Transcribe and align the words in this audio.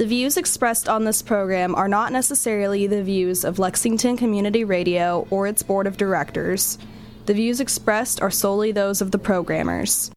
The 0.00 0.06
views 0.06 0.38
expressed 0.38 0.88
on 0.88 1.04
this 1.04 1.20
program 1.20 1.74
are 1.74 1.86
not 1.86 2.10
necessarily 2.10 2.86
the 2.86 3.02
views 3.02 3.44
of 3.44 3.58
Lexington 3.58 4.16
Community 4.16 4.64
Radio 4.64 5.26
or 5.28 5.46
its 5.46 5.62
board 5.62 5.86
of 5.86 5.98
directors. 5.98 6.78
The 7.26 7.34
views 7.34 7.60
expressed 7.60 8.22
are 8.22 8.30
solely 8.30 8.72
those 8.72 9.02
of 9.02 9.10
the 9.10 9.18
programmers. 9.18 10.10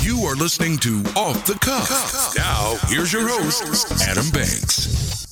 You 0.00 0.20
are 0.26 0.36
listening 0.36 0.78
to 0.78 1.02
Off 1.16 1.44
the 1.44 1.58
Cuff. 1.60 2.36
Now, 2.36 2.76
here's 2.86 3.12
your 3.12 3.26
host, 3.26 4.00
Adam 4.08 4.30
Banks. 4.30 5.23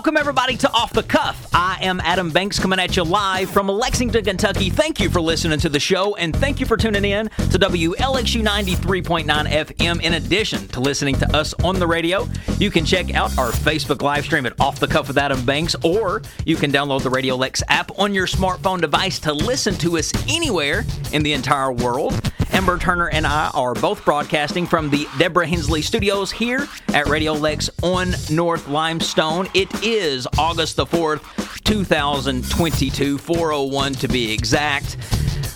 Welcome, 0.00 0.16
everybody, 0.16 0.56
to 0.56 0.72
Off 0.72 0.94
the 0.94 1.02
Cuff. 1.02 1.46
I 1.52 1.76
am 1.82 2.00
Adam 2.00 2.30
Banks 2.30 2.58
coming 2.58 2.78
at 2.78 2.96
you 2.96 3.02
live 3.04 3.50
from 3.50 3.68
Lexington, 3.68 4.24
Kentucky. 4.24 4.70
Thank 4.70 4.98
you 4.98 5.10
for 5.10 5.20
listening 5.20 5.58
to 5.58 5.68
the 5.68 5.78
show, 5.78 6.16
and 6.16 6.34
thank 6.34 6.58
you 6.58 6.64
for 6.64 6.78
tuning 6.78 7.04
in 7.04 7.28
to 7.28 7.58
WLXU 7.58 8.42
93.9 8.42 9.26
FM. 9.26 10.00
In 10.00 10.14
addition 10.14 10.66
to 10.68 10.80
listening 10.80 11.16
to 11.16 11.36
us 11.36 11.52
on 11.62 11.78
the 11.78 11.86
radio, 11.86 12.26
you 12.58 12.70
can 12.70 12.86
check 12.86 13.12
out 13.12 13.36
our 13.36 13.50
Facebook 13.50 14.00
live 14.00 14.24
stream 14.24 14.46
at 14.46 14.58
Off 14.58 14.80
the 14.80 14.88
Cuff 14.88 15.06
with 15.06 15.18
Adam 15.18 15.44
Banks, 15.44 15.76
or 15.84 16.22
you 16.46 16.56
can 16.56 16.72
download 16.72 17.02
the 17.02 17.10
Radio 17.10 17.36
Lex 17.36 17.62
app 17.68 17.98
on 17.98 18.14
your 18.14 18.26
smartphone 18.26 18.80
device 18.80 19.18
to 19.18 19.34
listen 19.34 19.74
to 19.74 19.98
us 19.98 20.14
anywhere 20.30 20.86
in 21.12 21.22
the 21.22 21.34
entire 21.34 21.72
world. 21.72 22.32
Turner 22.78 23.08
and 23.08 23.26
I 23.26 23.50
are 23.54 23.74
both 23.74 24.04
broadcasting 24.04 24.66
from 24.66 24.90
the 24.90 25.06
Deborah 25.18 25.46
Hensley 25.46 25.82
studios 25.82 26.30
here 26.30 26.68
at 26.94 27.08
Radio 27.08 27.32
Lex 27.32 27.70
on 27.82 28.14
North 28.30 28.68
Limestone. 28.68 29.48
It 29.54 29.68
is 29.82 30.26
August 30.38 30.76
the 30.76 30.86
4th, 30.86 31.22
2022, 31.64 33.18
401 33.18 33.92
to 33.94 34.08
be 34.08 34.32
exact. 34.32 34.96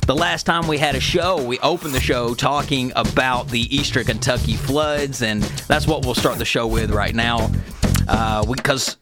The 0.07 0.15
last 0.15 0.45
time 0.45 0.67
we 0.67 0.79
had 0.79 0.95
a 0.95 1.01
show, 1.01 1.43
we 1.45 1.59
opened 1.61 1.95
the 1.95 2.01
show 2.01 2.35
talking 2.35 2.93
about 2.97 3.49
the 3.49 3.75
Eastern 3.75 4.05
Kentucky 4.05 4.55
floods, 4.55 5.23
and 5.23 5.43
that's 5.43 5.87
what 5.87 6.05
we'll 6.05 6.15
start 6.15 6.39
the 6.39 6.45
show 6.45 6.67
with 6.67 6.91
right 6.91 7.15
now. 7.15 7.51
Uh, 8.09 8.45
because 8.47 8.97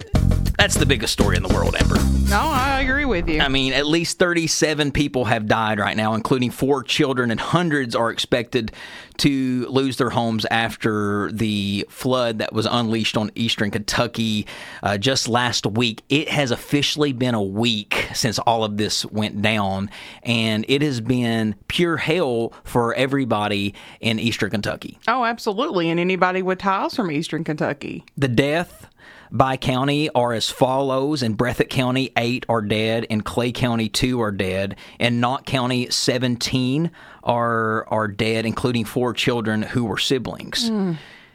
that's 0.59 0.75
the 0.77 0.87
biggest 0.87 1.13
story 1.13 1.37
in 1.37 1.43
the 1.43 1.53
world, 1.53 1.75
Amber. 1.79 1.97
No, 2.29 2.41
I 2.41 2.81
agree 2.81 3.05
with 3.05 3.29
you. 3.29 3.41
I 3.41 3.49
mean, 3.49 3.73
at 3.73 3.87
least 3.87 4.19
37 4.19 4.93
people 4.93 5.25
have 5.25 5.47
died 5.47 5.79
right 5.79 5.97
now, 5.97 6.15
including 6.15 6.51
four 6.51 6.83
children, 6.83 7.31
and 7.31 7.41
hundreds 7.41 7.95
are 7.95 8.11
expected 8.11 8.73
to 9.19 9.67
lose 9.69 9.97
their 9.97 10.11
homes 10.11 10.45
after 10.47 11.31
the 11.33 11.87
flood 11.89 12.39
that 12.39 12.53
was 12.53 12.67
unleashed 12.67 13.17
on 13.17 13.31
eastern 13.35 13.71
Kentucky 13.71 14.47
uh, 14.83 14.99
just 14.99 15.29
last 15.29 15.67
week. 15.67 16.03
It 16.09 16.29
has 16.29 16.51
officially 16.51 17.13
been 17.13 17.35
a 17.35 17.43
week 17.43 18.02
since 18.15 18.39
all 18.41 18.65
of 18.65 18.77
this 18.77 19.05
went 19.07 19.43
down, 19.43 19.91
and 20.23 20.65
it 20.69 20.83
has 20.83 21.01
been 21.01 21.55
pure 21.69 21.97
hell 21.97 22.53
for 22.65 22.95
everybody 22.95 23.75
in 24.01 24.19
eastern 24.19 24.51
Kentucky. 24.51 24.99
oh, 25.09 25.25
absolutely. 25.25 25.91
And 25.91 25.99
anybody 25.99 26.43
with 26.43 26.59
ties 26.59 26.95
from 26.95 27.11
Eastern 27.11 27.45
Kentucky. 27.45 28.05
The 28.17 28.29
death 28.29 28.89
by 29.31 29.57
county 29.57 30.11
are 30.11 30.33
as 30.35 30.51
follows. 30.51 31.23
In 31.23 31.37
Breathitt 31.37 31.71
County, 31.71 32.13
eight 32.17 32.45
are 32.49 32.61
dead. 32.61 33.05
In 33.05 33.23
Clay 33.23 33.51
County, 33.51 33.89
two 33.89 34.21
are 34.21 34.31
dead. 34.31 34.77
In 34.99 35.21
Knott 35.21 35.47
County, 35.47 35.89
17 35.91 36.91
are, 37.25 37.89
are 37.89 38.09
dead, 38.09 38.45
including 38.45 38.85
four 38.85 39.15
children 39.15 39.63
who 39.63 39.85
were 39.85 39.99
siblings. 39.99 40.69
Hmm. 40.69 40.93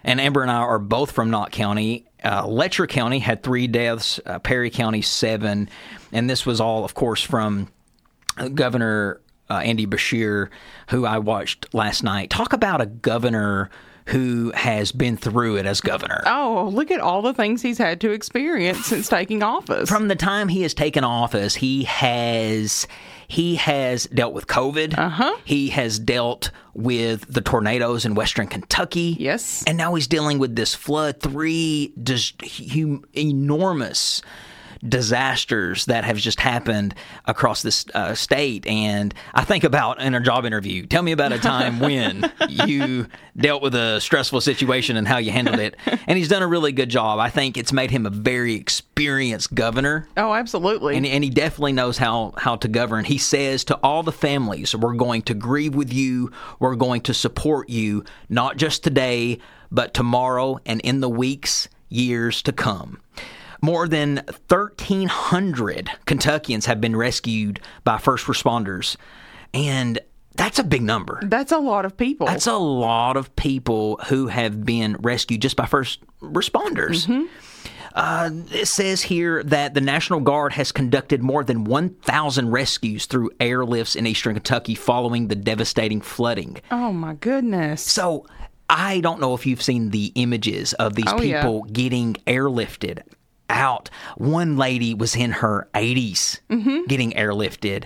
And 0.08 0.22
Amber 0.22 0.42
and 0.42 0.50
I 0.50 0.56
are 0.56 0.80
both 0.80 1.12
from 1.12 1.30
Knott 1.30 1.52
County. 1.52 2.06
Uh, 2.24 2.48
Letcher 2.48 2.88
County 2.88 3.20
had 3.20 3.44
three 3.44 3.68
deaths, 3.68 4.22
uh, 4.26 4.40
Perry 4.40 4.70
County, 4.70 5.02
seven. 5.02 5.70
And 6.14 6.30
this 6.30 6.46
was 6.46 6.62
all, 6.62 6.86
of 6.86 6.94
course, 6.94 7.22
from 7.22 7.68
Governor 8.56 9.20
uh, 9.50 9.56
Andy 9.56 9.86
Beshear, 9.86 10.48
who 10.90 11.06
I 11.06 11.20
watched 11.20 11.74
last 11.74 12.04
night. 12.04 12.30
Talk 12.30 12.54
about 12.54 12.80
a 12.80 12.86
governor 12.86 13.70
who 14.06 14.54
has 14.56 14.94
been 14.94 15.18
through 15.18 15.58
it 15.58 15.66
as 15.66 15.82
governor. 15.82 16.24
Oh, 16.26 16.70
look 16.72 16.90
at 16.92 17.02
all 17.02 17.22
the 17.22 17.34
things 17.34 17.62
he's 17.62 17.78
had 17.78 18.00
to 18.02 18.12
experience 18.12 18.86
since 18.86 19.10
taking 19.10 19.44
office. 19.44 19.90
From 19.90 20.08
the 20.08 20.16
time 20.16 20.48
he 20.48 20.62
has 20.62 20.74
taken 20.74 21.04
office, 21.04 21.56
he 21.56 21.84
has 21.84 22.88
he 23.28 23.56
has 23.56 24.06
dealt 24.06 24.34
with 24.34 24.48
COVID. 24.48 24.98
Uh-huh. 24.98 25.36
He 25.44 25.70
has 25.70 26.00
dealt 26.00 26.52
with 26.74 27.26
the 27.32 27.42
tornadoes 27.42 28.06
in 28.06 28.16
western 28.16 28.48
Kentucky. 28.48 29.18
Yes. 29.20 29.64
And 29.68 29.78
now 29.78 29.96
he's 29.96 30.08
dealing 30.08 30.40
with 30.40 30.56
this 30.56 30.74
flood, 30.74 31.20
three 31.20 31.94
just 32.02 32.42
hum, 32.42 33.04
enormous 33.14 34.22
disasters 34.88 35.86
that 35.86 36.04
have 36.04 36.18
just 36.18 36.40
happened 36.40 36.96
across 37.26 37.62
this 37.62 37.86
uh, 37.94 38.14
state. 38.14 38.66
And 38.68 39.14
I 39.34 39.44
think 39.44 39.64
about 39.64 40.02
in 40.02 40.16
a 40.16 40.20
job 40.20 40.46
interview, 40.46 40.86
tell 40.86 41.04
me 41.04 41.12
about 41.12 41.32
a 41.32 41.40
time 41.40 41.80
when 41.88 42.32
you 42.50 43.08
dealt 43.36 43.62
with 43.62 43.76
a 43.76 44.02
stressful 44.02 44.42
situation 44.42 44.98
and 44.98 45.08
how 45.08 45.18
you 45.18 45.32
handled 45.32 45.60
it. 45.60 45.76
And 46.08 46.18
he's 46.18 46.30
done 46.30 46.42
a 46.42 46.48
really 46.48 46.72
good 46.72 46.90
job. 46.90 47.20
I 47.20 47.30
think 47.30 47.58
it's 47.58 47.74
made 47.74 47.92
him 47.92 48.06
a 48.06 48.10
very 48.10 48.56
experienced 48.56 49.54
governor. 49.54 50.08
oh, 50.18 50.34
absolutely. 50.34 50.98
And, 50.98 51.06
and 51.06 51.24
he 51.24 51.30
definitely 51.30 51.74
knows 51.74 51.98
how, 51.98 52.34
how 52.38 52.56
to 52.58 52.68
govern. 52.68 53.06
He 53.06 53.18
says 53.18 53.64
to 53.66 53.76
all 53.78 54.04
the 54.04 54.12
families, 54.12 54.76
we're 54.76 54.96
going 54.96 55.22
to 55.24 55.34
grieve 55.34 55.76
with 55.76 55.94
you. 55.94 56.32
We're 56.60 56.76
going 56.76 57.02
to 57.02 57.14
support 57.14 57.70
you, 57.70 58.04
not 58.30 58.58
just 58.58 58.84
today, 58.84 59.40
but 59.72 59.94
tomorrow 59.94 60.60
and 60.66 60.82
in 60.82 61.02
the 61.02 61.10
weeks, 61.10 61.68
years 61.90 62.42
to 62.44 62.52
come. 62.52 63.02
More 63.62 63.88
than 63.88 64.18
1,300 64.50 65.90
Kentuckians 66.06 66.66
have 66.66 66.82
been 66.82 66.96
rescued 66.96 67.60
by 67.84 67.98
first 67.98 68.26
responders. 68.28 68.96
And 69.54 70.00
that's 70.36 70.60
a 70.60 70.64
big 70.64 70.82
number. 70.84 71.20
That's 71.24 71.52
a 71.52 71.58
lot 71.58 71.86
of 71.86 71.98
people. 71.98 72.28
That's 72.28 72.48
a 72.48 72.58
lot 72.58 73.18
of 73.18 73.36
people 73.36 74.00
who 74.08 74.28
have 74.28 74.66
been 74.66 74.96
rescued 75.00 75.42
just 75.42 75.56
by 75.56 75.66
first 75.66 76.00
responders. 76.22 77.10
Uh, 77.96 78.30
it 78.52 78.68
says 78.68 79.02
here 79.02 79.42
that 79.44 79.74
the 79.74 79.82
National 79.82 80.20
Guard 80.20 80.54
has 80.54 80.72
conducted 80.72 81.24
more 81.24 81.44
than 81.44 81.64
1,000 81.64 82.52
rescues 82.52 83.08
through 83.08 83.32
airlifts 83.40 83.96
in 83.96 84.06
eastern 84.06 84.36
Kentucky 84.36 84.76
following 84.76 85.30
the 85.30 85.36
devastating 85.36 86.02
flooding. 86.02 86.58
oh, 86.70 86.94
my 86.94 87.16
goodness. 87.16 87.82
So 87.82 88.28
I 88.70 89.00
don't 89.00 89.20
know 89.20 89.34
if 89.34 89.48
you've 89.48 89.64
seen 89.64 89.90
the 89.90 90.12
images 90.14 90.74
of 90.74 90.94
these 90.94 91.06
Oh, 91.08 91.20
yeah. 91.22 91.42
people 91.42 91.64
getting 91.64 92.14
airlifted 92.28 93.02
out. 93.50 93.90
One 94.18 94.58
lady 94.58 94.94
was 94.94 95.16
in 95.16 95.32
her 95.32 95.68
80s 95.74 96.40
Mm-hmm. 96.50 96.84
getting 96.88 97.12
airlifted. 97.12 97.86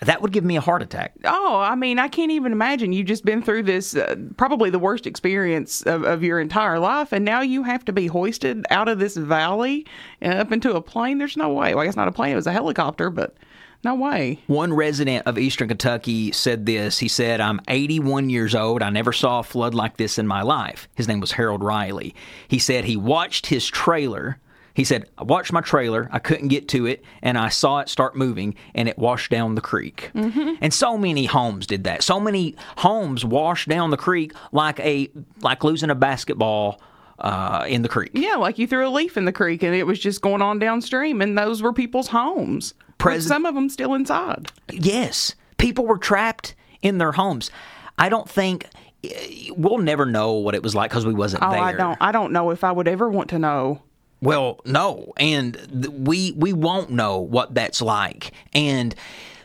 That 0.00 0.20
would 0.20 0.32
give 0.32 0.44
me 0.44 0.56
a 0.56 0.60
heart 0.60 0.82
attack. 0.82 1.14
Oh, 1.24 1.60
I 1.60 1.76
mean, 1.76 1.98
I 1.98 2.08
can't 2.08 2.30
even 2.30 2.52
imagine. 2.52 2.92
You've 2.92 3.06
just 3.06 3.24
been 3.24 3.40
through 3.42 3.62
this, 3.62 3.96
uh, 3.96 4.16
probably 4.36 4.68
the 4.68 4.78
worst 4.78 5.06
experience 5.06 5.80
of, 5.82 6.02
of 6.02 6.22
your 6.22 6.40
entire 6.40 6.78
life, 6.78 7.12
and 7.12 7.24
now 7.24 7.40
you 7.40 7.62
have 7.62 7.84
to 7.86 7.92
be 7.92 8.06
hoisted 8.08 8.66
out 8.70 8.88
of 8.88 8.98
this 8.98 9.16
valley 9.16 9.86
uh, 10.20 10.26
up 10.28 10.52
into 10.52 10.74
a 10.74 10.82
plane. 10.82 11.18
There's 11.18 11.36
no 11.38 11.50
way. 11.52 11.74
Well, 11.74 11.82
I 11.82 11.86
guess 11.86 11.96
not 11.96 12.08
a 12.08 12.12
plane, 12.12 12.32
it 12.32 12.36
was 12.36 12.46
a 12.46 12.52
helicopter, 12.52 13.08
but 13.08 13.34
no 13.82 13.94
way. 13.94 14.40
One 14.46 14.74
resident 14.74 15.26
of 15.26 15.38
Eastern 15.38 15.68
Kentucky 15.68 16.32
said 16.32 16.66
this. 16.66 16.98
He 16.98 17.08
said, 17.08 17.40
I'm 17.40 17.60
81 17.68 18.28
years 18.30 18.54
old. 18.54 18.82
I 18.82 18.90
never 18.90 19.12
saw 19.12 19.38
a 19.38 19.42
flood 19.44 19.74
like 19.74 19.96
this 19.96 20.18
in 20.18 20.26
my 20.26 20.42
life. 20.42 20.86
His 20.96 21.08
name 21.08 21.20
was 21.20 21.32
Harold 21.32 21.62
Riley. 21.62 22.14
He 22.48 22.58
said 22.58 22.84
he 22.84 22.96
watched 22.96 23.46
his 23.46 23.66
trailer. 23.66 24.38
He 24.74 24.82
said, 24.84 25.08
I 25.16 25.22
watched 25.22 25.52
my 25.52 25.60
trailer. 25.60 26.08
I 26.10 26.18
couldn't 26.18 26.48
get 26.48 26.66
to 26.70 26.86
it, 26.86 27.04
and 27.22 27.38
I 27.38 27.48
saw 27.48 27.78
it 27.78 27.88
start 27.88 28.16
moving, 28.16 28.56
and 28.74 28.88
it 28.88 28.98
washed 28.98 29.30
down 29.30 29.54
the 29.54 29.60
creek. 29.60 30.10
And 30.14 30.74
so 30.74 30.98
many 30.98 31.26
homes 31.26 31.66
did 31.66 31.84
that. 31.84 32.02
So 32.02 32.18
many 32.18 32.56
homes 32.78 33.24
washed 33.24 33.68
down 33.68 33.90
the 33.90 33.96
creek 33.96 34.32
like 34.52 34.80
a 34.80 35.08
like 35.40 35.62
losing 35.62 35.90
a 35.90 35.94
basketball 35.94 36.80
uh, 37.20 37.64
in 37.68 37.82
the 37.82 37.88
creek. 37.88 38.10
Yeah, 38.14 38.34
like 38.34 38.58
you 38.58 38.66
threw 38.66 38.86
a 38.86 38.90
leaf 38.90 39.16
in 39.16 39.24
the 39.26 39.32
creek 39.32 39.62
and 39.62 39.74
it 39.76 39.84
was 39.86 40.00
just 40.00 40.20
going 40.22 40.42
on 40.42 40.58
downstream, 40.58 41.22
and 41.22 41.38
those 41.38 41.62
were 41.62 41.72
people's 41.72 42.08
homes. 42.08 42.74
President- 42.98 43.28
some 43.28 43.46
of 43.46 43.54
them 43.54 43.68
still 43.68 43.94
inside. 43.94 44.50
Yes, 44.72 45.36
people 45.56 45.86
were 45.86 45.98
trapped 45.98 46.56
in 46.82 46.98
their 46.98 47.12
homes. 47.12 47.50
I 47.96 48.08
don't 48.08 48.28
think 48.28 48.66
eh, 49.04 49.50
we'll 49.56 49.78
never 49.78 50.04
know 50.04 50.32
what 50.32 50.56
it 50.56 50.62
was 50.64 50.74
like 50.74 50.90
because 50.90 51.06
we 51.06 51.14
wasn't 51.14 51.44
Oh, 51.44 51.50
there. 51.52 51.60
I 51.60 51.72
don't. 51.72 51.98
I 52.00 52.10
don't 52.10 52.32
know 52.32 52.50
if 52.50 52.64
I 52.64 52.72
would 52.72 52.88
ever 52.88 53.08
want 53.08 53.30
to 53.30 53.38
know. 53.38 53.82
Well, 54.24 54.60
no, 54.64 55.12
and 55.18 55.52
th- 55.54 55.88
we 55.88 56.32
we 56.32 56.54
won't 56.54 56.88
know 56.88 57.18
what 57.18 57.54
that's 57.54 57.82
like, 57.82 58.32
and 58.54 58.94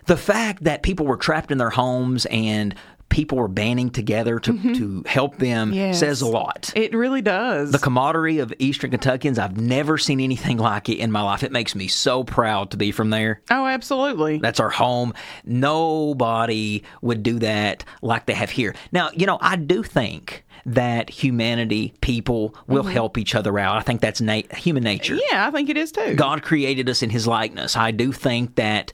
the 0.06 0.16
fact 0.16 0.64
that 0.64 0.84
people 0.84 1.06
were 1.06 1.18
trapped 1.18 1.52
in 1.52 1.58
their 1.58 1.70
homes 1.70 2.26
and 2.28 2.74
people 3.10 3.40
are 3.40 3.48
banding 3.48 3.90
together 3.90 4.40
to, 4.40 4.54
mm-hmm. 4.54 4.74
to 4.74 5.04
help 5.08 5.38
them 5.38 5.74
Yes. 5.74 6.00
says 6.00 6.22
a 6.22 6.28
lot. 6.28 6.72
It 6.76 6.94
really 6.94 7.22
does. 7.22 7.72
the 7.72 7.80
camaraderie 7.80 8.40
of 8.40 8.54
Eastern 8.60 8.92
Kentuckians, 8.92 9.38
I've 9.40 9.58
never 9.58 9.98
seen 9.98 10.20
anything 10.20 10.58
like 10.58 10.90
it 10.90 10.98
in 10.98 11.12
my 11.12 11.22
life. 11.22 11.44
It 11.44 11.52
makes 11.52 11.76
me 11.76 11.88
so 11.88 12.24
proud 12.24 12.72
to 12.72 12.78
be 12.78 12.92
from 12.92 13.10
there. 13.10 13.42
oh, 13.52 13.66
absolutely. 13.66 14.38
That's 14.38 14.60
our 14.60 14.70
home. 14.70 15.14
Nobody 15.44 16.84
would 17.02 17.24
do 17.24 17.40
that 17.40 17.84
like 18.02 18.26
they 18.26 18.34
have 18.34 18.50
here. 18.50 18.76
Now, 18.92 19.10
you 19.14 19.26
know, 19.26 19.38
I 19.42 19.56
do 19.56 19.84
think 19.84 20.46
that 20.66 21.10
humanity, 21.10 21.94
people 22.02 22.54
will 22.68 22.84
mm-hmm. 22.84 22.92
help 22.92 23.18
each 23.18 23.34
other 23.36 23.58
out. 23.58 23.78
I 23.78 23.82
think 23.82 24.02
that's 24.02 24.22
na- 24.22 24.42
human 24.56 24.84
nature. 24.84 25.16
yeah, 25.32 25.48
I 25.48 25.52
think 25.52 25.70
it 25.70 25.78
is 25.78 25.92
too. 25.92 26.16
God 26.16 26.44
created 26.44 26.90
us 26.90 27.02
in 27.02 27.10
his 27.10 27.28
likeness. 27.28 27.76
I 27.76 27.92
do 27.92 28.12
think 28.12 28.56
that 28.56 28.92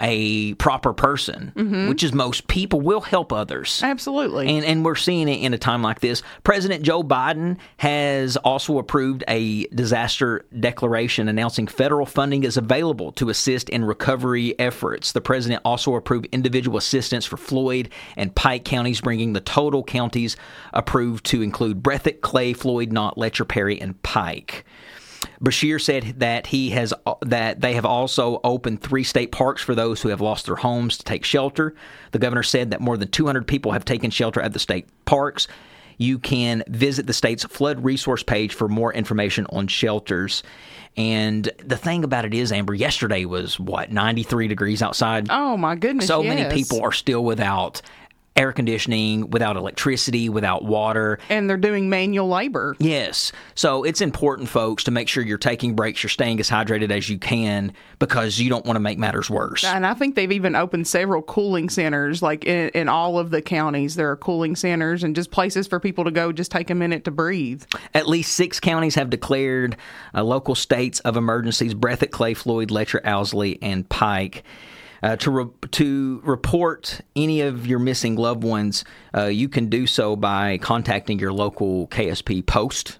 a 0.00 0.54
proper 0.54 0.92
person, 0.92 1.52
mm-hmm. 1.54 1.88
which 1.88 2.02
is 2.02 2.12
most 2.12 2.48
people, 2.48 2.80
will 2.80 3.00
help 3.00 3.32
others. 3.32 3.80
Absolutely. 3.82 4.48
And, 4.48 4.64
and 4.64 4.84
we're 4.84 4.94
seeing 4.94 5.28
it 5.28 5.40
in 5.40 5.54
a 5.54 5.58
time 5.58 5.82
like 5.82 6.00
this. 6.00 6.22
President 6.42 6.82
Joe 6.82 7.02
Biden 7.02 7.58
has 7.78 8.36
also 8.38 8.78
approved 8.78 9.24
a 9.28 9.64
disaster 9.66 10.44
declaration 10.58 11.28
announcing 11.28 11.66
federal 11.66 12.06
funding 12.06 12.44
is 12.44 12.56
available 12.56 13.12
to 13.12 13.28
assist 13.28 13.68
in 13.68 13.84
recovery 13.84 14.58
efforts. 14.58 15.12
The 15.12 15.20
president 15.20 15.62
also 15.64 15.94
approved 15.94 16.26
individual 16.32 16.76
assistance 16.76 17.24
for 17.24 17.36
Floyd 17.36 17.90
and 18.16 18.34
Pike 18.34 18.64
counties, 18.64 19.00
bringing 19.00 19.32
the 19.32 19.40
total 19.40 19.84
counties 19.84 20.36
approved 20.72 21.24
to 21.26 21.42
include 21.42 21.82
Breathitt, 21.82 22.20
Clay, 22.20 22.52
Floyd, 22.52 22.92
Knott, 22.92 23.16
Letcher, 23.16 23.44
Perry, 23.44 23.80
and 23.80 24.00
Pike. 24.02 24.64
Beshear 25.44 25.80
said 25.80 26.20
that 26.20 26.46
he 26.46 26.70
has 26.70 26.94
that 27.20 27.60
they 27.60 27.74
have 27.74 27.84
also 27.84 28.40
opened 28.44 28.80
three 28.80 29.04
state 29.04 29.30
parks 29.30 29.62
for 29.62 29.74
those 29.74 30.00
who 30.00 30.08
have 30.08 30.20
lost 30.20 30.46
their 30.46 30.56
homes 30.56 30.96
to 30.98 31.04
take 31.04 31.24
shelter. 31.24 31.74
The 32.12 32.18
governor 32.18 32.42
said 32.42 32.70
that 32.70 32.80
more 32.80 32.96
than 32.96 33.08
200 33.08 33.46
people 33.46 33.72
have 33.72 33.84
taken 33.84 34.10
shelter 34.10 34.40
at 34.40 34.52
the 34.52 34.58
state 34.58 34.86
parks. 35.04 35.46
You 35.98 36.18
can 36.18 36.64
visit 36.66 37.06
the 37.06 37.12
state's 37.12 37.44
flood 37.44 37.84
resource 37.84 38.22
page 38.22 38.54
for 38.54 38.68
more 38.68 38.92
information 38.92 39.46
on 39.50 39.68
shelters. 39.68 40.42
And 40.96 41.48
the 41.58 41.76
thing 41.76 42.04
about 42.04 42.24
it 42.24 42.34
is, 42.34 42.52
Amber, 42.52 42.74
yesterday 42.74 43.24
was 43.24 43.58
what 43.58 43.92
93 43.92 44.48
degrees 44.48 44.82
outside. 44.82 45.26
oh 45.30 45.56
my 45.56 45.74
goodness. 45.74 46.06
so 46.06 46.22
yes. 46.22 46.36
many 46.36 46.54
people 46.54 46.82
are 46.82 46.92
still 46.92 47.24
without 47.24 47.82
air 48.36 48.52
conditioning, 48.52 49.30
without 49.30 49.56
electricity, 49.56 50.28
without 50.28 50.64
water. 50.64 51.18
and 51.28 51.48
they're 51.48 51.56
doing 51.56 51.88
manual 51.88 52.28
labor. 52.28 52.76
Yes. 52.78 53.30
So 53.54 53.84
it's 53.84 54.00
important, 54.00 54.48
folks, 54.48 54.84
to 54.84 54.90
make 54.90 55.08
sure 55.08 55.22
you're 55.22 55.38
taking 55.38 55.74
breaks, 55.74 56.02
you're 56.02 56.10
staying 56.10 56.40
as 56.40 56.50
hydrated 56.50 56.90
as 56.90 57.08
you 57.08 57.18
can 57.18 57.72
because 57.98 58.38
you 58.38 58.50
don't 58.50 58.66
want 58.66 58.76
to 58.76 58.80
make 58.80 58.98
matters 58.98 59.30
worse. 59.30 59.64
And 59.64 59.86
I 59.86 59.94
think 59.94 60.14
they've 60.16 60.32
even 60.32 60.56
opened 60.56 60.88
several 60.88 61.22
cooling 61.22 61.68
centers, 61.68 62.22
like 62.22 62.44
in, 62.44 62.70
in 62.70 62.88
all 62.88 63.18
of 63.18 63.30
the 63.30 63.40
counties. 63.40 63.94
There 63.94 64.10
are 64.10 64.16
cooling 64.16 64.56
centers 64.56 65.04
and 65.04 65.14
just 65.14 65.30
places 65.30 65.66
for 65.66 65.78
people 65.78 66.04
to 66.04 66.10
go 66.10 66.32
just 66.32 66.50
take 66.50 66.70
a 66.70 66.74
minute 66.74 67.04
to 67.04 67.10
breathe. 67.10 67.62
At 67.94 68.08
least 68.08 68.34
six 68.34 68.58
counties 68.58 68.96
have 68.96 69.10
declared 69.10 69.76
uh, 70.12 70.24
local 70.24 70.54
states 70.54 70.98
of 71.00 71.16
emergencies 71.16 71.74
Breathitt, 71.74 72.10
Clay, 72.10 72.34
Floyd, 72.34 72.70
Letcher, 72.70 73.00
Owsley, 73.04 73.58
and 73.62 73.88
Pike. 73.88 74.42
Uh, 75.04 75.16
to 75.16 75.30
re- 75.30 75.68
to 75.70 76.22
report 76.24 77.02
any 77.14 77.42
of 77.42 77.66
your 77.66 77.78
missing 77.78 78.16
loved 78.16 78.42
ones, 78.42 78.86
uh, 79.14 79.26
you 79.26 79.50
can 79.50 79.68
do 79.68 79.86
so 79.86 80.16
by 80.16 80.56
contacting 80.56 81.18
your 81.18 81.30
local 81.30 81.86
KSP 81.88 82.46
post, 82.46 82.98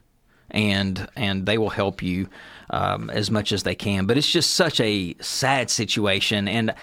and 0.50 1.08
and 1.16 1.46
they 1.46 1.56
will 1.56 1.70
help 1.70 2.02
you 2.02 2.28
um, 2.68 3.08
as 3.08 3.30
much 3.30 3.52
as 3.52 3.62
they 3.62 3.74
can. 3.74 4.04
But 4.04 4.18
it's 4.18 4.30
just 4.30 4.50
such 4.50 4.80
a 4.80 5.16
sad 5.22 5.70
situation, 5.70 6.46
and 6.46 6.74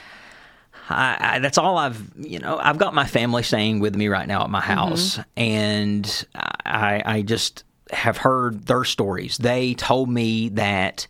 I, 0.89 1.17
I, 1.19 1.39
that's 1.39 1.59
all 1.59 1.77
I've, 1.77 2.01
you 2.17 2.39
know, 2.39 2.57
I've 2.57 2.79
got 2.79 2.95
my 2.95 3.05
family 3.05 3.43
staying 3.43 3.79
with 3.79 3.95
me 3.95 4.07
right 4.07 4.27
now 4.27 4.43
at 4.43 4.49
my 4.49 4.59
house, 4.59 5.19
and 5.37 6.25
I, 6.65 7.03
I 7.05 7.21
just 7.21 7.63
have 7.91 8.17
heard 8.17 8.65
their 8.65 8.85
stories. 8.85 9.37
They 9.37 9.75
told 9.75 10.09
me 10.09 10.49
that 10.49 11.05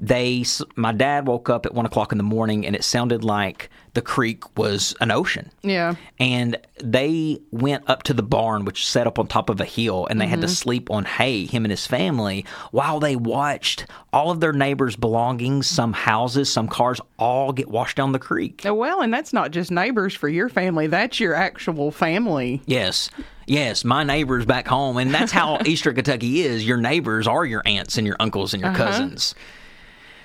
they, 0.00 0.44
my 0.76 0.92
dad 0.92 1.26
woke 1.26 1.50
up 1.50 1.66
at 1.66 1.74
one 1.74 1.84
o'clock 1.84 2.10
in 2.10 2.18
the 2.18 2.24
morning, 2.24 2.66
and 2.66 2.74
it 2.74 2.82
sounded 2.82 3.22
like 3.22 3.68
the 3.92 4.00
creek 4.00 4.56
was 4.56 4.94
an 5.00 5.10
ocean. 5.10 5.50
Yeah. 5.62 5.94
And 6.18 6.56
they 6.82 7.38
went 7.50 7.88
up 7.88 8.04
to 8.04 8.14
the 8.14 8.22
barn, 8.22 8.64
which 8.64 8.86
set 8.86 9.06
up 9.06 9.18
on 9.18 9.26
top 9.26 9.50
of 9.50 9.60
a 9.60 9.64
hill, 9.66 10.06
and 10.06 10.18
they 10.18 10.26
had 10.26 10.40
to 10.40 10.46
mm-hmm. 10.46 10.54
sleep 10.54 10.90
on 10.90 11.04
hay, 11.04 11.44
him 11.44 11.66
and 11.66 11.70
his 11.70 11.86
family, 11.86 12.46
while 12.70 12.98
they 12.98 13.14
watched 13.14 13.84
all 14.10 14.30
of 14.30 14.40
their 14.40 14.54
neighbors' 14.54 14.96
belongings, 14.96 15.66
some 15.66 15.92
houses, 15.92 16.50
some 16.50 16.66
cars, 16.66 16.98
all 17.18 17.52
get 17.52 17.68
washed 17.68 17.98
down 17.98 18.12
the 18.12 18.18
creek. 18.18 18.62
Oh, 18.64 18.72
Well, 18.72 19.02
and 19.02 19.12
that's 19.12 19.34
not 19.34 19.50
just 19.50 19.70
neighbors 19.70 20.14
for 20.14 20.30
your 20.30 20.48
family, 20.48 20.86
that's 20.86 21.20
your 21.20 21.34
actual 21.34 21.90
family. 21.90 22.62
Yes. 22.64 23.10
Yes, 23.46 23.84
my 23.84 24.04
neighbors 24.04 24.46
back 24.46 24.66
home, 24.66 24.96
and 24.96 25.12
that's 25.12 25.32
how 25.32 25.58
Eastern 25.66 25.94
Kentucky 25.94 26.40
is. 26.40 26.66
Your 26.66 26.76
neighbors 26.78 27.26
are 27.26 27.44
your 27.44 27.62
aunts 27.66 27.98
and 27.98 28.06
your 28.06 28.16
uncles 28.20 28.54
and 28.54 28.62
your 28.62 28.70
uh-huh. 28.70 28.84
cousins. 28.84 29.34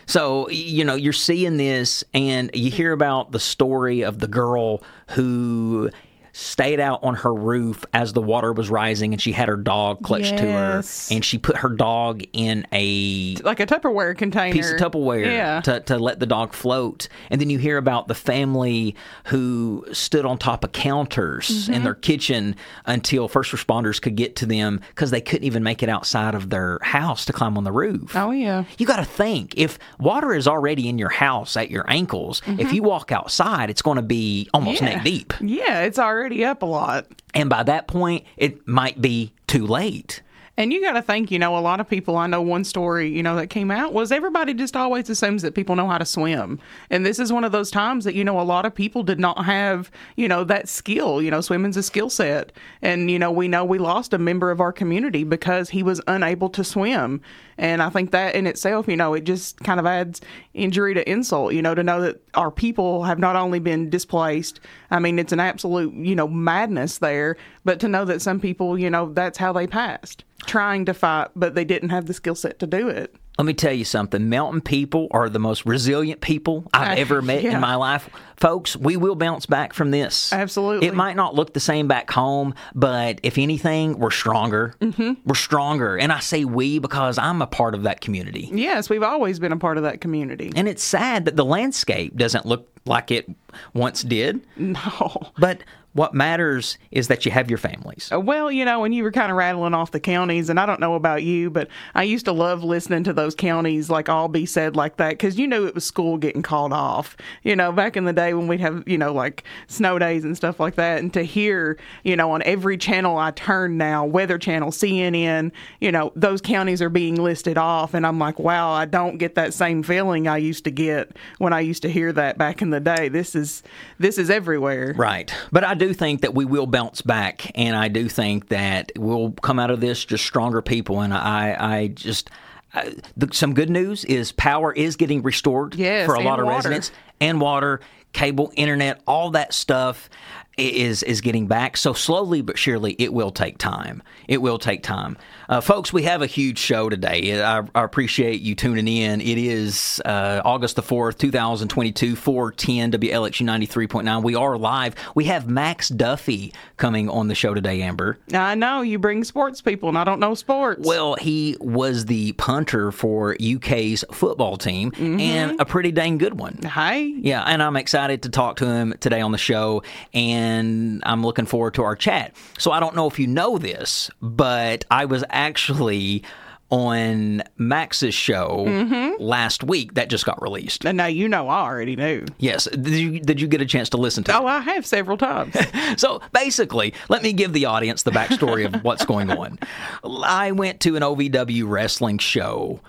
So, 0.06 0.50
you 0.50 0.84
know, 0.86 0.96
you're 0.96 1.14
seeing 1.14 1.58
this, 1.58 2.04
and 2.14 2.52
you 2.54 2.70
hear 2.70 2.92
about 2.92 3.32
the 3.32 3.40
story 3.40 4.04
of 4.04 4.20
the 4.20 4.28
girl 4.28 4.84
who 5.12 5.90
stayed 6.38 6.82
out 6.82 7.02
on 7.02 7.16
her 7.16 7.34
roof 7.34 7.86
as 7.94 8.12
the 8.12 8.22
water 8.22 8.52
was 8.52 8.70
rising 8.70 9.14
and 9.14 9.22
she 9.22 9.32
had 9.32 9.48
her 9.48 9.56
dog 9.56 10.04
clutched 10.04 10.38
to 10.38 10.44
her 10.52 10.84
and 11.10 11.24
she 11.24 11.38
put 11.38 11.56
her 11.56 11.70
dog 11.70 12.22
in 12.34 12.68
a 12.74 13.36
Like 13.38 13.62
a 13.62 13.66
Tupperware 13.66 14.18
container. 14.18 14.52
piece 14.54 14.70
of 14.70 14.78
Tupperware 14.78 15.26
Yeah. 15.26 15.62
to, 15.62 15.80
to 15.80 15.98
let 15.98 16.20
the 16.20 16.26
dog 16.26 16.52
float. 16.54 17.08
And 17.30 17.40
then 17.40 17.50
you 17.50 17.58
hear 17.58 17.78
about 17.78 18.10
the 18.10 18.16
family 18.16 18.96
who 19.28 19.86
stood 19.94 20.26
on 20.26 20.38
top 20.38 20.66
of 20.66 20.74
counters 20.74 21.46
Mm-hmm. 21.46 21.74
in 21.74 21.84
their 21.84 21.96
kitchen 21.96 22.56
until 22.86 23.28
first 23.30 23.52
responders 23.54 24.02
could 24.02 24.16
get 24.16 24.36
to 24.38 24.46
them 24.46 24.82
because 24.90 25.12
they 25.12 25.22
couldn't 25.22 25.46
even 25.46 25.64
make 25.64 25.82
it 25.84 25.90
outside 25.90 26.36
of 26.36 26.50
their 26.50 26.80
house 26.82 27.24
to 27.26 27.34
climb 27.34 27.58
on 27.58 27.64
the 27.64 27.72
roof. 27.72 28.14
Oh, 28.16 28.32
yeah. 28.32 28.66
You 28.78 28.86
got 28.86 28.98
to 28.98 29.06
think 29.06 29.54
if 29.56 29.80
water 30.00 30.34
is 30.34 30.48
already 30.48 30.90
in 30.90 30.98
your 30.98 31.10
house 31.10 31.56
at 31.56 31.72
your 31.72 31.90
ankles, 31.90 32.42
if 32.46 32.74
you 32.74 32.84
walk 32.84 33.12
outside, 33.12 33.70
it's 33.70 33.82
going 33.82 33.96
to 33.98 34.02
be 34.02 34.50
almost 34.54 34.82
Mm-hmm. 34.82 34.86
Yeah. 34.88 34.96
neck 34.96 35.04
deep. 35.06 35.34
Yeah, 35.40 35.82
it's 35.84 36.00
already 36.26 36.44
up 36.44 36.64
a 36.64 36.66
lot. 36.66 37.06
And 37.36 37.52
by 37.52 37.62
that 37.64 37.88
point, 37.88 38.26
it 38.36 38.68
might 38.68 39.00
be 39.00 39.32
too 39.46 39.68
late. 39.68 40.24
And 40.58 40.72
you 40.72 40.82
got 40.82 40.94
to 40.94 41.02
think, 41.02 41.32
you 41.32 41.40
know, 41.40 41.58
a 41.58 41.60
lot 41.60 41.82
of 41.82 41.90
people, 41.90 42.16
I 42.16 42.28
know 42.28 42.42
one 42.42 42.64
story, 42.64 43.10
you 43.10 43.22
know, 43.22 43.36
that 43.36 43.50
came 43.50 43.72
out 43.72 43.94
was 43.94 44.12
everybody 44.12 44.54
just 44.54 44.78
always 44.78 45.10
assumes 45.10 45.42
that 45.42 45.54
people 45.54 45.76
know 45.76 45.88
how 45.88 45.98
to 45.98 46.06
swim. 46.06 46.60
And 46.90 47.06
this 47.06 47.20
is 47.20 47.34
one 47.34 47.44
of 47.44 47.52
those 47.52 47.70
times 47.70 48.06
that, 48.06 48.16
you 48.16 48.24
know, 48.24 48.40
a 48.40 48.44
lot 48.44 48.66
of 48.66 48.74
people 48.74 49.04
did 49.04 49.20
not 49.20 49.44
have, 49.46 49.92
you 50.16 50.30
know, 50.30 50.46
that 50.46 50.70
skill. 50.70 51.22
You 51.22 51.30
know, 51.30 51.42
swimming's 51.42 51.76
a 51.76 51.84
skill 51.84 52.10
set. 52.10 52.54
And, 52.82 53.12
you 53.12 53.20
know, 53.20 53.32
we 53.32 53.50
know 53.50 53.66
we 53.66 53.80
lost 53.80 54.14
a 54.14 54.18
member 54.18 54.50
of 54.50 54.62
our 54.62 54.72
community 54.72 55.26
because 55.26 55.70
he 55.70 55.84
was 55.84 56.02
unable 56.08 56.50
to 56.52 56.64
swim. 56.64 57.22
And 57.58 57.82
I 57.82 57.90
think 57.90 58.12
that 58.12 58.36
in 58.36 58.48
itself, 58.48 58.88
you 58.88 58.98
know, 58.98 59.14
it 59.14 59.24
just 59.24 59.60
kind 59.60 59.80
of 59.80 59.86
adds 59.86 60.22
injury 60.54 60.94
to 60.94 61.10
insult, 61.10 61.54
you 61.54 61.62
know, 61.62 61.74
to 61.76 61.84
know 61.84 62.02
that 62.02 62.22
our 62.34 62.52
people 62.52 63.04
have 63.04 63.20
not 63.20 63.36
only 63.36 63.60
been 63.60 63.90
displaced, 63.90 64.60
I 64.92 65.00
mean, 65.00 65.20
it's 65.20 65.32
an 65.32 65.40
absolute, 65.40 65.94
you 65.94 66.16
know, 66.16 66.28
madness 66.28 66.98
there, 66.98 67.38
but 67.64 67.80
to 67.80 67.88
know 67.88 68.06
that 68.06 68.22
some 68.22 68.40
people, 68.40 68.78
you 68.78 68.90
know, 68.90 69.12
that's 69.14 69.38
how 69.38 69.54
they 69.54 69.68
passed, 69.68 70.26
trying 70.46 70.86
to 70.86 70.94
fight, 70.94 71.30
but 71.36 71.56
they 71.56 71.66
didn't 71.66 71.90
have 71.90 72.06
the 72.06 72.14
skill 72.14 72.36
set 72.36 72.60
to 72.60 72.68
do 72.68 72.88
it. 72.88 73.16
Let 73.38 73.46
me 73.46 73.54
tell 73.54 73.74
you 73.74 73.84
something. 73.84 74.30
Mountain 74.30 74.62
people 74.62 75.08
are 75.12 75.28
the 75.28 75.40
most 75.40 75.66
resilient 75.66 76.22
people 76.22 76.66
I've 76.74 76.98
I- 76.98 77.02
ever 77.02 77.22
met 77.22 77.44
yeah. 77.44 77.56
in 77.56 77.60
my 77.62 77.76
life. 77.76 78.10
Folks, 78.38 78.76
we 78.76 78.98
will 78.98 79.16
bounce 79.16 79.46
back 79.46 79.74
from 79.74 79.92
this. 79.92 80.32
Absolutely. 80.34 80.88
It 80.88 80.94
might 80.94 81.16
not 81.16 81.36
look 81.36 81.54
the 81.54 81.60
same 81.60 81.88
back 81.88 82.12
home, 82.12 82.54
but 82.74 83.20
if 83.24 83.38
anything, 83.38 83.98
we're 84.00 84.12
stronger. 84.12 84.76
Mm-hmm. 84.82 85.14
We're 85.26 85.36
stronger. 85.36 85.98
And 85.98 86.12
I 86.12 86.20
say 86.20 86.46
we 86.46 86.80
because 86.80 87.18
I'm 87.18 87.42
a 87.42 87.48
part 87.48 87.76
of 87.76 87.84
that 87.84 88.02
community. 88.02 88.50
Yes, 88.52 88.90
we've 88.90 89.04
always 89.04 89.40
been 89.40 89.52
a 89.52 89.58
part 89.58 89.78
of 89.78 89.84
that 89.84 90.02
community. 90.02 90.52
And 90.56 90.68
it's 90.68 90.84
sad 90.84 91.26
that 91.26 91.36
the 91.36 91.46
landscape 91.46 92.16
doesn't 92.18 92.46
look 92.46 92.68
like 92.86 93.12
it 93.12 93.30
once 93.74 94.04
did. 94.04 94.46
No. 94.58 95.32
But 95.38 95.62
what 95.94 96.14
matters 96.14 96.78
is 96.92 97.08
that 97.08 97.26
you 97.26 97.32
have 97.32 97.50
your 97.50 97.58
families. 97.58 98.10
Uh, 98.12 98.20
Well, 98.20 98.52
you 98.52 98.66
know, 98.66 98.82
when 98.82 98.92
you 98.92 99.02
were 99.02 99.14
kind 99.14 99.32
of 99.32 99.38
rattling 99.38 99.74
off 99.74 99.92
the 99.92 100.00
counties, 100.02 100.50
and 100.50 100.60
I 100.60 100.66
don't 100.66 100.82
know 100.82 100.96
about 100.96 101.24
you, 101.24 101.50
but 101.50 101.70
I 101.96 102.04
used 102.04 102.26
to 102.26 102.34
love 102.34 102.66
listening 102.66 103.06
to 103.06 103.14
those 103.14 103.34
counties 103.34 103.90
like 103.90 104.10
all 104.10 104.28
be 104.28 104.46
said 104.46 104.76
like 104.76 104.98
that 104.98 105.12
because 105.12 105.40
you 105.40 105.48
knew 105.48 105.66
it 105.66 105.74
was 105.74 105.86
school 105.86 106.18
getting 106.18 106.42
called 106.42 106.74
off. 106.74 107.16
You 107.44 107.56
know, 107.56 107.72
back 107.72 107.96
in 107.96 108.04
the 108.04 108.12
day 108.12 108.25
when 108.34 108.48
we'd 108.48 108.60
have, 108.60 108.84
you 108.88 108.98
know, 108.98 109.14
like 109.14 109.44
snow 109.68 110.00
days 110.00 110.24
and 110.24 110.36
stuff 110.36 110.60
like 110.60 110.76
that. 110.76 111.00
And 111.00 111.14
to 111.14 111.24
hear, 111.24 111.78
you 112.04 112.16
know, 112.16 112.32
on 112.32 112.42
every 112.44 112.78
channel 112.78 113.18
I 113.18 113.32
turn 113.32 113.78
now, 113.78 114.06
Weather 114.06 114.38
Channel, 114.38 114.72
CNN, 114.72 115.52
you 115.80 115.92
know, 115.92 116.12
those 116.16 116.42
counties 116.42 116.82
are 116.82 116.90
being 116.90 117.16
listed 117.16 117.58
off. 117.58 117.94
And 117.94 118.06
I'm 118.06 118.20
like, 118.20 118.40
wow, 118.40 118.72
I 118.72 118.86
don't 118.86 119.18
get 119.18 119.36
that 119.36 119.54
same 119.54 119.84
feeling 119.84 120.28
I 120.28 120.38
used 120.38 120.64
to 120.66 120.72
get 120.72 121.16
when 121.38 121.54
I 121.54 121.60
used 121.60 121.82
to 121.84 121.90
hear 121.90 122.12
that 122.14 122.38
back 122.38 122.62
in 122.62 122.70
the 122.72 122.80
day. 122.80 123.10
This 123.10 123.36
is, 123.36 123.64
this 124.00 124.18
is 124.18 124.30
everywhere. 124.30 124.94
Right. 124.98 125.34
But 125.52 125.64
I 125.64 125.74
do 125.74 125.94
think 125.94 126.22
that 126.22 126.34
we 126.34 126.46
will 126.46 126.68
bounce 126.68 127.02
back, 127.02 127.52
and 127.56 127.76
I 127.76 127.88
do 127.88 128.10
think 128.10 128.50
that 128.50 128.92
we'll 128.98 129.32
come 129.32 129.60
out 129.60 129.72
of 129.72 129.82
this 129.82 130.04
just 130.06 130.26
stronger 130.26 130.62
people. 130.62 131.02
And 131.02 131.14
I, 131.14 131.56
I 131.60 131.88
just. 131.88 132.30
Uh, 132.74 132.90
the, 133.16 133.30
some 133.32 133.54
good 133.54 133.70
news 133.70 134.04
is 134.04 134.34
power 134.34 134.74
is 134.74 134.98
getting 134.98 135.22
restored 135.22 135.76
Yes, 135.76 136.06
for 136.06 136.16
a 136.16 136.20
lot 136.20 136.42
of 136.42 136.46
water. 136.46 136.58
residents 136.58 136.92
and 137.22 137.40
water, 137.40 137.80
cable, 138.16 138.52
internet, 138.56 139.02
all 139.06 139.32
that 139.32 139.54
stuff. 139.54 140.10
is 140.58 141.04
is 141.04 141.20
getting 141.20 141.48
back. 141.48 141.76
So 141.76 141.92
slowly 141.92 142.42
but 142.42 142.58
surely, 142.58 142.96
it 142.98 143.14
will 143.14 143.32
take 143.32 143.58
time. 143.58 144.02
It 144.28 144.42
will 144.42 144.58
take 144.58 144.84
time, 144.84 145.18
uh, 145.50 145.62
folks. 145.62 145.94
We 145.94 146.04
have 146.04 146.22
a 146.22 146.28
huge 146.28 146.58
show 146.58 146.90
today. 146.90 147.42
I, 147.42 147.60
I 147.60 147.84
appreciate 147.84 148.42
you 148.42 148.56
tuning 148.56 148.88
in. 148.88 149.22
It 149.22 149.38
is 149.38 150.02
uh, 150.06 150.42
August 150.44 150.76
the 150.76 150.82
fourth, 150.82 151.18
two 151.18 151.32
thousand 151.32 151.68
twenty-two, 151.70 152.16
four 152.16 152.52
ten 152.52 152.92
WLXU 152.92 153.42
ninety-three 153.42 153.88
point 153.88 154.06
nine. 154.06 154.24
We 154.24 154.36
are 154.36 154.58
live. 154.58 154.96
We 155.16 155.26
have 155.26 155.48
Max 155.48 155.90
Duffy 155.90 156.54
coming 156.78 157.10
on 157.10 157.28
the 157.28 157.36
show 157.36 157.54
today. 157.54 157.82
Amber. 157.82 158.18
I 158.34 158.56
know 158.56 158.82
you 158.82 159.00
bring 159.00 159.24
sports 159.24 159.62
people, 159.62 159.90
and 159.90 159.98
I 159.98 160.04
don't 160.04 160.20
know 160.20 160.36
sports. 160.36 160.86
Well, 160.86 161.16
he 161.16 161.58
was 161.60 162.06
the 162.06 162.32
punter 162.34 162.92
for 162.92 163.36
UK's 163.36 164.04
football 164.12 164.58
team, 164.58 164.92
and 164.98 165.60
a 165.60 165.66
pretty 165.66 165.92
dang 165.92 166.18
good 166.18 166.38
one. 166.40 166.60
Hi. 166.64 166.96
Yeah, 166.96 167.44
and 167.44 167.62
I'm 167.62 167.76
excited 167.76 168.24
to 168.24 168.30
talk 168.30 168.58
to 168.58 168.66
him 168.66 168.94
today 169.00 169.22
on 169.22 169.32
the 169.32 169.38
show, 169.38 169.84
and 170.14 171.02
I'm 171.06 171.24
looking 171.24 171.46
forward 171.46 171.76
to 171.76 171.84
our 171.84 171.96
chat. 171.96 172.36
So 172.58 172.72
I 172.72 172.80
don't 172.80 172.96
know 172.96 173.08
if 173.08 173.20
you 173.20 173.28
know 173.28 173.58
this, 173.58 174.10
but 174.22 174.86
I 174.90 175.06
was 175.06 175.24
actually 175.36 176.24
on 176.72 177.44
Max's 177.58 178.16
show 178.16 179.16
last 179.20 179.64
week 179.64 179.94
that 179.94 180.10
just 180.10 180.26
got 180.26 180.42
released. 180.42 180.84
and 180.84 180.98
now 180.98 181.06
you 181.06 181.28
know 181.28 181.48
I 181.48 181.60
already 181.62 181.96
knew. 181.96 182.26
Yes, 182.40 182.66
did 182.66 182.88
you, 182.88 183.20
did 183.20 183.40
you 183.40 183.48
get 183.48 183.62
a 183.62 183.66
chance 183.68 183.90
to 183.90 183.98
listen 183.98 184.24
to? 184.26 184.32
it? 184.32 184.36
Oh, 184.36 184.48
I 184.48 184.60
have 184.62 184.86
several 184.86 185.18
times. 185.18 185.56
So 185.98 186.22
basically, 186.34 186.94
let 187.08 187.22
me 187.22 187.32
give 187.32 187.54
the 187.54 187.66
audience 187.66 188.04
the 188.04 188.12
backstory 188.12 188.66
of 188.66 188.84
what's 188.84 189.06
going 189.06 189.30
on. 189.30 189.60
I 190.04 190.52
went 190.52 190.80
to 190.82 190.96
an 190.96 191.04
OVW 191.04 191.70
wrestling 191.70 192.18
show 192.18 192.82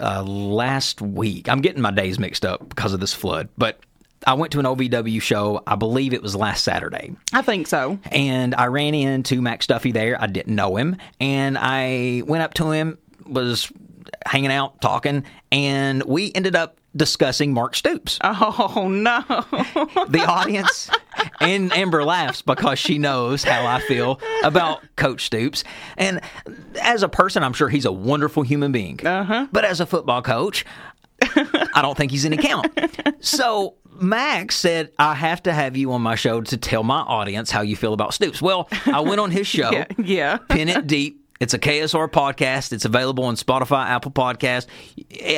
uh, 0.00 0.22
last 0.24 1.00
week. 1.02 1.48
I'm 1.48 1.60
getting 1.60 1.82
my 1.82 1.90
days 1.90 2.18
mixed 2.18 2.44
up 2.46 2.68
because 2.68 2.94
of 2.94 3.00
this 3.00 3.12
flood, 3.12 3.48
but 3.58 3.78
I 4.26 4.34
went 4.34 4.52
to 4.52 4.58
an 4.58 4.66
OVW 4.66 5.22
show. 5.22 5.62
I 5.66 5.76
believe 5.76 6.12
it 6.12 6.22
was 6.22 6.34
last 6.34 6.64
Saturday. 6.64 7.14
I 7.32 7.42
think 7.42 7.66
so. 7.66 7.98
And 8.10 8.54
I 8.54 8.66
ran 8.66 8.94
into 8.94 9.40
Max 9.40 9.66
Duffy 9.66 9.92
there. 9.92 10.20
I 10.20 10.26
didn't 10.26 10.54
know 10.54 10.76
him. 10.76 10.96
And 11.20 11.56
I 11.58 12.22
went 12.26 12.42
up 12.42 12.54
to 12.54 12.70
him, 12.70 12.98
was 13.26 13.70
hanging 14.26 14.50
out, 14.52 14.80
talking, 14.80 15.24
and 15.52 16.02
we 16.04 16.32
ended 16.34 16.56
up 16.56 16.74
discussing 16.96 17.52
Mark 17.52 17.76
Stoops 17.76 18.18
Oh 18.24 18.88
no. 18.90 19.20
the 20.08 20.24
audience 20.26 20.90
and 21.38 21.72
Amber 21.72 22.02
laughs 22.02 22.40
because 22.42 22.78
she 22.78 22.98
knows 22.98 23.44
how 23.44 23.66
I 23.66 23.80
feel 23.82 24.18
about 24.42 24.80
Coach 24.96 25.26
Stoops. 25.26 25.62
And 25.96 26.20
as 26.82 27.02
a 27.02 27.08
person, 27.08 27.44
I'm 27.44 27.52
sure 27.52 27.68
he's 27.68 27.84
a 27.84 27.92
wonderful 27.92 28.42
human 28.42 28.72
being. 28.72 29.06
Uh-huh. 29.06 29.46
But 29.52 29.64
as 29.66 29.80
a 29.80 29.86
football 29.86 30.22
coach, 30.22 30.64
I 31.22 31.80
don't 31.82 31.96
think 31.96 32.10
he's 32.10 32.24
in 32.24 32.32
account. 32.32 32.66
So 33.20 33.74
Max 34.00 34.56
said, 34.56 34.90
I 34.98 35.14
have 35.14 35.42
to 35.44 35.52
have 35.52 35.76
you 35.76 35.92
on 35.92 36.02
my 36.02 36.14
show 36.14 36.40
to 36.40 36.56
tell 36.56 36.82
my 36.82 37.00
audience 37.00 37.50
how 37.50 37.62
you 37.62 37.76
feel 37.76 37.92
about 37.92 38.14
Stoops. 38.14 38.40
Well, 38.42 38.68
I 38.86 39.00
went 39.00 39.20
on 39.20 39.30
his 39.30 39.46
show, 39.56 39.70
Yeah, 39.70 39.86
yeah. 39.98 40.36
Pin 40.48 40.68
It 40.68 40.86
Deep. 40.86 41.24
It's 41.40 41.54
a 41.54 41.58
KSR 41.58 42.08
podcast. 42.10 42.72
It's 42.72 42.84
available 42.84 43.24
on 43.24 43.36
Spotify, 43.36 43.86
Apple 43.86 44.10
Podcast. 44.10 44.66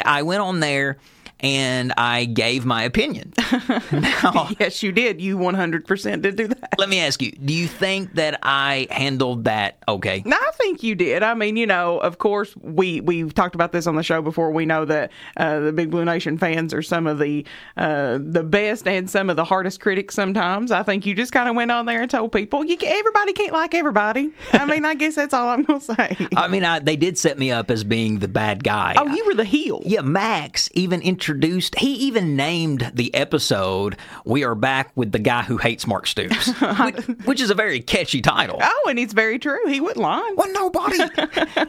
I 0.04 0.22
went 0.22 0.40
on 0.40 0.60
there 0.60 0.96
and 1.42 1.92
I 1.96 2.24
gave 2.24 2.64
my 2.64 2.82
opinion. 2.82 3.32
now, 3.92 4.50
yes, 4.58 4.82
you 4.82 4.92
did. 4.92 5.20
You 5.20 5.36
100% 5.36 6.22
did 6.22 6.36
do 6.36 6.48
that. 6.48 6.74
let 6.78 6.88
me 6.88 7.00
ask 7.00 7.22
you: 7.22 7.32
Do 7.32 7.52
you 7.52 7.66
think 7.66 8.14
that 8.14 8.38
I 8.42 8.86
handled 8.90 9.44
that 9.44 9.78
okay? 9.88 10.22
No, 10.24 10.36
I 10.36 10.50
think 10.54 10.82
you 10.82 10.94
did. 10.94 11.22
I 11.22 11.34
mean, 11.34 11.56
you 11.56 11.66
know, 11.66 11.98
of 11.98 12.18
course, 12.18 12.54
we 12.56 13.00
we've 13.00 13.34
talked 13.34 13.54
about 13.54 13.72
this 13.72 13.86
on 13.86 13.96
the 13.96 14.02
show 14.02 14.22
before. 14.22 14.50
We 14.50 14.66
know 14.66 14.84
that 14.84 15.10
uh, 15.36 15.60
the 15.60 15.72
Big 15.72 15.90
Blue 15.90 16.04
Nation 16.04 16.38
fans 16.38 16.74
are 16.74 16.82
some 16.82 17.06
of 17.06 17.18
the 17.18 17.44
uh, 17.76 18.18
the 18.20 18.42
best 18.42 18.86
and 18.86 19.08
some 19.08 19.30
of 19.30 19.36
the 19.36 19.44
hardest 19.44 19.80
critics. 19.80 20.14
Sometimes 20.14 20.70
I 20.70 20.82
think 20.82 21.06
you 21.06 21.14
just 21.14 21.32
kind 21.32 21.48
of 21.48 21.54
went 21.56 21.70
on 21.70 21.86
there 21.86 22.02
and 22.02 22.10
told 22.10 22.32
people 22.32 22.64
you 22.64 22.76
can, 22.76 22.90
everybody 22.90 23.32
can't 23.32 23.52
like 23.52 23.74
everybody. 23.74 24.30
I 24.52 24.64
mean, 24.64 24.84
I 24.84 24.94
guess 24.94 25.14
that's 25.14 25.34
all 25.34 25.48
I'm 25.48 25.62
gonna 25.62 25.80
say. 25.80 26.16
I 26.36 26.48
mean, 26.48 26.64
I, 26.64 26.78
they 26.78 26.96
did 26.96 27.18
set 27.18 27.38
me 27.38 27.50
up 27.50 27.70
as 27.70 27.84
being 27.84 28.18
the 28.18 28.28
bad 28.28 28.64
guy. 28.64 28.94
oh, 28.96 29.06
you 29.14 29.24
were 29.26 29.34
the 29.34 29.44
heel. 29.44 29.82
Yeah, 29.84 30.02
Max 30.02 30.68
even 30.74 31.00
introduced, 31.02 31.29
he 31.34 31.94
even 31.94 32.36
named 32.36 32.90
the 32.94 33.14
episode, 33.14 33.96
We 34.24 34.44
Are 34.44 34.54
Back 34.54 34.90
with 34.96 35.12
the 35.12 35.18
Guy 35.18 35.42
Who 35.42 35.56
Hates 35.56 35.86
Mark 35.86 36.06
Stoops, 36.06 36.48
which, 36.80 36.96
which 37.24 37.40
is 37.40 37.50
a 37.50 37.54
very 37.54 37.80
catchy 37.80 38.20
title. 38.20 38.58
Oh, 38.62 38.86
and 38.88 38.98
it's 38.98 39.12
very 39.12 39.38
true. 39.38 39.58
He 39.66 39.80
wouldn't 39.80 39.98
lie. 40.02 40.34
Well, 40.36 40.52
nobody, 40.52 40.98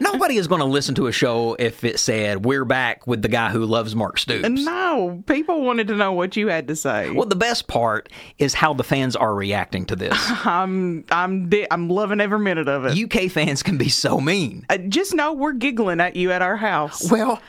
nobody 0.00 0.36
is 0.36 0.46
going 0.46 0.60
to 0.60 0.66
listen 0.66 0.94
to 0.96 1.06
a 1.06 1.12
show 1.12 1.54
if 1.58 1.84
it 1.84 1.98
said, 1.98 2.44
We're 2.44 2.64
back 2.64 3.06
with 3.06 3.22
the 3.22 3.28
guy 3.28 3.50
who 3.50 3.64
loves 3.64 3.94
Mark 3.94 4.18
Stoops. 4.18 4.48
No, 4.48 5.22
people 5.26 5.62
wanted 5.62 5.88
to 5.88 5.96
know 5.96 6.12
what 6.12 6.36
you 6.36 6.48
had 6.48 6.68
to 6.68 6.76
say. 6.76 7.10
Well, 7.10 7.26
the 7.26 7.36
best 7.36 7.68
part 7.68 8.08
is 8.38 8.54
how 8.54 8.74
the 8.74 8.84
fans 8.84 9.16
are 9.16 9.34
reacting 9.34 9.86
to 9.86 9.96
this. 9.96 10.16
I'm 10.44 11.04
I'm 11.10 11.48
di- 11.48 11.66
I'm 11.70 11.88
loving 11.88 12.20
every 12.20 12.38
minute 12.38 12.68
of 12.68 12.84
it. 12.84 12.98
UK 12.98 13.30
fans 13.30 13.62
can 13.62 13.78
be 13.78 13.88
so 13.88 14.20
mean. 14.20 14.66
Uh, 14.68 14.78
just 14.78 15.14
know 15.14 15.32
we're 15.32 15.52
giggling 15.52 16.00
at 16.00 16.16
you 16.16 16.32
at 16.32 16.42
our 16.42 16.56
house. 16.56 17.10
Well, 17.10 17.40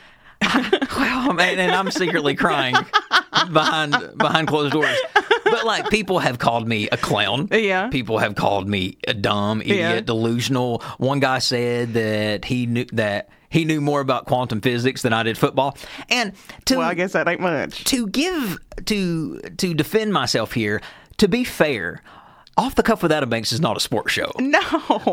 well, 0.98 1.34
man, 1.34 1.60
and 1.60 1.72
I'm 1.72 1.92
secretly 1.92 2.36
crying 2.36 2.76
behind 3.52 3.96
behind 4.18 4.48
closed 4.48 4.74
doors. 4.74 4.98
But 5.46 5.66
like, 5.66 5.90
people 5.90 6.20
have 6.20 6.40
called 6.40 6.68
me 6.68 6.90
a 6.92 6.98
clown. 6.98 7.48
Yeah. 7.52 7.90
People 7.90 8.18
have 8.18 8.36
called 8.36 8.68
me 8.68 8.98
a 9.08 9.14
dumb 9.14 9.62
idiot, 9.62 9.78
Yeah. 9.78 10.02
delusional. 10.02 10.80
One 10.98 11.20
guy 11.20 11.40
said 11.40 11.94
that 11.94 12.46
he 12.46 12.66
knew 12.66 12.86
that 12.94 13.30
he 13.50 13.66
knew 13.66 13.80
more 13.82 14.02
about 14.02 14.26
quantum 14.26 14.62
physics 14.62 15.04
than 15.04 15.14
I 15.14 15.22
did 15.24 15.38
football. 15.38 15.78
And 16.10 16.34
to 16.66 16.78
Well, 16.78 16.88
I 16.90 16.96
guess 16.96 17.12
that 17.14 17.28
ain't 17.28 17.42
much. 17.42 17.84
to 17.86 18.08
give 18.08 18.58
to 18.86 19.40
to 19.58 19.74
defend 19.74 20.12
myself 20.14 20.54
here, 20.54 20.82
to 21.18 21.28
be 21.28 21.44
fair, 21.44 22.02
off 22.58 22.76
the 22.76 22.84
cuff 22.84 23.02
with 23.02 23.12
Adam 23.12 23.30
Banks 23.30 23.52
is 23.52 23.60
not 23.60 23.76
a 23.78 23.80
sports 23.80 24.12
show. 24.14 24.32
No. 24.40 24.60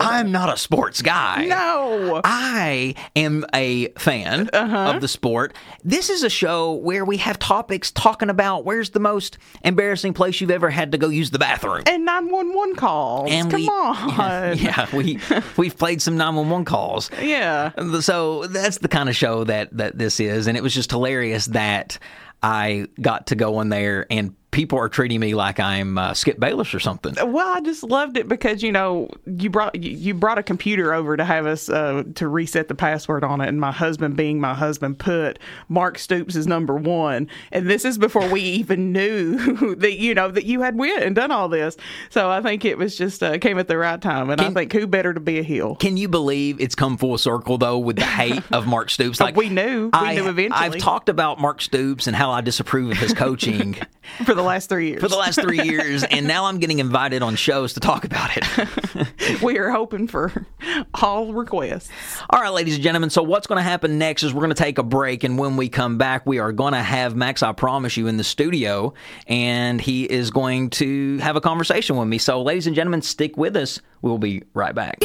I'm 0.00 0.30
not 0.30 0.52
a 0.52 0.56
sports 0.56 1.00
guy. 1.02 1.46
No. 1.46 2.20
I 2.24 2.94
am 3.16 3.46
a 3.54 3.88
fan 3.98 4.50
Uh-huh. 4.52 4.92
of 4.94 5.00
the 5.00 5.08
sport. 5.08 5.54
This 5.82 6.10
is 6.10 6.22
a 6.22 6.28
show 6.30 6.72
where 6.74 7.04
we 7.04 7.16
have 7.18 7.38
topics 7.38 7.90
talking 7.90 8.28
about 8.30 8.64
where's 8.64 8.90
the 8.90 9.00
most 9.00 9.38
embarrassing 9.64 10.12
place 10.14 10.40
you've 10.40 10.50
ever 10.50 10.68
had 10.70 10.92
to 10.92 10.98
go 10.98 11.08
use 11.08 11.30
the 11.30 11.38
bathroom. 11.38 11.82
and 11.86 12.04
911 12.04 12.76
calls. 12.76 13.30
And 13.30 13.50
Come 13.50 13.60
we, 13.60 13.68
on. 13.68 14.58
yeah, 14.58 14.86
we 14.94 15.18
we've 15.56 15.76
played 15.78 16.02
some 16.02 16.16
911 16.16 16.64
calls. 16.66 17.10
Yeah. 17.22 17.70
So 18.00 18.46
that's 18.46 18.78
the 18.78 18.88
kind 18.88 19.08
of 19.08 19.16
show 19.16 19.44
that 19.44 19.76
that 19.76 19.96
this 19.96 20.20
is, 20.20 20.46
and 20.46 20.56
it 20.56 20.62
was 20.62 20.74
just 20.74 20.90
hilarious 20.90 21.46
that 21.46 21.98
I 22.42 22.86
got 23.00 23.28
to 23.28 23.34
go 23.34 23.60
in 23.60 23.68
there 23.68 24.06
and 24.10 24.34
people 24.50 24.78
are 24.78 24.88
treating 24.88 25.20
me 25.20 25.34
like 25.34 25.60
I'm 25.60 25.96
uh, 25.96 26.14
Skip 26.14 26.40
Bayless 26.40 26.74
or 26.74 26.80
something. 26.80 27.14
Well, 27.32 27.56
I 27.56 27.60
just 27.60 27.82
loved 27.82 28.16
it 28.16 28.28
because 28.28 28.62
you 28.62 28.72
know 28.72 29.08
you 29.26 29.50
brought 29.50 29.74
you- 29.76 30.14
brought 30.14 30.38
a 30.38 30.42
computer 30.42 30.92
over 30.92 31.16
to 31.16 31.24
have 31.24 31.46
us 31.46 31.68
uh, 31.68 32.02
to 32.16 32.28
reset 32.28 32.68
the 32.68 32.74
password 32.74 33.24
on 33.24 33.40
it, 33.40 33.48
and 33.48 33.60
my 33.60 33.72
husband, 33.72 34.16
being 34.16 34.40
my 34.40 34.54
husband, 34.54 34.98
put 34.98 35.38
Mark 35.68 35.98
Stoops 35.98 36.34
is 36.36 36.46
number 36.46 36.74
one, 36.74 37.28
and 37.52 37.68
this 37.68 37.84
is 37.84 37.96
before 37.98 38.28
we 38.28 38.40
even 38.40 38.92
knew 38.92 39.74
that 39.76 39.98
you 39.98 40.14
know 40.14 40.30
that 40.30 40.44
you 40.44 40.62
had 40.62 40.76
went 40.76 41.02
and 41.02 41.14
done 41.14 41.30
all 41.30 41.48
this. 41.48 41.76
So 42.10 42.30
I 42.30 42.42
think 42.42 42.64
it 42.64 42.76
was 42.78 42.96
just 42.96 43.22
uh, 43.22 43.38
came 43.38 43.58
at 43.58 43.68
the 43.68 43.78
right 43.78 44.00
time, 44.00 44.30
and 44.30 44.40
I 44.40 44.50
think 44.50 44.72
who 44.72 44.86
better 44.86 45.14
to 45.14 45.20
be 45.20 45.38
a 45.38 45.42
heel? 45.42 45.76
Can 45.76 45.96
you 45.96 46.08
believe 46.08 46.60
it's 46.60 46.74
come 46.74 46.96
full 46.96 47.18
circle 47.18 47.56
though 47.58 47.78
with 47.78 47.96
the 47.96 48.04
hate 48.04 48.42
of 48.52 48.66
Mark 48.66 48.90
Stoops? 48.90 49.20
Like 49.30 49.36
we 49.36 49.50
knew. 49.50 49.90
We 50.00 50.14
knew 50.14 50.28
eventually. 50.28 50.50
I've 50.50 50.78
talked 50.78 51.08
about 51.10 51.38
Mark 51.38 51.60
Stoops 51.60 52.06
and 52.06 52.16
how 52.16 52.30
I 52.30 52.40
disapprove 52.40 52.90
of 52.92 52.96
his 52.96 53.12
coaching 53.12 53.76
for 54.24 54.34
the 54.34 54.39
last 54.42 54.68
three 54.68 54.88
years. 54.88 55.00
for 55.00 55.08
the 55.08 55.16
last 55.16 55.40
three 55.40 55.62
years, 55.62 56.04
and 56.04 56.26
now 56.26 56.46
I'm 56.46 56.58
getting 56.58 56.78
invited 56.78 57.22
on 57.22 57.36
shows 57.36 57.74
to 57.74 57.80
talk 57.80 58.04
about 58.04 58.30
it. 58.36 59.42
we 59.42 59.58
are 59.58 59.70
hoping 59.70 60.06
for 60.06 60.46
all 60.94 61.32
requests. 61.32 61.90
All 62.30 62.40
right, 62.40 62.52
ladies 62.52 62.74
and 62.74 62.82
gentlemen. 62.82 63.10
So 63.10 63.22
what's 63.22 63.46
going 63.46 63.58
to 63.58 63.62
happen 63.62 63.98
next 63.98 64.22
is 64.22 64.32
we're 64.32 64.40
going 64.40 64.54
to 64.54 64.62
take 64.62 64.78
a 64.78 64.82
break, 64.82 65.24
and 65.24 65.38
when 65.38 65.56
we 65.56 65.68
come 65.68 65.98
back, 65.98 66.26
we 66.26 66.38
are 66.38 66.52
going 66.52 66.72
to 66.72 66.82
have 66.82 67.14
Max. 67.16 67.42
I 67.42 67.52
promise 67.52 67.96
you 67.96 68.06
in 68.06 68.16
the 68.16 68.24
studio, 68.24 68.94
and 69.26 69.80
he 69.80 70.04
is 70.04 70.30
going 70.30 70.70
to 70.70 71.18
have 71.18 71.36
a 71.36 71.40
conversation 71.40 71.96
with 71.96 72.08
me. 72.08 72.18
So, 72.18 72.42
ladies 72.42 72.66
and 72.66 72.76
gentlemen, 72.76 73.02
stick 73.02 73.36
with 73.36 73.56
us. 73.56 73.80
We'll 74.02 74.18
be 74.18 74.42
right 74.54 74.74
back. 74.74 74.98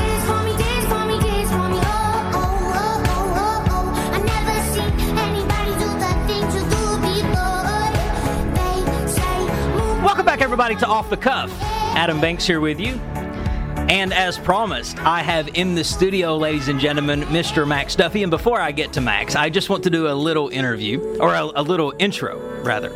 Everybody, 10.55 10.75
to 10.77 10.88
Off 10.88 11.09
the 11.09 11.17
Cuff. 11.17 11.51
Adam 11.97 12.21
Banks 12.21 12.47
here 12.47 12.62
with 12.62 12.79
you. 12.79 12.93
And 13.89 14.13
as 14.13 14.38
promised, 14.38 14.97
I 15.00 15.21
have 15.21 15.50
in 15.50 15.75
the 15.75 15.83
studio, 15.83 16.38
ladies 16.38 16.69
and 16.69 16.79
gentlemen, 16.79 17.24
Mr. 17.24 17.67
Max 17.67 17.93
Duffy. 17.93 18.24
And 18.24 18.29
before 18.29 18.62
I 18.62 18.71
get 18.71 18.93
to 18.93 19.01
Max, 19.01 19.35
I 19.35 19.50
just 19.50 19.69
want 19.69 19.83
to 19.83 19.89
do 19.89 20.07
a 20.07 20.15
little 20.15 20.47
interview, 20.47 21.17
or 21.19 21.33
a, 21.33 21.43
a 21.43 21.62
little 21.62 21.93
intro, 22.00 22.39
rather. 22.63 22.89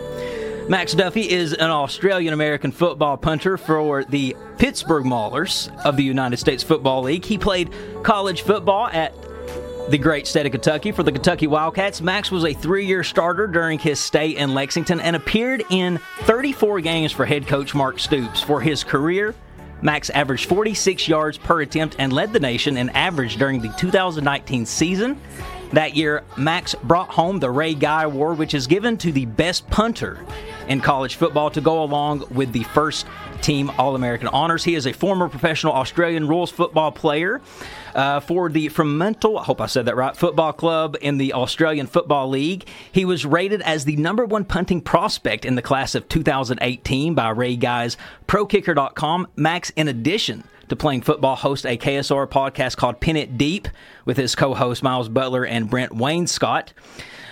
Max 0.70 0.94
Duffy 0.94 1.30
is 1.30 1.52
an 1.52 1.70
Australian 1.70 2.32
American 2.32 2.72
football 2.72 3.18
punter 3.18 3.58
for 3.58 4.06
the 4.06 4.38
Pittsburgh 4.58 5.04
Maulers 5.04 5.70
of 5.84 5.98
the 5.98 6.04
United 6.04 6.38
States 6.38 6.64
Football 6.64 7.02
League. 7.02 7.26
He 7.26 7.38
played 7.38 7.74
college 8.04 8.44
football 8.44 8.88
at 8.88 9.14
the 9.90 9.98
great 9.98 10.28
state 10.28 10.46
of 10.46 10.52
Kentucky 10.52 10.92
for 10.92 11.02
the 11.02 11.12
Kentucky 11.12 11.48
Wildcats. 11.48 12.00
Max 12.00 12.30
was 12.30 12.46
a 12.46 12.54
three 12.54 12.86
year 12.86 13.04
starter 13.04 13.48
during 13.48 13.80
his 13.80 14.00
stay 14.00 14.30
in 14.30 14.54
Lexington 14.54 15.00
and 15.00 15.16
appeared 15.16 15.64
in 15.72 16.00
34 16.22 16.82
games 16.82 17.12
for 17.12 17.26
head 17.26 17.48
coach 17.48 17.74
Mark 17.74 18.00
Stoops. 18.00 18.42
For 18.42 18.62
his 18.62 18.84
career, 18.84 19.34
Max 19.82 20.12
averaged 20.12 20.48
46 20.48 21.08
yards 21.08 21.38
per 21.40 21.62
attempt 21.62 21.96
and 21.98 22.14
led 22.14 22.34
the 22.34 22.40
nation 22.40 22.78
in 22.78 22.90
average 22.90 23.38
during 23.38 23.62
the 23.62 23.70
2019 23.78 24.66
season. 24.66 25.20
That 25.72 25.96
year, 25.96 26.24
Max 26.36 26.74
brought 26.84 27.10
home 27.10 27.40
the 27.40 27.52
Ray 27.52 27.76
Guy 27.76 28.04
Award, 28.04 28.40
which 28.40 28.54
is 28.54 28.66
given 28.66 28.98
to 28.98 29.12
the 29.12 29.26
best 29.26 29.70
punter 29.70 30.26
in 30.68 30.82
college 30.82 31.16
football 31.16 31.52
to 31.52 31.62
go 31.62 31.84
along 31.84 32.24
with 32.32 32.52
the 32.54 32.64
first 32.64 33.06
team 33.42 33.72
All 33.78 33.96
American 33.96 34.28
honors. 34.30 34.64
He 34.64 34.76
is 34.76 34.88
a 34.88 34.94
former 34.94 35.30
professional 35.30 35.74
Australian 35.74 36.28
rules 36.28 36.52
football 36.52 36.92
player 36.92 37.42
uh, 37.96 38.20
for 38.20 38.50
the 38.50 38.70
Fremantle, 38.70 39.38
I 39.38 39.44
hope 39.44 39.62
I 39.62 39.66
said 39.66 39.86
that 39.86 39.96
right, 39.96 40.16
football 40.16 40.54
club 40.54 40.96
in 41.02 41.18
the 41.18 41.34
Australian 41.34 41.88
Football 41.88 42.30
League. 42.30 42.68
He 42.92 43.06
was 43.06 43.26
rated 43.26 43.62
as 43.62 43.86
the 43.86 43.96
number 43.96 44.26
one 44.26 44.46
punting 44.46 44.82
prospect 44.82 45.46
in 45.46 45.56
the 45.56 45.62
class 45.62 45.96
of 45.96 46.08
2018 46.10 47.14
by 47.14 47.30
Ray 47.30 47.56
Guys 47.56 47.98
ProKicker.com. 48.28 49.28
Max, 49.36 49.72
in 49.72 49.88
addition, 49.88 50.44
to 50.70 50.76
playing 50.76 51.02
football, 51.02 51.36
host 51.36 51.66
a 51.66 51.78
KSR 51.78 52.28
podcast 52.28 52.78
called 52.78 53.00
Pin 53.00 53.18
It 53.18 53.38
Deep 53.38 53.68
with 54.06 54.18
his 54.18 54.36
co 54.36 54.54
host 54.54 54.82
Miles 54.84 55.10
Butler 55.10 55.46
and 55.46 55.70
Brent 55.70 55.96
Wayne 55.96 56.28
Scott. 56.28 56.74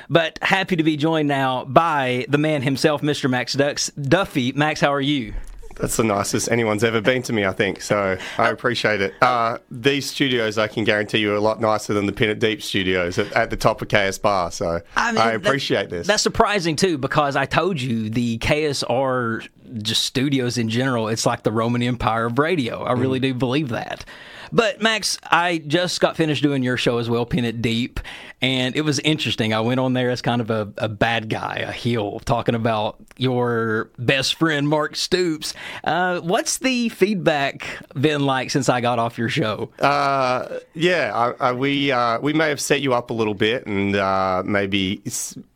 But 0.09 0.39
happy 0.41 0.75
to 0.75 0.83
be 0.83 0.95
joined 0.97 1.27
now 1.27 1.65
by 1.65 2.25
the 2.29 2.37
man 2.37 2.61
himself, 2.61 3.01
Mr. 3.01 3.29
Max 3.29 3.53
Dux. 3.53 3.89
Duffy. 3.91 4.51
Max, 4.53 4.79
how 4.79 4.93
are 4.93 5.01
you? 5.01 5.33
That's 5.75 5.97
the 5.97 6.03
nicest 6.03 6.49
anyone's 6.49 6.83
ever 6.83 7.01
been 7.01 7.21
to 7.23 7.33
me, 7.33 7.45
I 7.45 7.51
think. 7.51 7.81
So 7.81 8.17
I 8.37 8.49
appreciate 8.49 8.99
it. 8.99 9.13
Uh, 9.21 9.59
these 9.69 10.09
studios, 10.09 10.57
I 10.57 10.67
can 10.67 10.83
guarantee 10.83 11.19
you, 11.19 11.33
are 11.33 11.35
a 11.35 11.39
lot 11.39 11.61
nicer 11.61 11.93
than 11.93 12.05
the 12.07 12.13
Pin 12.13 12.29
It 12.29 12.39
Deep 12.39 12.63
studios 12.63 13.19
at, 13.19 13.31
at 13.33 13.49
the 13.51 13.57
top 13.57 13.81
of 13.81 13.89
KS 13.89 14.17
Bar. 14.17 14.51
So 14.51 14.81
I, 14.95 15.11
mean, 15.11 15.15
that- 15.15 15.35
appreciate 15.35 15.89
this. 15.89 16.07
That's 16.07 16.23
surprising 16.23 16.75
too, 16.75 16.97
because 16.97 17.35
I 17.35 17.45
told 17.45 17.79
you 17.79 18.09
the 18.09 18.39
KSR 18.39 19.47
just 19.81 20.03
studios 20.03 20.57
in 20.57 20.69
general, 20.69 21.07
it's 21.07 21.25
like 21.25 21.43
the 21.43 21.51
Roman 21.51 21.81
Empire 21.83 22.25
of 22.25 22.39
radio. 22.39 22.83
I 22.83 22.93
really 22.93 23.19
do 23.19 23.33
believe 23.33 23.69
that. 23.69 24.05
But 24.51 24.81
Max, 24.81 25.17
I 25.29 25.59
just 25.59 25.99
got 25.99 26.15
finished 26.15 26.41
doing 26.41 26.63
your 26.63 26.77
show 26.77 26.97
as 26.97 27.09
well, 27.09 27.25
Pin 27.25 27.45
It 27.45 27.61
Deep, 27.61 27.99
and 28.41 28.75
it 28.75 28.81
was 28.81 28.99
interesting. 28.99 29.53
I 29.53 29.61
went 29.61 29.79
on 29.79 29.93
there 29.93 30.09
as 30.09 30.21
kind 30.21 30.41
of 30.41 30.49
a, 30.49 30.71
a 30.77 30.87
bad 30.87 31.29
guy, 31.29 31.57
a 31.67 31.71
heel, 31.71 32.19
talking 32.19 32.55
about 32.55 32.97
your 33.17 33.89
best 33.97 34.35
friend 34.35 34.67
Mark 34.69 34.95
Stoops. 34.95 35.53
Uh, 35.83 36.19
what's 36.19 36.59
the 36.59 36.89
feedback 36.89 37.79
been 37.99 38.25
like 38.25 38.51
since 38.51 38.69
I 38.69 38.81
got 38.81 38.99
off 38.99 39.17
your 39.17 39.29
show? 39.29 39.69
Uh, 39.79 40.59
yeah, 40.73 41.11
I, 41.39 41.49
I, 41.49 41.53
we 41.53 41.91
uh, 41.91 42.19
we 42.19 42.33
may 42.33 42.49
have 42.49 42.61
set 42.61 42.81
you 42.81 42.93
up 42.93 43.09
a 43.09 43.13
little 43.13 43.33
bit 43.33 43.65
and 43.65 43.95
uh, 43.95 44.43
maybe 44.45 45.01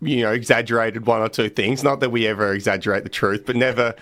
you 0.02 0.22
know 0.22 0.32
exaggerated 0.32 1.06
one 1.06 1.22
or 1.22 1.30
two 1.30 1.50
things. 1.50 1.84
Not 1.84 2.00
that 2.00 2.10
we 2.10 2.28
ever 2.28 2.54
exaggerate 2.54 3.04
the 3.04 3.10
truth, 3.10 3.44
but 3.46 3.56
never 3.56 3.96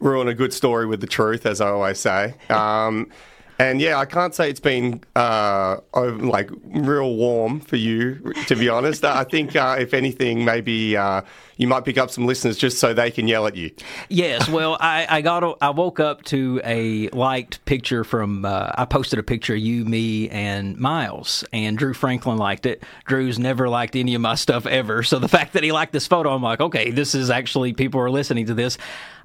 ruin 0.00 0.28
a 0.28 0.34
good 0.34 0.52
story 0.52 0.86
with 0.86 1.00
the 1.00 1.06
truth, 1.06 1.46
as 1.46 1.60
I 1.60 1.68
always 1.68 1.98
say. 1.98 2.34
Um, 2.50 3.10
and 3.58 3.80
yeah, 3.80 3.98
I 3.98 4.04
can't 4.04 4.34
say 4.34 4.50
it's 4.50 4.60
been 4.60 5.02
uh, 5.14 5.78
like 5.94 6.50
real 6.64 7.14
warm 7.16 7.60
for 7.60 7.76
you, 7.76 8.34
to 8.48 8.54
be 8.54 8.68
honest. 8.68 9.02
I 9.02 9.24
think 9.24 9.56
uh, 9.56 9.76
if 9.78 9.94
anything, 9.94 10.44
maybe 10.44 10.94
uh, 10.94 11.22
you 11.56 11.66
might 11.66 11.86
pick 11.86 11.96
up 11.96 12.10
some 12.10 12.26
listeners 12.26 12.58
just 12.58 12.78
so 12.78 12.92
they 12.92 13.10
can 13.10 13.26
yell 13.26 13.46
at 13.46 13.56
you. 13.56 13.70
Yes, 14.10 14.46
well, 14.46 14.76
I, 14.78 15.06
I 15.08 15.20
got 15.22 15.42
a, 15.42 15.54
I 15.62 15.70
woke 15.70 16.00
up 16.00 16.22
to 16.24 16.60
a 16.64 17.08
liked 17.10 17.64
picture 17.64 18.04
from 18.04 18.44
uh, 18.44 18.72
I 18.74 18.84
posted 18.84 19.18
a 19.18 19.22
picture 19.22 19.54
of 19.54 19.60
you, 19.60 19.86
me, 19.86 20.28
and 20.28 20.76
Miles, 20.76 21.42
and 21.50 21.78
Drew 21.78 21.94
Franklin 21.94 22.36
liked 22.36 22.66
it. 22.66 22.82
Drew's 23.06 23.38
never 23.38 23.70
liked 23.70 23.96
any 23.96 24.14
of 24.14 24.20
my 24.20 24.34
stuff 24.34 24.66
ever, 24.66 25.02
so 25.02 25.18
the 25.18 25.28
fact 25.28 25.54
that 25.54 25.62
he 25.62 25.72
liked 25.72 25.94
this 25.94 26.06
photo, 26.06 26.34
I'm 26.34 26.42
like, 26.42 26.60
okay, 26.60 26.90
this 26.90 27.14
is 27.14 27.30
actually 27.30 27.72
people 27.72 28.02
are 28.02 28.10
listening 28.10 28.46
to 28.46 28.54
this. 28.54 28.76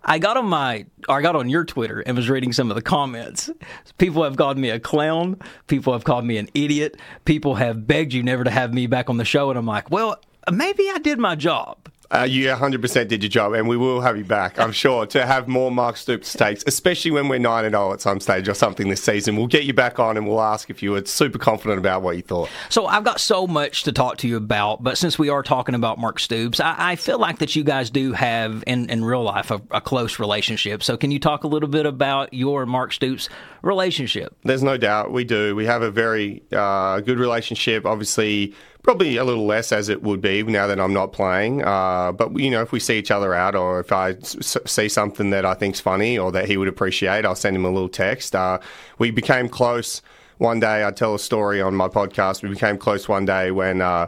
I 0.03 0.20
got 0.20 0.38
on 0.38 0.48
my, 0.48 0.86
or 1.08 1.20
I 1.20 1.22
got 1.22 1.36
on 1.36 1.50
your 1.50 1.63
Twitter 1.63 2.00
and 2.00 2.17
was 2.17 2.29
reading 2.29 2.53
some 2.53 2.72
of 2.72 2.75
the 2.75 2.81
comments. 2.81 3.50
People 3.98 4.24
have 4.24 4.36
called 4.36 4.58
me 4.58 4.70
a 4.70 4.79
clown. 4.79 5.39
People 5.67 5.93
have 5.93 6.03
called 6.03 6.25
me 6.25 6.38
an 6.38 6.50
idiot. 6.53 6.98
People 7.25 7.55
have 7.55 7.86
begged 7.86 8.13
you 8.13 8.24
never 8.24 8.43
to 8.43 8.50
have 8.50 8.74
me 8.74 8.88
back 8.88 9.10
on 9.10 9.17
the 9.17 9.25
show, 9.25 9.50
and 9.50 9.60
I'm 9.60 9.65
like, 9.65 9.91
well, 9.91 10.20
maybe 10.51 10.89
I 10.89 10.98
did 10.98 11.20
my 11.20 11.36
job. 11.36 11.77
Uh, 12.12 12.24
you 12.24 12.48
100% 12.48 13.08
did 13.08 13.24
your 13.24 13.30
job, 13.30 13.53
and 13.53 13.70
we 13.70 13.77
will 13.77 14.01
have 14.01 14.18
you 14.18 14.25
back, 14.25 14.60
I'm 14.60 14.74
sure, 14.74 15.06
to 15.08 15.25
have 15.25 15.48
more 15.48 15.72
Mark 15.72 15.96
Stoops 15.96 16.34
takes, 16.34 16.62
especially 16.68 17.12
when 17.12 17.30
we're 17.30 17.39
9 17.39 17.63
and 17.63 17.74
0 17.74 17.94
at 17.94 18.01
some 18.01 18.20
stage 18.20 18.50
or 18.50 18.53
something 18.53 18.89
this 18.89 19.01
season. 19.01 19.38
We'll 19.38 19.48
get 19.48 19.63
you 19.63 19.74
back 19.74 19.98
on 19.98 20.18
and 20.18 20.27
we'll 20.27 20.41
ask 20.41 20.70
if 20.70 20.84
you 20.84 20.91
were 20.91 21.06
super 21.06 21.39
confident 21.39 21.80
about 21.80 22.01
what 22.01 22.18
you 22.18 22.22
thought. 22.22 22.50
So 22.68 22.86
I've 22.86 23.06
got 23.06 23.22
so 23.22 23.48
much 23.48 23.84
to 23.84 23.94
talk 23.94 24.18
to 24.18 24.27
you 24.27 24.36
about, 24.36 24.84
but 24.84 24.98
since 24.98 25.18
we 25.18 25.30
are 25.30 25.41
talking 25.41 25.74
about 25.74 26.00
Mark 26.00 26.20
Stoops, 26.20 26.60
I, 26.60 26.75
I 26.77 26.96
feel 26.98 27.18
like 27.18 27.39
that 27.39 27.56
you 27.56 27.63
guys 27.63 27.89
do 27.89 28.12
have 28.12 28.62
in, 28.68 28.89
in 28.89 29.06
real 29.06 29.24
life 29.24 29.50
a, 29.50 29.62
a 29.72 29.80
close 29.80 30.20
relationship. 30.20 30.84
So 30.84 30.98
can 30.98 31.12
you 31.12 31.20
talk 31.20 31.46
a 31.46 31.48
little 31.48 31.70
bit 31.70 31.85
about 31.85 32.33
your 32.33 32.66
Mark 32.66 32.92
Stoops 32.92 33.29
relationship? 33.62 34.35
There's 34.44 34.64
no 34.64 34.75
doubt 34.75 35.14
we 35.14 35.24
do. 35.24 35.55
We 35.55 35.66
have 35.66 35.81
a 35.81 35.92
very 35.92 36.44
uh, 36.51 37.00
good 37.00 37.20
relationship. 37.20 37.85
Obviously, 37.85 38.53
probably 38.83 39.17
a 39.17 39.24
little 39.24 39.46
less 39.46 39.72
as 39.72 39.89
it 39.89 40.01
would 40.03 40.22
be 40.22 40.44
now 40.44 40.67
that 40.67 40.79
I'm 40.79 40.94
not 40.94 41.13
playing. 41.13 41.63
Uh, 41.63 42.11
but 42.11 42.37
you 42.37 42.50
know, 42.50 42.61
if 42.61 42.72
we 42.72 42.79
see 42.79 42.98
each 42.98 43.11
other 43.11 43.33
out, 43.33 43.55
or 43.55 43.79
if 43.79 43.91
I 43.91 44.15
see 44.20 44.89
something 44.89 45.29
that 45.31 45.46
I 45.46 45.53
think's 45.53 45.79
funny 45.79 46.17
or 46.17 46.31
that 46.31 46.46
he 46.46 46.57
would 46.57 46.67
appreciate, 46.67 47.25
I'll 47.25 47.35
send 47.35 47.55
him 47.55 47.65
a 47.65 47.72
little 47.72 47.89
text. 47.89 48.35
Uh, 48.35 48.59
we 48.98 49.11
became 49.11 49.50
close 49.50 50.01
one 50.37 50.59
day. 50.59 50.85
I 50.85 50.91
tell 50.91 51.15
a 51.15 51.20
story 51.20 51.61
on 51.61 51.75
my 51.75 51.87
podcast. 51.87 52.44
We 52.44 52.50
became 52.50 52.77
close 52.77 53.07
one 53.07 53.25
day 53.25 53.51
when. 53.51 53.81
Uh, 53.81 54.07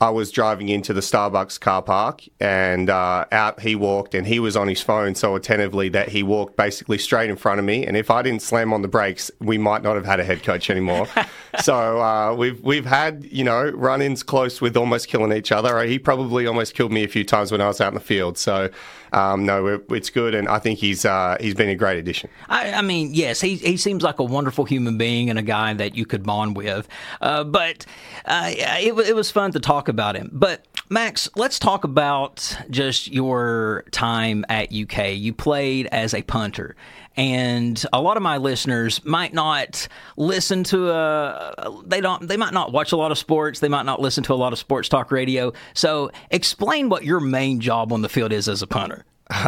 I 0.00 0.10
was 0.10 0.30
driving 0.30 0.68
into 0.68 0.92
the 0.92 1.00
Starbucks 1.00 1.58
car 1.58 1.82
park 1.82 2.22
and 2.38 2.88
uh, 2.88 3.24
out 3.32 3.60
he 3.60 3.74
walked 3.74 4.14
and 4.14 4.26
he 4.26 4.38
was 4.38 4.56
on 4.56 4.68
his 4.68 4.80
phone 4.80 5.16
so 5.16 5.34
attentively 5.34 5.88
that 5.88 6.10
he 6.10 6.22
walked 6.22 6.56
basically 6.56 6.98
straight 6.98 7.30
in 7.30 7.36
front 7.36 7.58
of 7.58 7.64
me. 7.64 7.84
And 7.84 7.96
if 7.96 8.08
I 8.08 8.22
didn't 8.22 8.42
slam 8.42 8.72
on 8.72 8.82
the 8.82 8.88
brakes, 8.88 9.28
we 9.40 9.58
might 9.58 9.82
not 9.82 9.96
have 9.96 10.04
had 10.04 10.20
a 10.20 10.24
head 10.24 10.44
coach 10.44 10.70
anymore. 10.70 11.08
so 11.62 12.00
uh, 12.00 12.32
we've 12.32 12.62
we've 12.62 12.86
had 12.86 13.26
you 13.28 13.42
know 13.42 13.70
run-ins 13.70 14.22
close 14.22 14.60
with 14.60 14.76
almost 14.76 15.08
killing 15.08 15.32
each 15.32 15.50
other. 15.50 15.82
He 15.82 15.98
probably 15.98 16.46
almost 16.46 16.74
killed 16.74 16.92
me 16.92 17.02
a 17.02 17.08
few 17.08 17.24
times 17.24 17.50
when 17.50 17.60
I 17.60 17.66
was 17.66 17.80
out 17.80 17.88
in 17.88 17.94
the 17.94 18.00
field. 18.00 18.38
So 18.38 18.70
um, 19.12 19.46
no, 19.46 19.80
it's 19.90 20.10
good, 20.10 20.34
and 20.34 20.48
I 20.48 20.58
think 20.58 20.78
he's 20.78 21.04
uh, 21.04 21.36
he's 21.40 21.54
been 21.54 21.68
a 21.68 21.74
great 21.74 21.98
addition. 21.98 22.30
I, 22.48 22.72
I 22.72 22.82
mean, 22.82 23.14
yes, 23.14 23.40
he, 23.40 23.56
he 23.56 23.76
seems 23.76 24.02
like 24.02 24.18
a 24.18 24.24
wonderful 24.24 24.64
human 24.64 24.98
being 24.98 25.30
and 25.30 25.38
a 25.38 25.42
guy 25.42 25.72
that 25.74 25.94
you 25.94 26.06
could 26.06 26.24
bond 26.24 26.56
with. 26.56 26.88
Uh, 27.20 27.44
but 27.44 27.86
uh, 28.24 28.50
it, 28.50 28.92
it 29.08 29.14
was 29.14 29.30
fun 29.30 29.52
to 29.52 29.60
talk 29.60 29.88
about 29.88 30.16
him. 30.16 30.30
But 30.32 30.66
Max, 30.90 31.28
let's 31.36 31.58
talk 31.58 31.84
about 31.84 32.56
just 32.70 33.08
your 33.08 33.84
time 33.90 34.44
at 34.48 34.72
UK. 34.72 35.14
You 35.14 35.34
played 35.34 35.86
as 35.86 36.14
a 36.14 36.22
punter. 36.22 36.76
And 37.18 37.84
a 37.92 38.00
lot 38.00 38.16
of 38.16 38.22
my 38.22 38.36
listeners 38.36 39.04
might 39.04 39.34
not 39.34 39.88
listen 40.16 40.62
to 40.64 40.90
a 40.90 41.82
they 41.84 42.00
don't 42.00 42.28
they 42.28 42.36
might 42.36 42.54
not 42.54 42.72
watch 42.72 42.92
a 42.92 42.96
lot 42.96 43.10
of 43.10 43.18
sports, 43.18 43.58
they 43.58 43.68
might 43.68 43.84
not 43.86 44.00
listen 44.00 44.22
to 44.24 44.32
a 44.32 44.36
lot 44.36 44.52
of 44.52 44.58
sports 44.58 44.88
talk 44.88 45.10
radio. 45.10 45.52
So 45.74 46.12
explain 46.30 46.88
what 46.88 47.04
your 47.04 47.18
main 47.18 47.60
job 47.60 47.92
on 47.92 48.02
the 48.02 48.08
field 48.08 48.32
is 48.32 48.48
as 48.48 48.62
a 48.62 48.66
punter. 48.66 49.04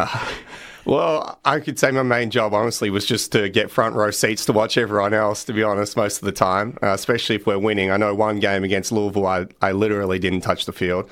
Well, 0.83 1.39
I 1.45 1.59
could 1.59 1.77
say 1.77 1.91
my 1.91 2.01
main 2.01 2.31
job, 2.31 2.53
honestly, 2.55 2.89
was 2.89 3.05
just 3.05 3.31
to 3.33 3.49
get 3.49 3.69
front 3.69 3.95
row 3.95 4.09
seats 4.09 4.45
to 4.45 4.53
watch 4.53 4.77
everyone 4.79 5.13
else, 5.13 5.43
to 5.43 5.53
be 5.53 5.61
honest, 5.61 5.95
most 5.95 6.17
of 6.17 6.25
the 6.25 6.31
time, 6.31 6.77
uh, 6.81 6.87
especially 6.87 7.35
if 7.35 7.45
we're 7.45 7.59
winning. 7.59 7.91
I 7.91 7.97
know 7.97 8.15
one 8.15 8.39
game 8.39 8.63
against 8.63 8.91
Louisville, 8.91 9.27
I, 9.27 9.45
I 9.61 9.73
literally 9.73 10.17
didn't 10.17 10.41
touch 10.41 10.65
the 10.65 10.73
field. 10.73 11.07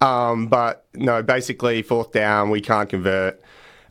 Um, 0.00 0.46
but 0.46 0.86
no, 0.94 1.22
basically, 1.22 1.82
fourth 1.82 2.12
down, 2.12 2.48
we 2.48 2.62
can't 2.62 2.88
convert. 2.88 3.42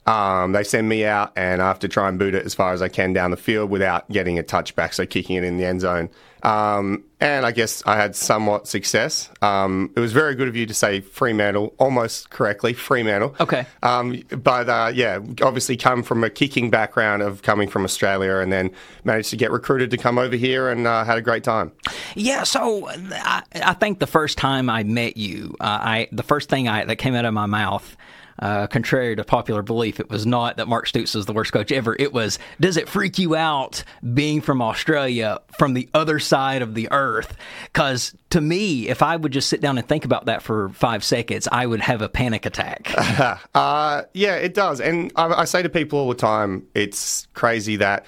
Um, 0.09 0.53
they 0.53 0.63
send 0.63 0.89
me 0.89 1.05
out, 1.05 1.33
and 1.35 1.61
I 1.61 1.67
have 1.67 1.79
to 1.79 1.87
try 1.87 2.09
and 2.09 2.17
boot 2.17 2.33
it 2.33 2.43
as 2.43 2.55
far 2.55 2.73
as 2.73 2.81
I 2.81 2.87
can 2.87 3.13
down 3.13 3.29
the 3.29 3.37
field 3.37 3.69
without 3.69 4.09
getting 4.09 4.39
a 4.39 4.43
touchback, 4.43 4.95
so 4.95 5.05
kicking 5.05 5.35
it 5.35 5.43
in 5.43 5.57
the 5.57 5.65
end 5.65 5.81
zone. 5.81 6.09
Um, 6.41 7.03
and 7.19 7.45
I 7.45 7.51
guess 7.51 7.83
I 7.85 7.97
had 7.97 8.15
somewhat 8.15 8.67
success. 8.67 9.29
Um, 9.41 9.91
it 9.95 9.99
was 9.99 10.11
very 10.11 10.33
good 10.33 10.47
of 10.47 10.55
you 10.55 10.65
to 10.65 10.73
say 10.73 11.01
Fremantle, 11.01 11.75
almost 11.77 12.29
correctly, 12.31 12.73
Fremantle. 12.73 13.35
Okay. 13.39 13.67
Um, 13.83 14.23
but 14.29 14.67
uh, 14.67 14.91
yeah, 14.95 15.19
obviously 15.43 15.77
come 15.77 16.01
from 16.01 16.23
a 16.23 16.29
kicking 16.29 16.71
background 16.71 17.21
of 17.21 17.43
coming 17.43 17.69
from 17.69 17.83
Australia, 17.83 18.37
and 18.37 18.51
then 18.51 18.71
managed 19.03 19.29
to 19.29 19.37
get 19.37 19.51
recruited 19.51 19.91
to 19.91 19.97
come 19.97 20.17
over 20.17 20.35
here 20.35 20.69
and 20.69 20.87
uh, 20.87 21.03
had 21.03 21.19
a 21.19 21.21
great 21.21 21.43
time. 21.43 21.71
Yeah, 22.15 22.43
so 22.43 22.89
I, 22.89 23.43
I 23.53 23.73
think 23.73 23.99
the 23.99 24.07
first 24.07 24.39
time 24.39 24.71
I 24.71 24.83
met 24.83 25.17
you, 25.17 25.55
uh, 25.59 25.65
I 25.65 26.07
the 26.11 26.23
first 26.23 26.49
thing 26.49 26.67
I 26.67 26.85
that 26.85 26.95
came 26.95 27.13
out 27.13 27.25
of 27.25 27.33
my 27.33 27.45
mouth, 27.45 27.95
uh, 28.39 28.67
contrary 28.67 29.15
to 29.15 29.23
popular 29.23 29.61
belief, 29.61 29.99
it 29.99 30.09
was 30.09 30.25
not 30.25 30.57
that 30.57 30.67
Mark 30.67 30.87
Stoops 30.87 31.13
was 31.13 31.25
the 31.25 31.33
worst 31.33 31.53
coach 31.53 31.71
ever. 31.71 31.95
It 31.99 32.13
was, 32.13 32.39
does 32.59 32.77
it 32.77 32.89
freak 32.89 33.19
you 33.19 33.35
out 33.35 33.83
being 34.13 34.41
from 34.41 34.61
Australia, 34.61 35.39
from 35.57 35.73
the 35.73 35.89
other 35.93 36.19
side 36.19 36.61
of 36.61 36.73
the 36.73 36.87
earth? 36.91 37.35
Because 37.65 38.15
to 38.29 38.41
me, 38.41 38.87
if 38.87 39.01
I 39.01 39.15
would 39.15 39.31
just 39.31 39.49
sit 39.49 39.61
down 39.61 39.77
and 39.77 39.87
think 39.87 40.05
about 40.05 40.25
that 40.25 40.41
for 40.41 40.69
five 40.69 41.03
seconds, 41.03 41.47
I 41.51 41.65
would 41.65 41.81
have 41.81 42.01
a 42.01 42.09
panic 42.09 42.45
attack. 42.45 42.93
Uh, 43.55 44.03
yeah, 44.13 44.35
it 44.35 44.53
does. 44.53 44.79
And 44.79 45.11
I, 45.15 45.27
I 45.27 45.45
say 45.45 45.61
to 45.61 45.69
people 45.69 45.99
all 45.99 46.09
the 46.09 46.15
time, 46.15 46.65
it's 46.73 47.27
crazy 47.33 47.75
that 47.77 48.05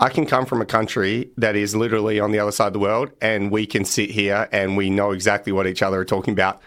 I 0.00 0.08
can 0.08 0.26
come 0.26 0.44
from 0.44 0.60
a 0.60 0.66
country 0.66 1.30
that 1.36 1.56
is 1.56 1.76
literally 1.76 2.18
on 2.18 2.32
the 2.32 2.38
other 2.38 2.52
side 2.52 2.68
of 2.68 2.72
the 2.72 2.78
world, 2.78 3.10
and 3.22 3.50
we 3.50 3.66
can 3.66 3.84
sit 3.84 4.10
here 4.10 4.48
and 4.50 4.76
we 4.76 4.90
know 4.90 5.12
exactly 5.12 5.52
what 5.52 5.66
each 5.66 5.82
other 5.82 6.00
are 6.00 6.04
talking 6.04 6.32
about. 6.32 6.60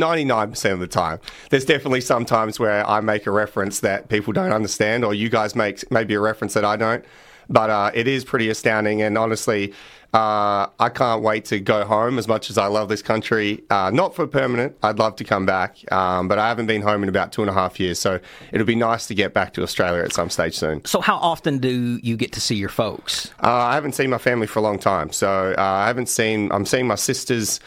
99% 0.00 0.72
of 0.72 0.80
the 0.80 0.86
time. 0.86 1.18
There's 1.50 1.64
definitely 1.64 2.00
some 2.00 2.24
times 2.24 2.58
where 2.58 2.86
I 2.88 3.00
make 3.00 3.26
a 3.26 3.30
reference 3.30 3.80
that 3.80 4.08
people 4.08 4.32
don't 4.32 4.52
understand, 4.52 5.04
or 5.04 5.14
you 5.14 5.28
guys 5.28 5.54
make 5.54 5.90
maybe 5.90 6.14
a 6.14 6.20
reference 6.20 6.54
that 6.54 6.64
I 6.64 6.76
don't. 6.76 7.04
But 7.48 7.70
uh, 7.70 7.90
it 7.94 8.08
is 8.08 8.24
pretty 8.24 8.48
astounding, 8.50 9.02
and 9.02 9.16
honestly, 9.16 9.72
uh, 10.16 10.68
I 10.80 10.88
can't 10.88 11.22
wait 11.22 11.44
to 11.46 11.60
go 11.60 11.84
home 11.84 12.18
as 12.18 12.26
much 12.26 12.48
as 12.48 12.56
I 12.56 12.66
love 12.66 12.88
this 12.88 13.02
country. 13.02 13.62
Uh, 13.68 13.90
not 13.92 14.14
for 14.14 14.26
permanent, 14.26 14.76
I'd 14.82 14.98
love 14.98 15.16
to 15.16 15.24
come 15.24 15.44
back, 15.44 15.76
um, 15.92 16.26
but 16.26 16.38
I 16.38 16.48
haven't 16.48 16.66
been 16.66 16.82
home 16.82 17.02
in 17.02 17.08
about 17.08 17.32
two 17.32 17.42
and 17.42 17.50
a 17.50 17.52
half 17.52 17.78
years, 17.78 17.98
so 17.98 18.18
it'll 18.50 18.66
be 18.66 18.74
nice 18.74 19.06
to 19.08 19.14
get 19.14 19.34
back 19.34 19.52
to 19.54 19.62
Australia 19.62 20.02
at 20.02 20.12
some 20.12 20.30
stage 20.30 20.56
soon. 20.56 20.84
So, 20.84 21.00
how 21.00 21.16
often 21.16 21.58
do 21.58 22.00
you 22.02 22.16
get 22.16 22.32
to 22.32 22.40
see 22.40 22.54
your 22.54 22.68
folks? 22.68 23.32
Uh, 23.42 23.50
I 23.50 23.74
haven't 23.74 23.92
seen 23.92 24.10
my 24.10 24.18
family 24.18 24.46
for 24.46 24.60
a 24.60 24.62
long 24.62 24.78
time, 24.78 25.12
so 25.12 25.54
uh, 25.58 25.62
I 25.62 25.86
haven't 25.86 26.08
seen. 26.08 26.50
I'm 26.50 26.66
seeing 26.66 26.86
my 26.86 26.94
sisters. 26.94 27.60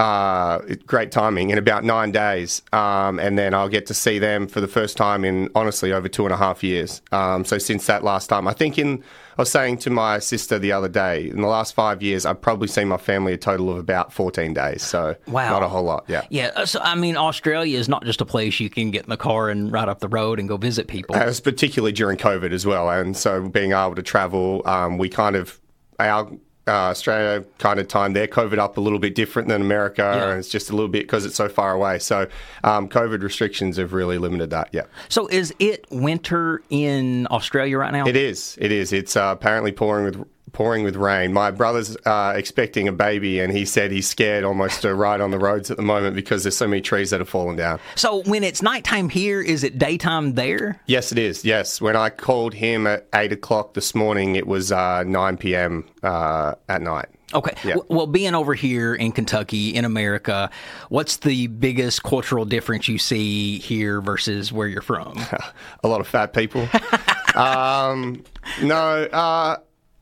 Uh, 0.00 0.62
great 0.86 1.12
timing 1.12 1.50
in 1.50 1.58
about 1.58 1.84
nine 1.84 2.10
days, 2.10 2.62
um, 2.72 3.18
and 3.18 3.38
then 3.38 3.52
I'll 3.52 3.68
get 3.68 3.84
to 3.86 3.94
see 3.94 4.18
them 4.18 4.46
for 4.46 4.62
the 4.62 4.66
first 4.66 4.96
time 4.96 5.26
in 5.26 5.50
honestly 5.54 5.92
over 5.92 6.08
two 6.08 6.24
and 6.24 6.32
a 6.32 6.38
half 6.38 6.64
years. 6.64 7.02
Um, 7.12 7.44
so 7.44 7.58
since 7.58 7.84
that 7.86 8.02
last 8.02 8.28
time, 8.28 8.48
I 8.48 8.54
think 8.54 8.78
in 8.78 9.04
I 9.36 9.42
was 9.42 9.50
saying 9.50 9.76
to 9.78 9.90
my 9.90 10.18
sister 10.18 10.58
the 10.58 10.72
other 10.72 10.88
day, 10.88 11.28
in 11.28 11.42
the 11.42 11.48
last 11.48 11.74
five 11.74 12.02
years, 12.02 12.24
I've 12.24 12.40
probably 12.40 12.68
seen 12.68 12.88
my 12.88 12.96
family 12.96 13.34
a 13.34 13.36
total 13.36 13.70
of 13.70 13.76
about 13.76 14.10
14 14.10 14.54
days. 14.54 14.82
So 14.82 15.16
Wow. 15.26 15.50
not 15.50 15.62
a 15.62 15.68
whole 15.68 15.84
lot. 15.84 16.04
Yeah. 16.08 16.22
Yeah, 16.30 16.50
uh, 16.56 16.64
so 16.64 16.80
I 16.80 16.94
mean, 16.94 17.18
Australia 17.18 17.78
is 17.78 17.88
not 17.88 18.04
just 18.04 18.22
a 18.22 18.26
place 18.26 18.58
you 18.58 18.70
can 18.70 18.90
get 18.90 19.04
in 19.04 19.10
the 19.10 19.18
car 19.18 19.50
and 19.50 19.70
ride 19.70 19.88
up 19.90 20.00
the 20.00 20.08
road 20.08 20.38
and 20.38 20.48
go 20.48 20.56
visit 20.56 20.88
people. 20.88 21.14
It 21.14 21.26
was 21.26 21.40
particularly 21.40 21.92
during 21.92 22.16
COVID 22.16 22.52
as 22.52 22.64
well, 22.64 22.88
and 22.88 23.14
so 23.14 23.48
being 23.48 23.72
able 23.72 23.96
to 23.96 24.02
travel, 24.02 24.62
um, 24.64 24.96
we 24.96 25.10
kind 25.10 25.36
of 25.36 25.60
our 25.98 26.30
uh, 26.68 26.72
Australia 26.90 27.44
kind 27.58 27.80
of 27.80 27.88
timed 27.88 28.14
their 28.14 28.26
COVID 28.26 28.58
up 28.58 28.76
a 28.76 28.80
little 28.80 28.98
bit 28.98 29.14
different 29.14 29.48
than 29.48 29.60
America, 29.60 30.02
Yeah. 30.02 30.30
and 30.30 30.38
it's 30.38 30.48
just 30.48 30.70
a 30.70 30.72
little 30.76 30.88
bit 30.90 31.02
because 31.02 31.24
it's 31.24 31.34
so 31.36 31.48
far 31.48 31.72
away. 31.72 31.98
So 31.98 32.26
um, 32.64 32.88
COVID 32.88 33.22
restrictions 33.22 33.76
have 33.78 33.92
really 33.92 34.18
limited 34.18 34.50
that. 34.50 34.68
Yeah, 34.72 34.82
So, 35.08 35.26
is 35.28 35.54
it 35.58 35.86
winter 35.90 36.62
in 36.70 37.26
Australia 37.30 37.78
right 37.78 37.92
now? 37.92 38.06
it 38.06 38.16
is. 38.16 38.56
It 38.60 38.72
is. 38.72 38.92
It's 38.92 39.16
uh, 39.16 39.30
apparently 39.36 39.72
pouring 39.72 40.04
with. 40.04 40.24
Pouring 40.52 40.84
with 40.84 40.96
rain. 40.96 41.32
My 41.32 41.50
brother's 41.50 41.96
uh, 42.04 42.32
expecting 42.36 42.88
a 42.88 42.92
baby, 42.92 43.40
and 43.40 43.52
he 43.52 43.64
said 43.64 43.90
he's 43.90 44.08
scared 44.08 44.44
almost 44.44 44.82
to 44.82 44.94
ride 44.94 45.20
on 45.20 45.30
the 45.30 45.38
roads 45.38 45.70
at 45.70 45.76
the 45.76 45.82
moment 45.82 46.16
because 46.16 46.42
there's 46.42 46.56
so 46.56 46.66
many 46.66 46.82
trees 46.82 47.10
that 47.10 47.20
have 47.20 47.28
fallen 47.28 47.56
down. 47.56 47.80
So, 47.94 48.22
when 48.22 48.42
it's 48.42 48.62
nighttime 48.62 49.08
here, 49.08 49.40
is 49.40 49.64
it 49.64 49.78
daytime 49.78 50.34
there? 50.34 50.80
Yes, 50.86 51.12
it 51.12 51.18
is. 51.18 51.44
Yes, 51.44 51.80
when 51.80 51.96
I 51.96 52.10
called 52.10 52.54
him 52.54 52.86
at 52.86 53.06
eight 53.14 53.32
o'clock 53.32 53.74
this 53.74 53.94
morning, 53.94 54.36
it 54.36 54.46
was 54.46 54.72
uh, 54.72 55.04
nine 55.04 55.36
p.m. 55.36 55.88
Uh, 56.02 56.54
at 56.68 56.82
night. 56.82 57.08
Okay. 57.32 57.52
Yeah. 57.64 57.76
Well, 57.88 58.06
being 58.06 58.34
over 58.34 58.54
here 58.54 58.94
in 58.94 59.12
Kentucky, 59.12 59.74
in 59.74 59.84
America, 59.84 60.50
what's 60.88 61.18
the 61.18 61.46
biggest 61.46 62.02
cultural 62.02 62.44
difference 62.44 62.88
you 62.88 62.98
see 62.98 63.58
here 63.58 64.00
versus 64.00 64.52
where 64.52 64.66
you're 64.66 64.82
from? 64.82 65.16
a 65.84 65.88
lot 65.88 66.00
of 66.00 66.08
fat 66.08 66.32
people. 66.32 66.68
um, 67.34 68.24
no, 68.62 69.04
uh, 69.04 69.58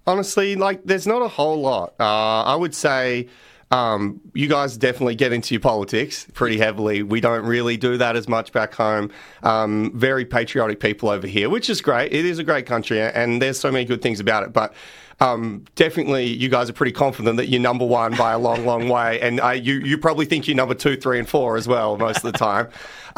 honestly, 0.08 0.56
like 0.56 0.82
there's 0.84 1.06
not 1.06 1.22
a 1.22 1.28
whole 1.28 1.60
lot. 1.60 1.94
Uh, 2.00 2.42
I 2.42 2.56
would 2.56 2.74
say. 2.74 3.28
Um, 3.70 4.22
you 4.32 4.48
guys 4.48 4.78
definitely 4.78 5.14
get 5.14 5.30
into 5.30 5.52
your 5.52 5.60
politics 5.60 6.26
pretty 6.32 6.56
heavily. 6.56 7.02
We 7.02 7.20
don't 7.20 7.44
really 7.44 7.76
do 7.76 7.98
that 7.98 8.16
as 8.16 8.26
much 8.26 8.50
back 8.50 8.72
home. 8.74 9.10
Um, 9.42 9.92
very 9.94 10.24
patriotic 10.24 10.80
people 10.80 11.10
over 11.10 11.26
here, 11.26 11.50
which 11.50 11.68
is 11.68 11.82
great. 11.82 12.10
It 12.10 12.24
is 12.24 12.38
a 12.38 12.44
great 12.44 12.64
country, 12.64 12.98
and 12.98 13.42
there's 13.42 13.60
so 13.60 13.70
many 13.70 13.84
good 13.84 14.00
things 14.00 14.20
about 14.20 14.42
it. 14.42 14.54
But 14.54 14.72
um, 15.20 15.64
definitely, 15.74 16.26
you 16.26 16.48
guys 16.48 16.70
are 16.70 16.72
pretty 16.72 16.92
confident 16.92 17.36
that 17.36 17.48
you're 17.48 17.60
number 17.60 17.84
one 17.84 18.16
by 18.16 18.32
a 18.32 18.38
long, 18.38 18.64
long 18.64 18.88
way, 18.88 19.20
and 19.20 19.40
uh, 19.40 19.50
you 19.50 19.74
you 19.80 19.98
probably 19.98 20.24
think 20.24 20.46
you're 20.46 20.56
number 20.56 20.74
two, 20.74 20.96
three, 20.96 21.18
and 21.18 21.28
four 21.28 21.56
as 21.56 21.66
well 21.66 21.98
most 21.98 22.24
of 22.24 22.32
the 22.32 22.38
time. 22.38 22.68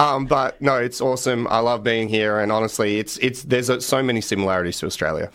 Um, 0.01 0.27
but 0.27 0.61
no, 0.63 0.77
it's 0.77 1.01
awesome. 1.01 1.47
I 1.49 1.59
love 1.59 1.83
being 1.83 2.09
here, 2.09 2.41
and 2.41 2.51
honestly, 2.51 2.99
it's 2.99 3.19
it's 3.19 3.43
there's 3.43 3.69
uh 3.69 3.81
so 3.81 4.03
many 4.03 4.21
similarities 4.21 4.79
to 4.81 4.87
Australia. 4.87 5.31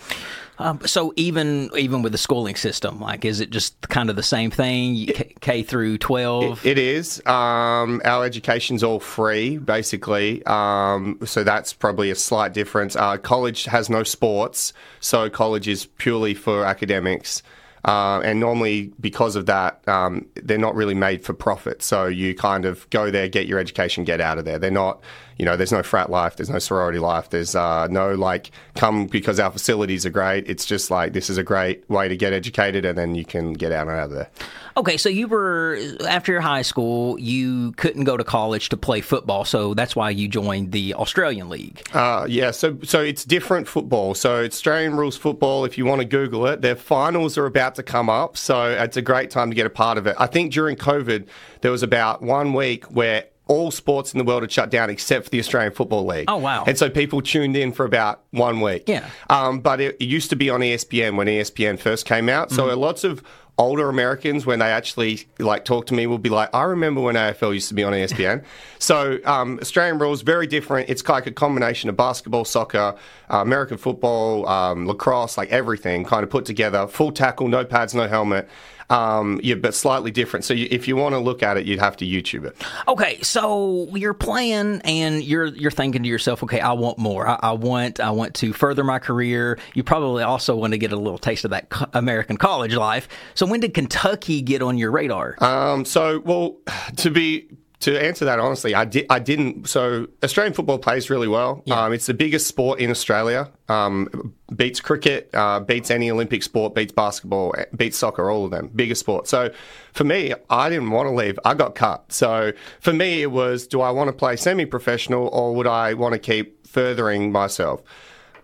Um, 0.58 0.80
so 0.86 1.13
even 1.17 1.69
even 1.78 2.01
with 2.01 2.13
the 2.13 2.17
schooling 2.17 2.56
system, 2.56 2.99
like, 2.99 3.25
is 3.25 3.41
it 3.41 3.49
just 3.49 3.80
kind 3.89 4.10
of 4.10 4.15
the 4.15 4.23
same 4.23 4.51
thing, 4.51 5.08
K, 5.08 5.36
K 5.41 5.63
through 5.63 5.97
twelve? 5.97 6.65
It 6.65 6.78
is. 6.78 7.19
Um, 7.25 8.01
our 8.06 8.23
education's 8.23 8.82
all 8.82 8.99
free, 8.99 9.58
basically. 9.58 10.43
Um, 10.45 11.19
so 11.25 11.43
that's 11.43 11.73
probably 11.73 12.10
a 12.10 12.15
slight 12.15 12.54
difference. 12.54 12.95
Uh, 12.95 13.17
college 13.17 13.65
has 13.65 13.89
no 13.89 14.04
sports, 14.04 14.73
so 14.99 15.30
college 15.30 15.67
is 15.67 15.88
purely 15.97 16.34
for 16.34 16.65
academics. 16.65 17.43
Uh, 17.86 18.19
and 18.24 18.39
normally, 18.39 18.91
because 19.00 19.36
of 19.36 19.45
that, 19.45 19.88
um, 19.88 20.26
they're 20.43 20.58
not 20.58 20.74
really 20.74 20.95
made 20.95 21.24
for 21.24 21.34
profit. 21.34 21.84
So 21.84 22.08
you 22.08 22.34
kind 22.34 22.65
of 22.65 22.89
go 22.89 23.12
there, 23.12 23.28
get 23.28 23.45
your 23.45 23.60
education, 23.60 24.04
get 24.04 24.19
out 24.19 24.39
of 24.39 24.45
there. 24.45 24.58
They're 24.58 24.71
not, 24.71 25.02
you 25.38 25.45
know, 25.45 25.58
there's 25.58 25.71
no 25.71 25.84
frat 25.84 26.10
life, 26.10 26.38
there's 26.38 26.50
no 26.50 26.60
sorority 26.60 27.00
life, 27.00 27.30
there's 27.30 27.56
uh, 27.56 27.88
no 27.88 28.13
like 28.13 28.52
come 28.76 29.08
because 29.08 29.39
our 29.39 29.52
facilities 29.52 30.06
are 30.06 30.10
great. 30.10 30.50
It's 30.50 30.65
just 30.65 30.89
like 30.89 31.13
this 31.13 31.30
is 31.30 31.38
a 31.38 31.43
great 31.43 31.88
way 31.89 32.08
to 32.08 32.15
get 32.15 32.34
educated, 32.34 32.86
and 32.86 32.98
then 32.98 33.15
you 33.15 33.26
can 33.26 33.54
get 33.54 33.71
out 33.71 33.88
and 33.88 33.98
out 33.98 34.06
of 34.06 34.12
there. 34.12 34.30
Okay, 34.78 34.98
so 34.98 35.08
you 35.08 35.28
were 35.28 35.80
after 36.08 36.32
your 36.32 36.41
high 36.41 36.62
school, 36.62 37.19
you 37.19 37.71
couldn't 37.74 38.04
go 38.04 38.17
to 38.17 38.24
college 38.24 38.69
to 38.69 38.78
play 38.78 39.02
football, 39.02 39.45
so 39.45 39.74
that's 39.74 39.95
why 39.95 40.10
you 40.10 40.28
joined 40.28 40.71
the 40.71 40.93
Australian 40.93 41.50
League. 41.50 41.82
Uh, 41.93 42.26
yeah, 42.30 42.52
so 42.52 42.78
so 42.84 43.02
it's 43.02 43.24
different 43.24 43.67
football. 43.67 44.13
So 44.13 44.41
it's 44.41 44.56
Australian 44.56 44.95
rules 44.95 45.17
football. 45.17 45.65
If 45.65 45.78
you 45.78 45.86
want 45.86 46.02
to 46.02 46.06
Google 46.06 46.45
it, 46.48 46.62
their 46.62 46.76
finals 46.76 47.38
are 47.38 47.45
about 47.45 47.76
to 47.76 47.84
come 47.84 48.10
up. 48.10 48.38
So 48.38 48.71
it's 48.71 48.98
a 48.98 49.02
great 49.02 49.30
time 49.30 49.50
to 49.50 49.56
get 49.56 49.65
a 49.65 49.69
part 49.69 49.98
of 49.98 50.08
it. 50.08 50.15
I 50.19 50.28
think 50.28 50.54
during 50.54 50.76
COVID, 50.76 51.28
there 51.62 51.71
was 51.71 51.84
about 51.84 52.21
one 52.21 52.54
week 52.54 52.86
where 52.86 53.26
all 53.47 53.69
sports 53.71 54.13
in 54.13 54.17
the 54.17 54.23
world 54.23 54.41
had 54.43 54.51
shut 54.51 54.69
down 54.69 54.89
except 54.89 55.25
for 55.25 55.29
the 55.29 55.39
Australian 55.39 55.71
Football 55.73 56.05
League. 56.05 56.25
Oh, 56.27 56.38
wow. 56.38 56.63
And 56.65 56.77
so 56.77 56.89
people 56.89 57.21
tuned 57.21 57.55
in 57.55 57.71
for 57.71 57.86
about 57.86 58.21
one 58.31 58.60
week. 58.62 58.84
Yeah. 58.88 59.08
Um, 59.29 59.60
but 59.60 59.79
it, 59.79 59.97
it 59.99 60.05
used 60.05 60.29
to 60.31 60.36
be 60.36 60.49
on 60.49 60.62
ESPN 60.62 61.15
when 61.15 61.27
ESPN 61.27 61.77
first 61.79 62.05
came 62.05 62.27
out. 62.29 62.51
So 62.51 62.65
Mm-hmm. 62.67 62.79
lots 62.79 63.03
of 63.03 63.21
older 63.58 63.88
Americans, 63.88 64.45
when 64.45 64.60
they 64.60 64.65
actually 64.69 65.27
like 65.39 65.63
talk 65.63 65.86
to 65.86 65.93
me, 65.93 66.08
will 66.08 66.17
be 66.17 66.29
like, 66.29 66.49
"I 66.53 66.63
remember 66.63 66.99
when 67.01 67.15
AFL 67.15 67.53
used 67.53 67.69
to 67.69 67.73
be 67.73 67.84
on 67.84 67.93
ESPN." 67.93 68.43
so 68.79 69.19
um, 69.25 69.60
Australian 69.62 69.99
rules 69.99 70.23
very 70.23 70.47
different. 70.47 70.89
It's 70.89 71.08
like 71.08 71.25
a 71.27 71.31
combination 71.31 71.89
of 71.89 71.95
basketball, 71.95 72.43
soccer, 72.45 72.95
uh, 73.29 73.38
American 73.38 73.77
football, 73.77 74.47
um, 74.49 74.88
lacrosse, 74.88 75.38
like 75.38 75.49
everything 75.51 76.03
kind 76.03 76.23
of 76.23 76.29
put 76.29 76.43
together. 76.45 76.88
Full 76.88 77.12
tackle, 77.12 77.47
no 77.47 77.63
pads, 77.63 77.93
no 77.93 78.08
helmet. 78.08 78.49
Um, 78.89 79.39
yeah, 79.43 79.56
but 79.56 79.74
slightly 79.74 80.12
different. 80.12 80.45
So 80.45 80.54
you, 80.54 80.67
if 80.69 80.88
you 80.88 80.95
want 80.95 81.13
to 81.13 81.19
look 81.19 81.41
at 81.41 81.58
it, 81.58 81.65
you'd 81.65 81.80
have 81.80 81.98
to 81.98 82.06
YouTube 82.06 82.45
it. 82.45 82.56
Okay, 82.88 83.19
so 83.21 83.88
you're 83.95 84.13
playing 84.13 84.82
and 84.84 85.24
you're 85.24 85.48
you're 85.48 85.71
thinking 85.71 86.04
to 86.04 86.10
yourself, 86.10 86.43
okay, 86.43 86.60
I 86.60 86.74
want 86.74 86.98
more. 86.98 87.28
I, 87.28 87.39
I 87.41 87.52
want 87.54 88.00
I 88.00 88.12
want 88.12 88.36
to 88.36 88.54
further 88.54 88.84
my 88.84 89.00
career. 89.00 89.58
You 89.74 89.84
probably 89.84 90.24
also 90.24 90.56
want 90.56 90.74
to 90.74 90.78
get 90.78 90.91
a 90.91 90.98
little 90.98 91.17
taste 91.17 91.45
of 91.45 91.52
that 91.52 91.69
co- 91.69 91.88
American 91.93 92.38
college 92.38 92.76
life. 92.76 93.08
So 93.34 93.45
when 93.45 93.60
did 93.60 93.74
Kentucky 93.74 94.41
get 94.41 94.62
on 94.62 94.78
your 94.78 94.91
radar? 94.91 95.36
Um, 95.39 95.86
so, 95.86 96.19
well, 96.19 96.58
to 96.98 97.10
be 97.10 97.48
to 97.81 98.01
answer 98.01 98.25
that 98.25 98.39
honestly, 98.39 98.73
I 98.73 98.85
did. 98.85 99.05
I 99.09 99.19
didn't. 99.19 99.67
So, 99.67 100.07
Australian 100.23 100.53
football 100.53 100.79
plays 100.79 101.09
really 101.09 101.27
well. 101.27 101.63
Um, 101.71 101.93
it's 101.93 102.05
the 102.05 102.13
biggest 102.13 102.47
sport 102.47 102.79
in 102.79 102.89
Australia. 102.89 103.51
Um, 103.67 104.33
beats 104.55 104.79
cricket, 104.79 105.29
uh, 105.33 105.59
beats 105.59 105.91
any 105.91 106.09
Olympic 106.09 106.43
sport, 106.43 106.75
beats 106.75 106.93
basketball, 106.93 107.53
eh, 107.57 107.65
beats 107.75 107.97
soccer. 107.97 108.29
All 108.29 108.45
of 108.45 108.51
them, 108.51 108.69
biggest 108.73 109.01
sport. 109.01 109.27
So, 109.27 109.51
for 109.93 110.03
me, 110.03 110.33
I 110.49 110.69
didn't 110.69 110.91
want 110.91 111.07
to 111.07 111.13
leave. 111.13 111.38
I 111.43 111.53
got 111.53 111.75
cut. 111.75 112.11
So, 112.11 112.53
for 112.79 112.93
me, 112.93 113.21
it 113.21 113.31
was: 113.31 113.67
do 113.67 113.81
I 113.81 113.91
want 113.91 114.07
to 114.07 114.13
play 114.13 114.35
semi-professional 114.35 115.27
or 115.27 115.53
would 115.55 115.67
I 115.67 115.93
want 115.93 116.13
to 116.13 116.19
keep 116.19 116.65
furthering 116.67 117.31
myself? 117.31 117.81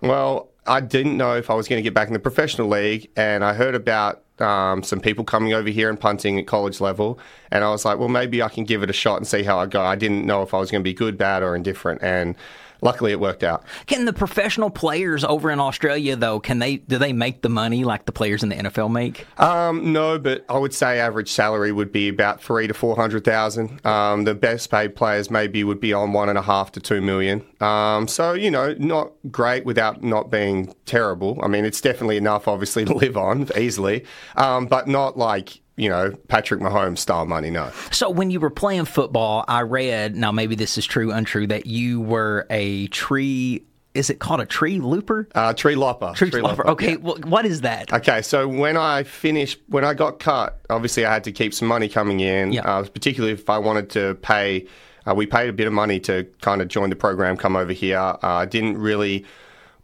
Well, 0.02 0.50
I 0.68 0.82
didn't 0.82 1.18
know 1.18 1.36
if 1.36 1.50
I 1.50 1.54
was 1.54 1.68
going 1.68 1.80
to 1.80 1.84
get 1.84 1.94
back 1.94 2.08
in 2.08 2.14
the 2.14 2.20
professional 2.20 2.68
league, 2.68 3.10
and 3.16 3.44
I 3.44 3.54
heard 3.54 3.76
about 3.76 4.24
um, 4.42 4.84
some 4.84 5.00
people 5.00 5.24
coming 5.24 5.54
over 5.54 5.70
here 5.70 5.90
and 5.90 6.00
punting 6.00 6.40
at 6.40 6.48
college 6.48 6.82
level, 6.82 7.20
and 7.52 7.64
I 7.64 7.70
was 7.70 7.86
like, 7.86 8.00
well, 8.00 8.10
maybe 8.10 8.42
I 8.42 8.50
can 8.50 8.64
give 8.64 8.84
it 8.84 8.90
a 8.90 8.94
shot 8.94 9.18
and 9.18 9.28
see 9.28 9.44
how 9.44 9.60
I 9.60 9.66
go. 9.66 9.82
I 9.82 9.96
didn't 9.96 10.26
know 10.26 10.42
if 10.42 10.54
I 10.54 10.60
was 10.60 10.72
going 10.72 10.82
to 10.82 10.84
be 10.84 10.94
good, 10.94 11.18
bad, 11.18 11.44
or 11.44 11.56
indifferent, 11.56 12.02
and 12.02 12.36
luckily 12.82 13.12
it 13.12 13.20
worked 13.20 13.44
out. 13.44 13.64
Can 13.86 14.06
the 14.06 14.14
professional 14.14 14.70
players 14.70 15.24
over 15.24 15.50
in 15.52 15.60
Australia 15.60 16.16
though, 16.16 16.40
can 16.40 16.60
they 16.60 16.78
do 16.78 16.98
they 16.98 17.14
make 17.14 17.42
the 17.42 17.50
money 17.50 17.84
like 17.84 18.06
the 18.06 18.12
players 18.12 18.44
in 18.44 18.50
the 18.50 18.56
NFL 18.56 18.92
make? 18.92 19.26
Um, 19.40 19.94
no, 19.94 20.20
but 20.20 20.46
I 20.50 20.58
would 20.58 20.74
say 20.74 21.00
average 21.00 21.32
salary 21.32 21.72
would 21.72 21.92
be 21.92 22.10
about 22.10 22.42
three 22.42 22.68
to 22.68 22.74
four 22.74 22.96
hundred 22.96 23.24
thousand. 23.24 23.86
Um, 23.86 24.24
the 24.26 24.36
best 24.36 24.70
paid 24.70 24.96
players 24.96 25.30
maybe 25.32 25.64
would 25.64 25.80
be 25.80 25.94
on 25.94 26.14
one 26.14 26.30
and 26.30 26.38
a 26.38 26.42
half 26.42 26.72
to 26.74 26.80
two 26.80 27.02
million. 27.02 27.46
Um, 27.62 28.08
so 28.08 28.34
you 28.34 28.52
know, 28.52 28.76
not 28.78 29.12
great 29.32 29.66
without 29.66 30.04
not 30.04 30.30
being 30.30 30.74
terrible. 30.86 31.40
I 31.42 31.48
mean, 31.48 31.66
it's 31.66 31.82
definitely 31.82 32.18
enough, 32.18 32.48
obviously, 32.48 32.86
to 32.86 32.94
live 32.94 33.18
on 33.18 33.48
easily, 33.58 34.06
um, 34.36 34.68
but 34.68 34.88
not 34.88 35.18
like 35.18 35.62
you 35.76 35.90
know 35.90 36.12
Patrick 36.28 36.62
Mahomes 36.62 37.00
style 37.00 37.26
money. 37.26 37.50
No. 37.50 37.72
So 37.92 38.10
when 38.10 38.32
you 38.32 38.40
were 38.40 38.50
playing 38.50 38.86
football, 38.86 39.46
I 39.48 39.62
read 39.62 40.16
now 40.16 40.32
maybe 40.32 40.56
this 40.56 40.78
is 40.78 40.86
true, 40.86 41.12
untrue 41.12 41.48
that 41.48 41.66
you 41.66 42.02
were 42.02 42.46
a 42.50 42.88
tree 42.88 43.66
is 43.94 44.10
it 44.10 44.20
called 44.20 44.40
a 44.40 44.46
tree 44.46 44.80
looper? 44.80 45.28
Uh, 45.36 45.54
tree 45.54 45.76
lopper. 45.76 46.14
Tree, 46.16 46.32
looper. 46.32 46.66
Okay, 46.66 46.92
yeah. 46.92 46.96
well, 46.98 47.18
what 47.26 47.46
is 47.46 47.62
that? 47.62 47.92
Okay, 47.92 48.22
so 48.22 48.48
when 48.48 48.78
I 48.78 49.04
finished, 49.04 49.60
when 49.68 49.84
I 49.84 49.94
got 49.94 50.20
cut, 50.20 50.62
obviously 50.70 51.06
I 51.06 51.14
had 51.14 51.26
to 51.26 51.32
keep 51.32 51.54
some 51.54 51.68
money 51.68 51.90
coming 51.90 52.22
in, 52.22 52.54
Yeah. 52.54 52.62
uh, 52.62 52.84
particularly 52.84 53.34
if 53.34 53.50
I 53.50 53.58
wanted 53.58 53.90
to 53.92 54.16
pay. 54.16 54.68
Uh, 55.06 55.16
we 55.16 55.26
paid 55.26 55.50
a 55.50 55.54
bit 55.54 55.68
of 55.68 55.74
money 55.74 56.00
to 56.02 56.26
kind 56.42 56.62
of 56.62 56.68
join 56.68 56.90
the 56.90 56.96
program, 56.96 57.36
come 57.36 57.56
over 57.56 57.74
here. 57.74 57.98
Uh, 57.98 58.18
I 58.22 58.46
didn't 58.46 58.78
really 58.78 59.26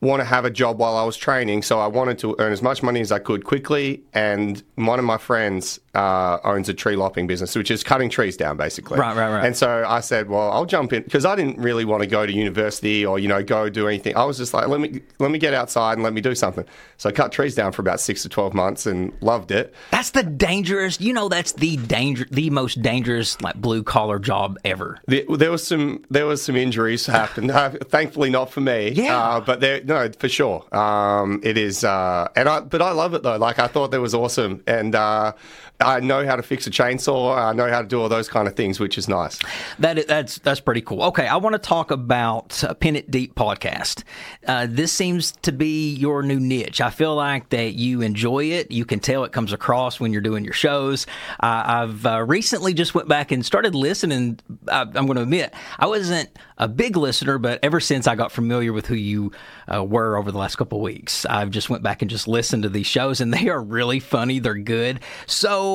want 0.01 0.19
to 0.19 0.25
have 0.25 0.45
a 0.45 0.49
job 0.49 0.79
while 0.79 0.95
I 0.95 1.03
was 1.03 1.17
training, 1.17 1.63
so 1.63 1.79
I 1.79 1.87
wanted 1.87 2.19
to 2.19 2.35
earn 2.39 2.53
as 2.53 2.61
much 2.61 2.83
money 2.83 3.01
as 3.01 3.11
I 3.11 3.19
could 3.19 3.43
quickly. 3.43 4.03
And 4.13 4.61
one 4.75 4.99
of 4.99 5.05
my 5.05 5.17
friends 5.17 5.79
uh, 5.97 6.39
owns 6.43 6.69
a 6.69 6.75
tree 6.75 6.95
lopping 6.95 7.25
business, 7.25 7.55
which 7.55 7.71
is 7.71 7.83
cutting 7.83 8.07
trees 8.07 8.37
down, 8.37 8.55
basically. 8.55 8.99
Right, 8.99 9.17
right, 9.17 9.33
right. 9.33 9.45
And 9.45 9.57
so 9.57 9.83
I 9.87 9.99
said, 9.99 10.29
well, 10.29 10.51
I'll 10.51 10.67
jump 10.67 10.93
in 10.93 11.01
because 11.01 11.25
I 11.25 11.35
didn't 11.35 11.57
really 11.57 11.85
want 11.85 12.03
to 12.03 12.07
go 12.07 12.23
to 12.23 12.31
university 12.31 13.03
or 13.03 13.17
you 13.17 13.27
know 13.27 13.41
go 13.41 13.67
do 13.67 13.87
anything. 13.87 14.15
I 14.15 14.23
was 14.23 14.37
just 14.37 14.53
like, 14.53 14.67
let 14.67 14.79
me 14.79 15.01
let 15.17 15.31
me 15.31 15.39
get 15.39 15.55
outside 15.55 15.93
and 15.93 16.03
let 16.03 16.13
me 16.13 16.21
do 16.21 16.35
something. 16.35 16.65
So 16.97 17.09
I 17.09 17.13
cut 17.13 17.31
trees 17.31 17.55
down 17.55 17.71
for 17.71 17.81
about 17.81 17.99
six 17.99 18.21
to 18.21 18.29
twelve 18.29 18.53
months 18.53 18.85
and 18.85 19.11
loved 19.21 19.49
it. 19.49 19.73
That's 19.89 20.11
the 20.11 20.21
dangerous. 20.21 21.01
You 21.01 21.13
know, 21.13 21.29
that's 21.29 21.53
the 21.53 21.77
danger, 21.77 22.27
the 22.29 22.51
most 22.51 22.79
dangerous 22.83 23.41
like 23.41 23.55
blue 23.55 23.81
collar 23.81 24.19
job 24.19 24.59
ever. 24.63 24.99
There, 25.07 25.23
there 25.27 25.49
was 25.49 25.65
some 25.65 26.05
there 26.11 26.27
was 26.27 26.43
some 26.43 26.55
injuries 26.55 27.05
happened. 27.07 27.49
Uh, 27.49 27.71
thankfully, 27.71 28.29
not 28.29 28.51
for 28.51 28.61
me. 28.61 28.91
Yeah. 28.91 29.17
Uh, 29.17 29.39
but 29.39 29.61
there, 29.61 29.83
no, 29.83 30.11
for 30.19 30.29
sure. 30.29 30.63
Um, 30.75 31.41
it 31.43 31.57
is, 31.57 31.83
uh, 31.83 32.27
and 32.35 32.47
I, 32.47 32.59
but 32.59 32.83
I 32.83 32.91
love 32.91 33.15
it 33.15 33.23
though. 33.23 33.37
Like 33.37 33.57
I 33.57 33.65
thought 33.65 33.89
that 33.89 34.01
was 34.01 34.13
awesome, 34.13 34.61
and 34.67 34.93
uh, 34.93 35.33
I 35.79 35.99
know 35.99 36.25
how 36.25 36.35
to 36.35 36.41
fix 36.41 36.65
a 36.65 36.71
chainsaw. 36.71 37.37
I 37.37 37.53
know 37.53 37.69
how 37.69 37.83
to 37.83 37.87
do 37.87 38.01
all 38.01 38.09
those 38.09 38.27
kind 38.27 38.47
of 38.47 38.55
things, 38.55 38.79
which 38.79 38.97
is 38.97 39.07
nice. 39.07 39.37
That 39.77 39.99
is, 39.99 40.05
that's 40.05 40.39
that's 40.39 40.59
pretty 40.59 40.81
cool. 40.81 41.03
Okay, 41.03 41.27
I 41.27 41.35
want 41.35 41.53
to 41.53 41.59
talk 41.59 41.91
about 41.91 42.63
uh, 42.63 42.73
Pin 42.73 42.95
It 42.95 43.11
Deep 43.11 43.35
podcast. 43.35 44.03
Uh, 44.47 44.65
this 44.67 44.91
seems 44.91 45.33
to 45.43 45.51
be 45.51 45.93
your 45.93 46.23
new 46.23 46.39
niche. 46.39 46.81
I 46.81 46.89
feel 46.89 47.15
like 47.15 47.49
that 47.49 47.75
you 47.75 48.01
enjoy 48.01 48.45
it. 48.45 48.71
You 48.71 48.85
can 48.85 48.99
tell 48.99 49.23
it 49.23 49.31
comes 49.31 49.53
across 49.53 49.99
when 49.99 50.11
you're 50.11 50.21
doing 50.21 50.43
your 50.43 50.53
shows. 50.53 51.05
Uh, 51.41 51.63
I've 51.65 52.03
recently 52.27 52.73
just 52.73 52.95
went 52.95 53.07
back 53.07 53.31
and 53.31 53.45
started 53.45 53.75
listening. 53.75 54.39
I, 54.67 54.81
I'm 54.81 55.05
going 55.05 55.17
to 55.17 55.21
admit 55.21 55.53
I 55.77 55.85
wasn't 55.85 56.29
a 56.57 56.67
big 56.67 56.97
listener, 56.97 57.37
but 57.37 57.59
ever 57.61 57.79
since 57.79 58.07
I 58.07 58.15
got 58.15 58.31
familiar 58.31 58.73
with 58.73 58.87
who 58.87 58.95
you 58.95 59.31
uh, 59.71 59.83
were 59.83 60.17
over 60.17 60.31
the 60.31 60.39
last 60.39 60.55
couple 60.55 60.79
of 60.79 60.83
weeks, 60.83 61.23
I've 61.27 61.51
just 61.51 61.69
went 61.69 61.83
back 61.83 62.01
and 62.01 62.09
just 62.09 62.27
listened 62.27 62.63
to 62.63 62.69
these 62.69 62.87
shows, 62.87 63.21
and 63.21 63.31
they 63.31 63.47
are 63.49 63.61
really 63.61 63.99
funny. 63.99 64.39
They're 64.39 64.55
good. 64.55 65.01
So, 65.27 65.66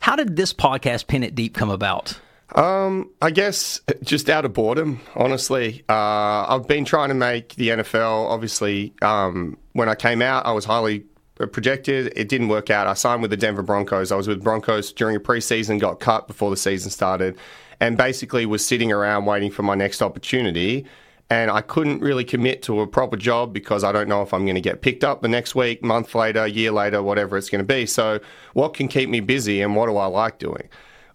how 0.00 0.16
did 0.16 0.36
this 0.36 0.52
podcast 0.52 1.06
Pin 1.06 1.22
It 1.22 1.34
Deep 1.34 1.54
come 1.54 1.70
about? 1.70 2.18
Um, 2.54 3.10
I 3.20 3.30
guess 3.30 3.80
just 4.02 4.30
out 4.30 4.44
of 4.44 4.54
boredom, 4.54 5.00
honestly. 5.14 5.84
Uh, 5.88 6.46
I've 6.48 6.66
been 6.66 6.84
trying 6.84 7.08
to 7.08 7.14
make 7.14 7.54
the 7.56 7.68
NFL. 7.68 8.30
Obviously, 8.30 8.94
um, 9.02 9.58
when 9.72 9.88
I 9.88 9.94
came 9.94 10.22
out, 10.22 10.46
I 10.46 10.52
was 10.52 10.64
highly 10.64 11.04
projected. 11.46 12.12
It 12.16 12.28
didn't 12.28 12.48
work 12.48 12.70
out. 12.70 12.86
I 12.86 12.94
signed 12.94 13.22
with 13.22 13.30
the 13.30 13.36
Denver 13.36 13.62
Broncos. 13.62 14.10
I 14.10 14.16
was 14.16 14.26
with 14.26 14.42
Broncos 14.42 14.92
during 14.92 15.16
a 15.16 15.20
preseason, 15.20 15.78
got 15.78 16.00
cut 16.00 16.26
before 16.26 16.50
the 16.50 16.56
season 16.56 16.90
started, 16.90 17.36
and 17.80 17.96
basically 17.96 18.46
was 18.46 18.64
sitting 18.64 18.90
around 18.90 19.26
waiting 19.26 19.50
for 19.50 19.62
my 19.62 19.74
next 19.74 20.02
opportunity. 20.02 20.86
And 21.30 21.50
I 21.50 21.60
couldn't 21.60 22.00
really 22.00 22.24
commit 22.24 22.62
to 22.62 22.80
a 22.80 22.86
proper 22.86 23.16
job 23.16 23.52
because 23.52 23.84
I 23.84 23.92
don't 23.92 24.08
know 24.08 24.22
if 24.22 24.32
I'm 24.32 24.44
going 24.44 24.54
to 24.54 24.62
get 24.62 24.80
picked 24.80 25.04
up 25.04 25.20
the 25.20 25.28
next 25.28 25.54
week, 25.54 25.84
month 25.84 26.14
later, 26.14 26.46
year 26.46 26.72
later, 26.72 27.02
whatever 27.02 27.36
it's 27.36 27.50
going 27.50 27.58
to 27.58 27.66
be. 27.66 27.84
So, 27.84 28.20
what 28.54 28.72
can 28.72 28.88
keep 28.88 29.10
me 29.10 29.20
busy 29.20 29.60
and 29.60 29.76
what 29.76 29.86
do 29.86 29.96
I 29.98 30.06
like 30.06 30.38
doing? 30.38 30.70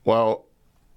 Well, 0.05 0.45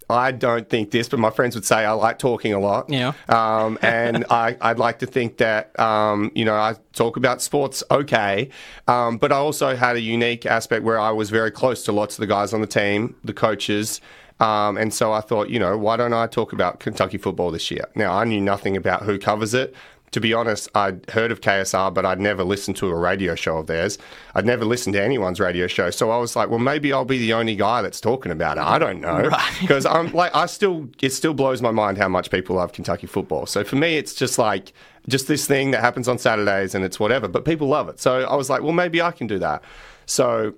I 0.09 0.31
don't 0.31 0.69
think 0.69 0.93
this, 0.93 1.09
but 1.09 1.19
my 1.19 1.31
friends 1.31 1.55
would 1.57 1.65
say 1.65 1.85
I 1.85 1.93
like 1.93 2.19
talking 2.19 2.53
a 2.53 2.61
lot. 2.61 2.89
Yeah. 2.89 3.13
Um, 3.29 3.79
and 3.83 4.25
I, 4.31 4.57
I'd 4.61 4.79
like 4.79 5.01
to 5.01 5.07
think 5.07 5.39
that, 5.39 5.79
um, 5.81 6.31
you 6.35 6.45
know, 6.45 6.55
I 6.55 6.77
talk 6.93 7.17
about 7.17 7.43
sports 7.43 7.83
okay. 7.91 8.51
Um, 8.87 9.19
but 9.19 9.33
I 9.33 9.37
also 9.37 9.75
had 9.75 9.97
a 9.97 10.01
unique 10.01 10.47
aspect 10.47 10.85
where 10.85 11.01
I 11.01 11.11
was 11.11 11.31
very 11.31 11.51
close 11.51 11.85
to 11.85 11.93
lots 11.93 12.17
of 12.17 12.21
the 12.21 12.27
guys 12.27 12.53
on 12.53 12.61
the 12.61 12.67
team, 12.67 13.17
the 13.25 13.35
coaches. 13.35 14.01
Um, 14.41 14.77
and 14.77 14.93
so 14.93 15.13
I 15.13 15.21
thought, 15.21 15.49
you 15.49 15.59
know, 15.59 15.77
why 15.79 15.97
don't 15.97 16.13
I 16.13 16.27
talk 16.27 16.53
about 16.53 16.81
Kentucky 16.81 17.19
football 17.19 17.51
this 17.51 17.71
year? 17.71 17.87
Now, 17.95 18.13
I 18.13 18.25
knew 18.25 18.41
nothing 18.41 18.77
about 18.77 19.03
who 19.03 19.19
covers 19.19 19.55
it. 19.55 19.75
To 20.13 20.21
be 20.21 20.33
honest, 20.33 20.69
I'd 20.75 21.11
heard 21.11 21.33
of 21.33 21.41
KSR, 21.41 21.93
but 21.93 22.07
I'd 22.07 22.21
never 22.21 22.45
listened 22.45 22.77
to 22.79 22.89
a 22.89 22.95
radio 22.95 23.35
show 23.35 23.59
of 23.59 23.67
theirs. 23.67 23.99
I'd 24.35 24.47
never 24.47 24.65
listened 24.65 24.95
to 24.95 25.03
anyone's 25.03 25.41
radio 25.41 25.67
show. 25.67 25.91
So 25.91 26.11
I 26.11 26.19
was 26.19 26.37
like, 26.37 26.49
well, 26.49 26.61
maybe 26.61 26.93
I'll 26.93 27.05
be 27.05 27.19
the 27.19 27.33
only 27.33 27.57
guy 27.57 27.83
that's 27.83 28.01
talking 28.01 28.31
about 28.31 28.57
it. 28.57 28.63
I 28.63 28.79
don't 28.79 29.01
know. 29.01 29.31
Because 29.61 29.85
I'm 29.85 30.13
like, 30.13 30.35
I 30.35 30.47
still, 30.47 30.89
it 31.03 31.11
still 31.11 31.35
blows 31.35 31.61
my 31.61 31.71
mind 31.71 31.99
how 31.99 32.09
much 32.09 32.31
people 32.31 32.57
love 32.57 32.73
Kentucky 32.73 33.07
football. 33.07 33.47
So 33.47 33.65
for 33.65 33.77
me, 33.77 33.97
it's 33.97 34.15
just 34.15 34.39
like, 34.39 34.73
just 35.09 35.29
this 35.29 35.47
thing 35.47 35.71
that 35.73 35.81
happens 35.81 36.09
on 36.09 36.19
Saturdays 36.19 36.75
and 36.75 36.85
it's 36.85 37.01
whatever, 37.01 37.27
but 37.27 37.45
people 37.45 37.69
love 37.69 37.89
it. 37.89 38.01
So 38.01 38.23
I 38.23 38.37
was 38.37 38.49
like, 38.51 38.63
well, 38.63 38.73
maybe 38.73 39.01
I 39.03 39.13
can 39.13 39.27
do 39.27 39.39
that. 39.41 39.63
So 40.07 40.55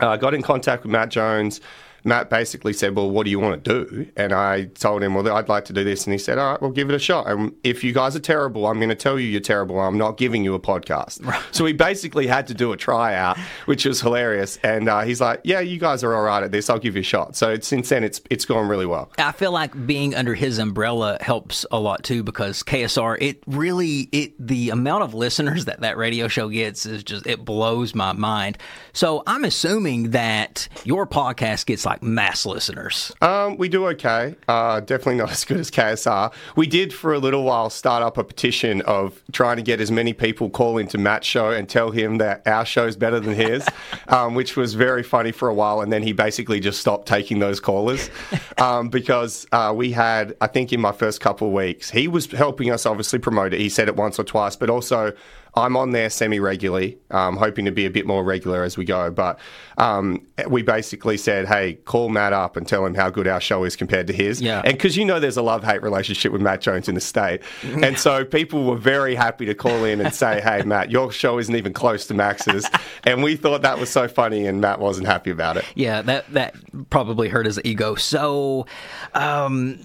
uh, 0.00 0.08
I 0.08 0.16
got 0.16 0.32
in 0.34 0.42
contact 0.42 0.84
with 0.84 0.92
Matt 0.92 1.10
Jones. 1.10 1.60
Matt 2.04 2.30
basically 2.30 2.72
said, 2.72 2.96
Well, 2.96 3.10
what 3.10 3.24
do 3.24 3.30
you 3.30 3.38
want 3.38 3.64
to 3.64 3.84
do? 3.84 4.10
And 4.16 4.32
I 4.32 4.64
told 4.64 5.02
him, 5.02 5.14
Well, 5.14 5.30
I'd 5.32 5.48
like 5.48 5.64
to 5.66 5.72
do 5.72 5.84
this. 5.84 6.04
And 6.06 6.12
he 6.12 6.18
said, 6.18 6.38
All 6.38 6.52
right, 6.52 6.62
well, 6.62 6.70
give 6.70 6.88
it 6.88 6.94
a 6.94 6.98
shot. 6.98 7.26
And 7.28 7.54
if 7.64 7.84
you 7.84 7.92
guys 7.92 8.16
are 8.16 8.20
terrible, 8.20 8.66
I'm 8.66 8.76
going 8.76 8.88
to 8.90 8.94
tell 8.94 9.18
you 9.18 9.26
you're 9.26 9.40
terrible. 9.40 9.80
I'm 9.80 9.98
not 9.98 10.16
giving 10.16 10.44
you 10.44 10.54
a 10.54 10.60
podcast. 10.60 11.20
So 11.52 11.64
we 11.64 11.72
basically 11.72 12.26
had 12.26 12.46
to 12.46 12.54
do 12.54 12.72
a 12.72 12.76
tryout, 12.76 13.36
which 13.66 13.84
was 13.84 14.00
hilarious. 14.00 14.58
And 14.62 14.88
uh, 14.88 15.00
he's 15.00 15.20
like, 15.20 15.40
Yeah, 15.44 15.60
you 15.60 15.78
guys 15.78 16.04
are 16.04 16.14
all 16.14 16.22
right 16.22 16.42
at 16.42 16.52
this. 16.52 16.70
I'll 16.70 16.78
give 16.78 16.94
you 16.94 17.00
a 17.00 17.04
shot. 17.04 17.34
So 17.34 17.58
since 17.58 17.88
then, 17.88 18.04
it's 18.04 18.20
it's 18.30 18.44
gone 18.44 18.68
really 18.68 18.86
well. 18.86 19.10
I 19.18 19.32
feel 19.32 19.52
like 19.52 19.86
being 19.86 20.14
under 20.14 20.34
his 20.34 20.58
umbrella 20.58 21.18
helps 21.20 21.66
a 21.72 21.80
lot 21.80 22.04
too 22.04 22.22
because 22.22 22.62
KSR 22.62 23.18
it 23.20 23.42
really 23.46 24.08
it 24.12 24.32
the 24.38 24.70
amount 24.70 25.02
of 25.02 25.12
listeners 25.14 25.64
that 25.64 25.80
that 25.80 25.96
radio 25.96 26.28
show 26.28 26.48
gets 26.48 26.86
is 26.86 27.02
just 27.02 27.26
it 27.26 27.44
blows 27.44 27.94
my 27.94 28.12
mind. 28.12 28.56
So 28.92 29.22
I'm 29.26 29.44
assuming 29.44 30.10
that 30.10 30.68
your 30.84 31.06
podcast 31.06 31.66
gets 31.66 31.84
like 31.84 31.89
mass 32.00 32.46
listeners. 32.46 33.12
Um, 33.20 33.56
we 33.56 33.68
do 33.68 33.86
okay. 33.88 34.34
Uh, 34.48 34.80
definitely 34.80 35.16
not 35.16 35.30
as 35.32 35.44
good 35.44 35.58
as 35.58 35.70
KSR. 35.70 36.32
We 36.56 36.66
did 36.66 36.92
for 36.92 37.12
a 37.12 37.18
little 37.18 37.44
while 37.44 37.70
start 37.70 38.02
up 38.02 38.18
a 38.18 38.24
petition 38.24 38.82
of 38.82 39.22
trying 39.32 39.56
to 39.56 39.62
get 39.62 39.80
as 39.80 39.90
many 39.90 40.12
people 40.12 40.50
call 40.50 40.78
into 40.78 40.98
Matt's 40.98 41.26
show 41.26 41.50
and 41.50 41.68
tell 41.68 41.90
him 41.90 42.18
that 42.18 42.46
our 42.46 42.64
show's 42.64 42.96
better 42.96 43.20
than 43.20 43.34
his, 43.34 43.66
um, 44.08 44.34
which 44.34 44.56
was 44.56 44.74
very 44.74 45.02
funny 45.02 45.32
for 45.32 45.48
a 45.48 45.54
while. 45.54 45.80
And 45.80 45.92
then 45.92 46.02
he 46.02 46.12
basically 46.12 46.60
just 46.60 46.80
stopped 46.80 47.06
taking 47.06 47.38
those 47.38 47.60
callers 47.60 48.10
um, 48.58 48.88
because 48.88 49.46
uh, 49.52 49.72
we 49.74 49.92
had, 49.92 50.36
I 50.40 50.46
think, 50.46 50.72
in 50.72 50.80
my 50.80 50.92
first 50.92 51.20
couple 51.20 51.48
of 51.48 51.54
weeks, 51.54 51.90
he 51.90 52.08
was 52.08 52.30
helping 52.30 52.70
us 52.70 52.86
obviously 52.86 53.18
promote 53.18 53.54
it. 53.54 53.60
He 53.60 53.68
said 53.68 53.88
it 53.88 53.96
once 53.96 54.18
or 54.18 54.24
twice, 54.24 54.56
but 54.56 54.70
also. 54.70 55.12
I'm 55.54 55.76
on 55.76 55.90
there 55.90 56.10
semi 56.10 56.40
regularly, 56.40 56.98
um, 57.10 57.36
hoping 57.36 57.64
to 57.64 57.72
be 57.72 57.86
a 57.86 57.90
bit 57.90 58.06
more 58.06 58.24
regular 58.24 58.62
as 58.62 58.76
we 58.76 58.84
go. 58.84 59.10
But 59.10 59.38
um, 59.78 60.26
we 60.48 60.62
basically 60.62 61.16
said, 61.16 61.46
hey, 61.46 61.74
call 61.74 62.08
Matt 62.08 62.32
up 62.32 62.56
and 62.56 62.66
tell 62.66 62.84
him 62.84 62.94
how 62.94 63.10
good 63.10 63.26
our 63.26 63.40
show 63.40 63.64
is 63.64 63.76
compared 63.76 64.06
to 64.08 64.12
his. 64.12 64.40
Yeah. 64.40 64.62
And 64.64 64.74
because 64.74 64.96
you 64.96 65.04
know 65.04 65.18
there's 65.18 65.36
a 65.36 65.42
love 65.42 65.64
hate 65.64 65.82
relationship 65.82 66.32
with 66.32 66.42
Matt 66.42 66.60
Jones 66.60 66.88
in 66.88 66.94
the 66.94 67.00
state. 67.00 67.42
and 67.64 67.98
so 67.98 68.24
people 68.24 68.64
were 68.64 68.76
very 68.76 69.14
happy 69.14 69.46
to 69.46 69.54
call 69.54 69.84
in 69.84 70.00
and 70.00 70.14
say, 70.14 70.40
hey, 70.40 70.62
Matt, 70.62 70.90
your 70.90 71.10
show 71.10 71.38
isn't 71.38 71.54
even 71.54 71.72
close 71.72 72.06
to 72.06 72.14
Max's. 72.14 72.68
and 73.04 73.22
we 73.22 73.36
thought 73.36 73.62
that 73.62 73.78
was 73.78 73.90
so 73.90 74.08
funny, 74.08 74.46
and 74.46 74.60
Matt 74.60 74.80
wasn't 74.80 75.06
happy 75.06 75.30
about 75.30 75.56
it. 75.56 75.64
Yeah, 75.74 76.02
that 76.02 76.32
that 76.32 76.54
probably 76.90 77.28
hurt 77.28 77.46
his 77.46 77.60
ego. 77.64 77.94
So, 77.94 78.66
um, 79.14 79.80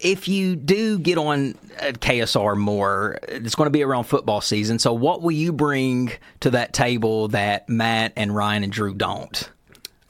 if 0.00 0.28
you 0.28 0.56
do 0.56 0.98
get 0.98 1.18
on 1.18 1.54
KSR 1.78 2.56
more, 2.56 3.18
it's 3.28 3.54
going 3.54 3.66
to 3.66 3.70
be 3.70 3.82
around 3.82 4.04
football 4.04 4.40
season. 4.40 4.78
So, 4.78 4.87
what 4.92 5.22
will 5.22 5.32
you 5.32 5.52
bring 5.52 6.12
to 6.40 6.50
that 6.50 6.72
table 6.72 7.28
that 7.28 7.68
Matt 7.68 8.12
and 8.16 8.34
Ryan 8.34 8.64
and 8.64 8.72
Drew 8.72 8.94
don't? 8.94 9.50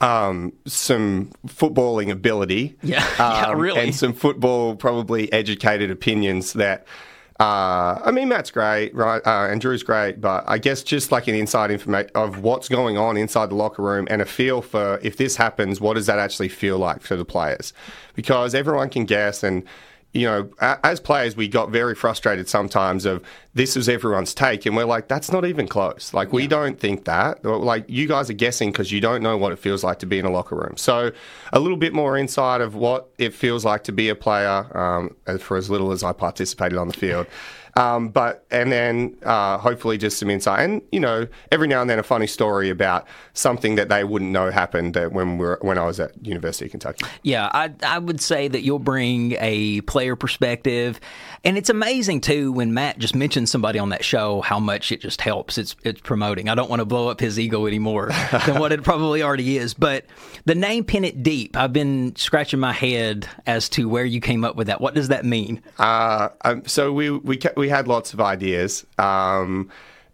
um, 0.01 0.53
some 0.65 1.31
footballing 1.47 2.11
ability. 2.11 2.77
Yeah, 2.81 3.05
yeah, 3.19 3.47
um, 3.47 3.59
really. 3.59 3.79
And 3.79 3.95
some 3.95 4.13
football, 4.13 4.75
probably 4.75 5.31
educated 5.33 5.91
opinions 5.91 6.53
that. 6.53 6.85
Uh, 7.39 8.01
I 8.03 8.11
mean, 8.11 8.27
Matt's 8.27 8.51
great, 8.51 8.93
right? 8.93 9.25
Uh, 9.25 9.47
and 9.49 9.61
Drew's 9.61 9.81
great, 9.81 10.19
but 10.19 10.43
I 10.45 10.57
guess 10.57 10.83
just 10.83 11.09
like 11.09 11.25
an 11.29 11.35
inside 11.35 11.71
information 11.71 12.11
of 12.13 12.39
what's 12.39 12.67
going 12.67 12.97
on 12.97 13.15
inside 13.15 13.49
the 13.49 13.55
locker 13.55 13.81
room 13.81 14.09
and 14.11 14.21
a 14.21 14.25
feel 14.25 14.61
for 14.61 14.99
if 15.01 15.15
this 15.15 15.37
happens, 15.37 15.79
what 15.79 15.93
does 15.93 16.05
that 16.07 16.19
actually 16.19 16.49
feel 16.49 16.77
like 16.77 17.01
for 17.01 17.15
the 17.15 17.23
players? 17.23 17.71
Because 18.13 18.53
everyone 18.53 18.89
can 18.89 19.05
guess 19.05 19.41
and 19.41 19.63
you 20.13 20.25
know, 20.25 20.49
as 20.59 20.99
players, 20.99 21.35
we 21.35 21.47
got 21.47 21.69
very 21.69 21.93
frustrated 21.93 22.49
sometimes 22.49 23.05
of 23.05 23.23
this 23.53 23.77
is 23.77 23.87
everyone's 23.87 24.33
take, 24.33 24.65
and 24.65 24.75
we're 24.75 24.85
like, 24.85 25.07
that's 25.07 25.31
not 25.31 25.45
even 25.45 25.67
close. 25.67 26.15
Like, 26.15 26.33
we 26.33 26.47
don't 26.47 26.79
think 26.79 27.05
that. 27.05 27.45
Like, 27.45 27.85
you 27.87 28.07
guys 28.07 28.27
are 28.29 28.33
guessing 28.33 28.71
because 28.71 28.91
you 28.91 29.01
don't 29.01 29.21
know 29.21 29.37
what 29.37 29.51
it 29.51 29.59
feels 29.59 29.83
like 29.83 29.99
to 29.99 30.07
be 30.07 30.17
in 30.17 30.25
a 30.25 30.31
locker 30.31 30.55
room. 30.55 30.77
So, 30.77 31.11
a 31.53 31.59
little 31.59 31.77
bit 31.77 31.93
more 31.93 32.17
insight 32.17 32.59
of 32.59 32.73
what 32.73 33.09
it 33.19 33.35
feels 33.35 33.63
like 33.63 33.83
to 33.83 33.91
be 33.91 34.09
a 34.09 34.15
player 34.15 34.75
um, 34.75 35.15
for 35.39 35.57
as 35.57 35.69
little 35.69 35.91
as 35.91 36.01
I 36.01 36.11
participated 36.11 36.77
on 36.77 36.87
the 36.87 36.95
field. 36.95 37.27
Um, 37.75 38.09
but 38.09 38.45
and 38.51 38.71
then 38.71 39.17
uh, 39.23 39.57
hopefully 39.57 39.97
just 39.97 40.17
some 40.17 40.29
insight, 40.29 40.61
and 40.61 40.81
you 40.91 40.99
know, 40.99 41.27
every 41.51 41.67
now 41.67 41.81
and 41.81 41.89
then 41.89 41.99
a 41.99 42.03
funny 42.03 42.27
story 42.27 42.69
about 42.69 43.07
something 43.33 43.75
that 43.75 43.89
they 43.89 44.03
wouldn't 44.03 44.31
know 44.31 44.51
happened 44.51 44.95
when 45.11 45.37
we 45.37 45.45
were 45.45 45.59
when 45.61 45.77
I 45.77 45.85
was 45.85 45.99
at 45.99 46.11
University 46.25 46.65
of 46.65 46.71
Kentucky. 46.71 47.05
Yeah, 47.23 47.49
I 47.53 47.71
I 47.83 47.99
would 47.99 48.21
say 48.21 48.47
that 48.47 48.61
you'll 48.61 48.79
bring 48.79 49.35
a 49.39 49.81
player 49.81 50.15
perspective. 50.15 50.99
And 51.43 51.57
it's 51.57 51.69
amazing 51.69 52.21
too 52.21 52.51
when 52.51 52.73
Matt 52.73 52.99
just 52.99 53.15
mentions 53.15 53.49
somebody 53.49 53.79
on 53.79 53.89
that 53.89 54.03
show 54.03 54.41
how 54.41 54.59
much 54.59 54.91
it 54.91 54.99
just 54.99 55.21
helps. 55.21 55.57
It's 55.57 55.75
it's 55.83 56.01
promoting. 56.01 56.49
I 56.49 56.55
don't 56.55 56.69
want 56.69 56.81
to 56.81 56.85
blow 56.85 57.07
up 57.07 57.19
his 57.19 57.39
ego 57.39 57.65
anymore 57.65 58.11
than 58.45 58.59
what 58.59 58.71
it 58.71 58.83
probably 58.83 59.23
already 59.23 59.57
is. 59.57 59.73
But 59.73 60.05
the 60.45 60.55
name 60.55 60.83
Pin 60.83 61.05
It 61.05 61.23
Deep, 61.23 61.55
I've 61.55 61.73
been 61.73 62.15
scratching 62.15 62.59
my 62.59 62.73
head 62.73 63.27
as 63.45 63.69
to 63.69 63.87
where 63.87 64.05
you 64.05 64.19
came 64.19 64.43
up 64.43 64.55
with 64.55 64.67
that. 64.67 64.81
What 64.81 64.95
does 64.95 65.07
that 65.09 65.23
mean? 65.23 65.61
Uh, 65.77 66.29
um, 66.43 66.65
so 66.65 66.91
we 66.91 67.09
we 67.09 67.37
ca- 67.37 67.53
we 67.69 67.75
had 67.75 67.87
lots 67.87 68.13
of 68.13 68.19
ideas. 68.19 68.83
Um, 68.97 69.69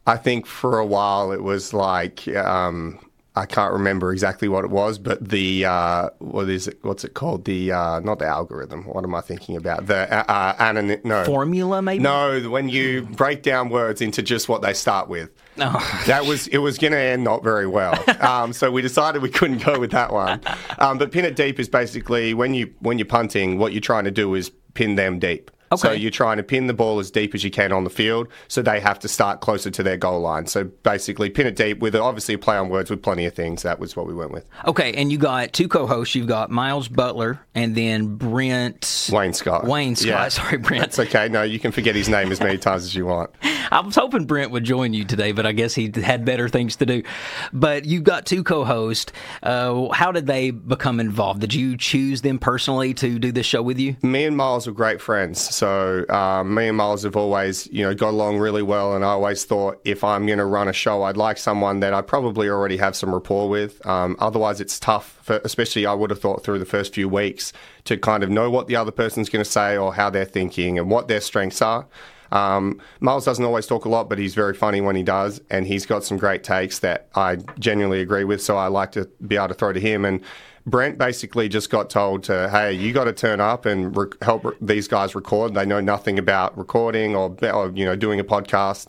I 0.06 0.18
think 0.18 0.46
for 0.46 0.78
a 0.78 0.86
while 0.86 1.32
it 1.32 1.41
was 1.41 1.74
like 1.74 2.28
um, 2.28 3.00
I 3.38 3.46
can't 3.46 3.72
remember 3.72 4.12
exactly 4.12 4.50
what 4.50 4.65
it 4.65 4.72
was, 4.72 5.00
but 5.00 5.30
the 5.30 5.63
uh, 5.63 6.10
what 6.20 6.50
is 6.50 6.68
it? 6.68 6.80
What's 6.82 7.06
it 7.06 7.13
called? 7.13 7.46
The 7.46 7.72
uh, 7.72 8.00
not 8.02 8.20
the 8.20 8.26
algorithm. 8.26 8.84
What 8.84 9.06
am 9.06 9.15
I 9.15 9.22
thinking 9.22 9.56
about? 9.56 9.88
The 9.88 10.30
uh, 10.30 10.56
uh, 10.60 10.98
no 11.06 11.24
Formula, 11.24 11.82
maybe? 11.82 12.04
No, 12.04 12.41
when 12.50 12.68
you 12.68 13.04
break 13.04 13.41
down 13.41 13.70
words 13.70 14.02
into 14.02 14.22
just 14.22 14.50
what 14.50 14.62
they 14.62 14.74
start 14.74 15.08
with. 15.08 15.30
That 15.56 16.26
was 16.26 16.48
it 16.48 16.58
was 16.58 16.78
going 16.78 16.91
to 16.91 17.00
end 17.00 17.24
not 17.24 17.41
very 17.41 17.68
well. 17.68 17.96
Um, 18.26 18.54
so 18.54 18.72
we 18.72 18.82
decided 18.82 19.22
we 19.22 19.30
couldn't 19.30 19.63
go 19.63 19.80
with 19.80 19.91
that 19.91 20.12
one. 20.12 20.41
Um, 20.80 20.98
but 20.98 21.12
pin 21.12 21.26
it 21.26 21.36
deep 21.36 21.60
is 21.60 21.70
basically 21.70 22.34
when 22.34 22.54
you 22.54 22.74
when 22.80 22.98
you're 22.98 23.06
punting, 23.06 23.60
what 23.60 23.72
you're 23.72 23.82
trying 23.82 24.06
to 24.06 24.12
do 24.12 24.34
is 24.34 24.52
pin 24.74 24.96
them 24.96 25.20
deep. 25.20 25.52
So 25.75 25.91
you're 25.91 26.12
trying 26.12 26.38
to 26.38 26.43
pin 26.43 26.67
the 26.67 26.73
ball 26.73 26.99
as 26.99 27.12
deep 27.12 27.36
as 27.36 27.43
you 27.43 27.51
can 27.51 27.71
on 27.71 27.84
the 27.84 27.89
field, 27.89 28.28
so 28.47 28.62
they 28.62 28.80
have 28.80 28.99
to 28.99 29.08
start 29.08 29.41
closer 29.41 29.69
to 29.71 29.84
their 29.84 29.97
goal 29.97 30.21
line. 30.21 30.47
So 30.47 30.65
basically, 30.65 31.30
pin 31.30 31.47
it 31.47 31.56
deep 31.56 31.80
with 31.80 31.95
obviously 31.95 32.36
a 32.36 32.38
play 32.38 32.58
on 32.58 32.69
words 32.69 32.89
with 32.89 33.01
plenty 33.01 33.25
of 33.25 33.34
things. 33.34 33.63
That 33.63 33.80
was 33.80 33.95
what 33.95 34.08
we 34.08 34.13
went 34.13 34.32
with. 34.32 34.45
Okay, 34.65 34.93
and 34.93 35.12
you 35.12 35.17
got 35.17 35.54
two 35.54 35.67
co-hosts. 35.67 36.15
You've 36.15 36.28
got 36.28 36.49
Miles 36.49 36.88
Butler 36.88 37.39
and 37.54 37.75
then 37.75 38.15
Brent 38.15 39.10
Wayne 39.12 39.34
Scott. 39.34 39.65
Wayne 39.65 39.95
Scott. 39.95 40.32
Sorry, 40.32 40.58
Brent. 40.58 40.82
That's 40.82 40.99
okay. 40.99 41.30
No, 41.30 41.43
you 41.43 41.60
can 41.60 41.71
forget 41.71 41.95
his 41.95 42.10
name 42.10 42.32
as 42.32 42.39
many 42.39 42.58
times 42.58 42.84
as 42.84 42.95
you 42.95 43.06
want. 43.06 43.32
I 43.71 43.82
was 43.82 43.95
hoping 43.95 44.25
Brent 44.25 44.51
would 44.51 44.63
join 44.63 44.93
you 44.93 45.06
today, 45.06 45.32
but 45.32 45.45
I 45.45 45.51
guess 45.51 45.73
he 45.73 45.91
had 45.93 46.23
better 46.23 46.47
things 46.47 46.75
to 46.78 46.86
do. 46.86 47.04
But 47.51 47.86
you've 47.86 48.04
got 48.04 48.25
two 48.25 48.43
co-hosts. 48.43 49.12
Uh, 49.41 49.89
how 49.89 50.12
did 50.12 50.28
they 50.28 50.51
become 50.51 50.99
involved? 50.99 51.41
Did 51.41 51.54
you 51.54 51.75
choose 51.78 52.21
them 52.21 52.38
personally 52.39 52.93
to 52.95 53.19
do 53.19 53.32
this 53.32 53.45
show 53.45 53.62
with 53.62 53.80
you? 53.80 53.95
me 54.04 54.25
and 54.25 54.38
Miles 54.38 54.65
were 54.65 54.73
great 54.73 55.01
friends. 55.01 55.55
So 55.56 56.06
um, 56.10 56.54
me 56.54 56.68
and 56.68 56.78
Miles 56.78 57.04
have 57.04 57.15
always, 57.15 57.68
you 57.68 57.84
know, 57.84 57.96
got 57.96 58.10
along 58.10 58.39
really 58.39 58.62
well. 58.62 58.94
And 58.94 59.06
I 59.06 59.10
always 59.10 59.46
thought 59.46 59.80
if 59.86 60.04
I'm 60.04 60.26
going 60.26 60.39
to 60.39 60.46
run 60.46 60.68
a 60.68 60.74
show, 60.74 61.04
I'd 61.04 61.15
like 61.15 61.38
someone 61.38 61.80
that 61.80 61.94
I 61.94 62.02
probably 62.02 62.50
already 62.50 62.78
have 62.78 62.96
some 62.96 63.13
rapport 63.13 63.48
with. 63.48 63.86
Um, 63.86 64.18
otherwise, 64.20 64.60
it's 64.60 64.80
tough, 64.80 65.18
for, 65.24 65.39
especially 65.46 65.86
I 65.86 65.94
would 65.94 66.10
have 66.10 66.20
thought 66.20 66.44
through 66.44 66.60
the 66.60 66.65
first 66.65 66.94
few 66.94 67.08
weeks 67.08 67.54
to 67.86 67.98
kind 67.98 68.24
of 68.24 68.30
know 68.30 68.50
what 68.50 68.67
the 68.67 68.76
other 68.76 68.91
person's 68.91 69.30
going 69.30 69.43
to 69.43 69.50
say 69.50 69.78
or 69.78 69.93
how 69.93 70.10
they're 70.10 70.26
thinking 70.26 70.78
and 70.78 70.89
what 70.89 71.08
their 71.08 71.21
strengths 71.21 71.62
are. 71.62 71.88
Um, 72.32 72.82
Miles 73.00 73.24
doesn't 73.26 73.45
always 73.45 73.67
talk 73.67 73.86
a 73.86 73.89
lot, 73.89 74.10
but 74.10 74.17
he's 74.17 74.34
very 74.36 74.54
funny 74.54 74.82
when 74.82 74.95
he 74.95 75.04
does, 75.04 75.39
and 75.50 75.65
he's 75.65 75.86
got 75.86 76.04
some 76.04 76.17
great 76.17 76.43
takes 76.43 76.80
that 76.80 77.08
I 77.15 77.38
genuinely 77.60 78.02
agree 78.02 78.24
with. 78.24 78.41
So 78.41 78.58
I 78.58 78.67
like 78.67 78.91
to 78.93 79.10
be 79.26 79.36
able 79.36 79.50
to 79.50 79.54
throw 79.54 79.71
to 79.71 79.80
him. 79.80 80.04
And 80.06 80.21
Brent 80.65 80.98
basically 80.98 81.48
just 81.48 81.69
got 81.69 81.89
told 81.89 82.24
to, 82.24 82.50
hey, 82.50 82.74
you 82.74 82.91
got 82.91 83.04
to 83.06 83.13
turn 83.13 83.39
up 83.39 83.65
and 83.65 83.95
re- 83.95 84.08
help 84.21 84.43
re- 84.43 84.56
these 84.60 84.88
guys 84.88 85.13
record. 85.13 85.54
They 85.54 85.65
know 85.65 85.80
nothing 85.80 86.17
about 86.17 86.58
recording 86.58 87.15
or, 87.15 87.38
or 87.54 87.71
you 87.71 87.86
know 87.86 87.95
doing 87.95 88.19
a 88.19 88.24
podcast, 88.24 88.88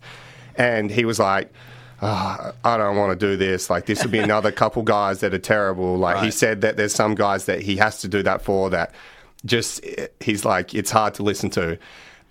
and 0.56 0.90
he 0.90 1.04
was 1.04 1.18
like. 1.18 1.52
"Ah, 2.02 2.52
I 2.64 2.76
don't 2.76 2.96
want 2.96 3.18
to 3.18 3.26
do 3.26 3.36
this. 3.36 3.70
Like, 3.70 3.86
this 3.86 4.02
would 4.02 4.12
be 4.12 4.18
another 4.18 4.52
couple 4.62 4.82
guys 4.82 5.20
that 5.20 5.32
are 5.34 5.38
terrible. 5.38 5.96
Like, 5.96 6.22
he 6.24 6.30
said 6.30 6.60
that 6.60 6.76
there's 6.76 6.94
some 6.94 7.14
guys 7.14 7.46
that 7.46 7.62
he 7.62 7.76
has 7.76 8.00
to 8.02 8.08
do 8.08 8.22
that 8.22 8.42
for 8.42 8.70
that 8.70 8.94
just, 9.44 9.84
he's 10.20 10.44
like, 10.44 10.74
it's 10.74 10.90
hard 10.90 11.14
to 11.14 11.22
listen 11.22 11.50
to. 11.50 11.78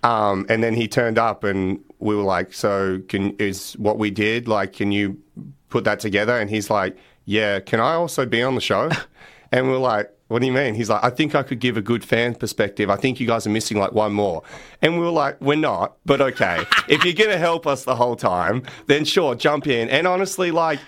Um, 0.02 0.46
and 0.48 0.62
then 0.62 0.74
he 0.74 0.86
turned 0.86 1.18
up, 1.18 1.42
and 1.42 1.82
we 1.98 2.14
were 2.14 2.22
like, 2.22 2.52
"So, 2.54 3.00
can 3.08 3.34
is 3.38 3.72
what 3.72 3.98
we 3.98 4.10
did? 4.10 4.46
Like, 4.46 4.74
can 4.74 4.92
you 4.92 5.18
put 5.68 5.84
that 5.84 5.98
together?" 5.98 6.38
And 6.38 6.48
he's 6.48 6.70
like, 6.70 6.96
"Yeah, 7.24 7.58
can 7.60 7.80
I 7.80 7.94
also 7.94 8.24
be 8.24 8.42
on 8.42 8.54
the 8.54 8.60
show?" 8.60 8.90
and 9.52 9.66
we 9.66 9.72
we're 9.72 9.78
like, 9.78 10.15
"What 10.28 10.40
do 10.40 10.46
you 10.46 10.52
mean?" 10.52 10.74
He's 10.74 10.90
like, 10.90 11.04
"I 11.04 11.10
think 11.10 11.34
I 11.34 11.42
could 11.42 11.60
give 11.60 11.76
a 11.76 11.82
good 11.82 12.04
fan 12.04 12.34
perspective. 12.34 12.90
I 12.90 12.96
think 12.96 13.20
you 13.20 13.26
guys 13.26 13.46
are 13.46 13.50
missing 13.50 13.78
like 13.78 13.92
one 13.92 14.12
more." 14.12 14.42
And 14.82 14.94
we 14.94 15.00
were 15.00 15.10
like, 15.10 15.40
"We're 15.40 15.56
not, 15.56 15.96
but 16.04 16.20
okay. 16.20 16.64
if 16.88 17.04
you're 17.04 17.14
gonna 17.14 17.38
help 17.38 17.66
us 17.66 17.84
the 17.84 17.96
whole 17.96 18.16
time, 18.16 18.62
then 18.86 19.04
sure, 19.04 19.34
jump 19.34 19.66
in." 19.66 19.88
And 19.88 20.06
honestly, 20.06 20.50
like. 20.50 20.80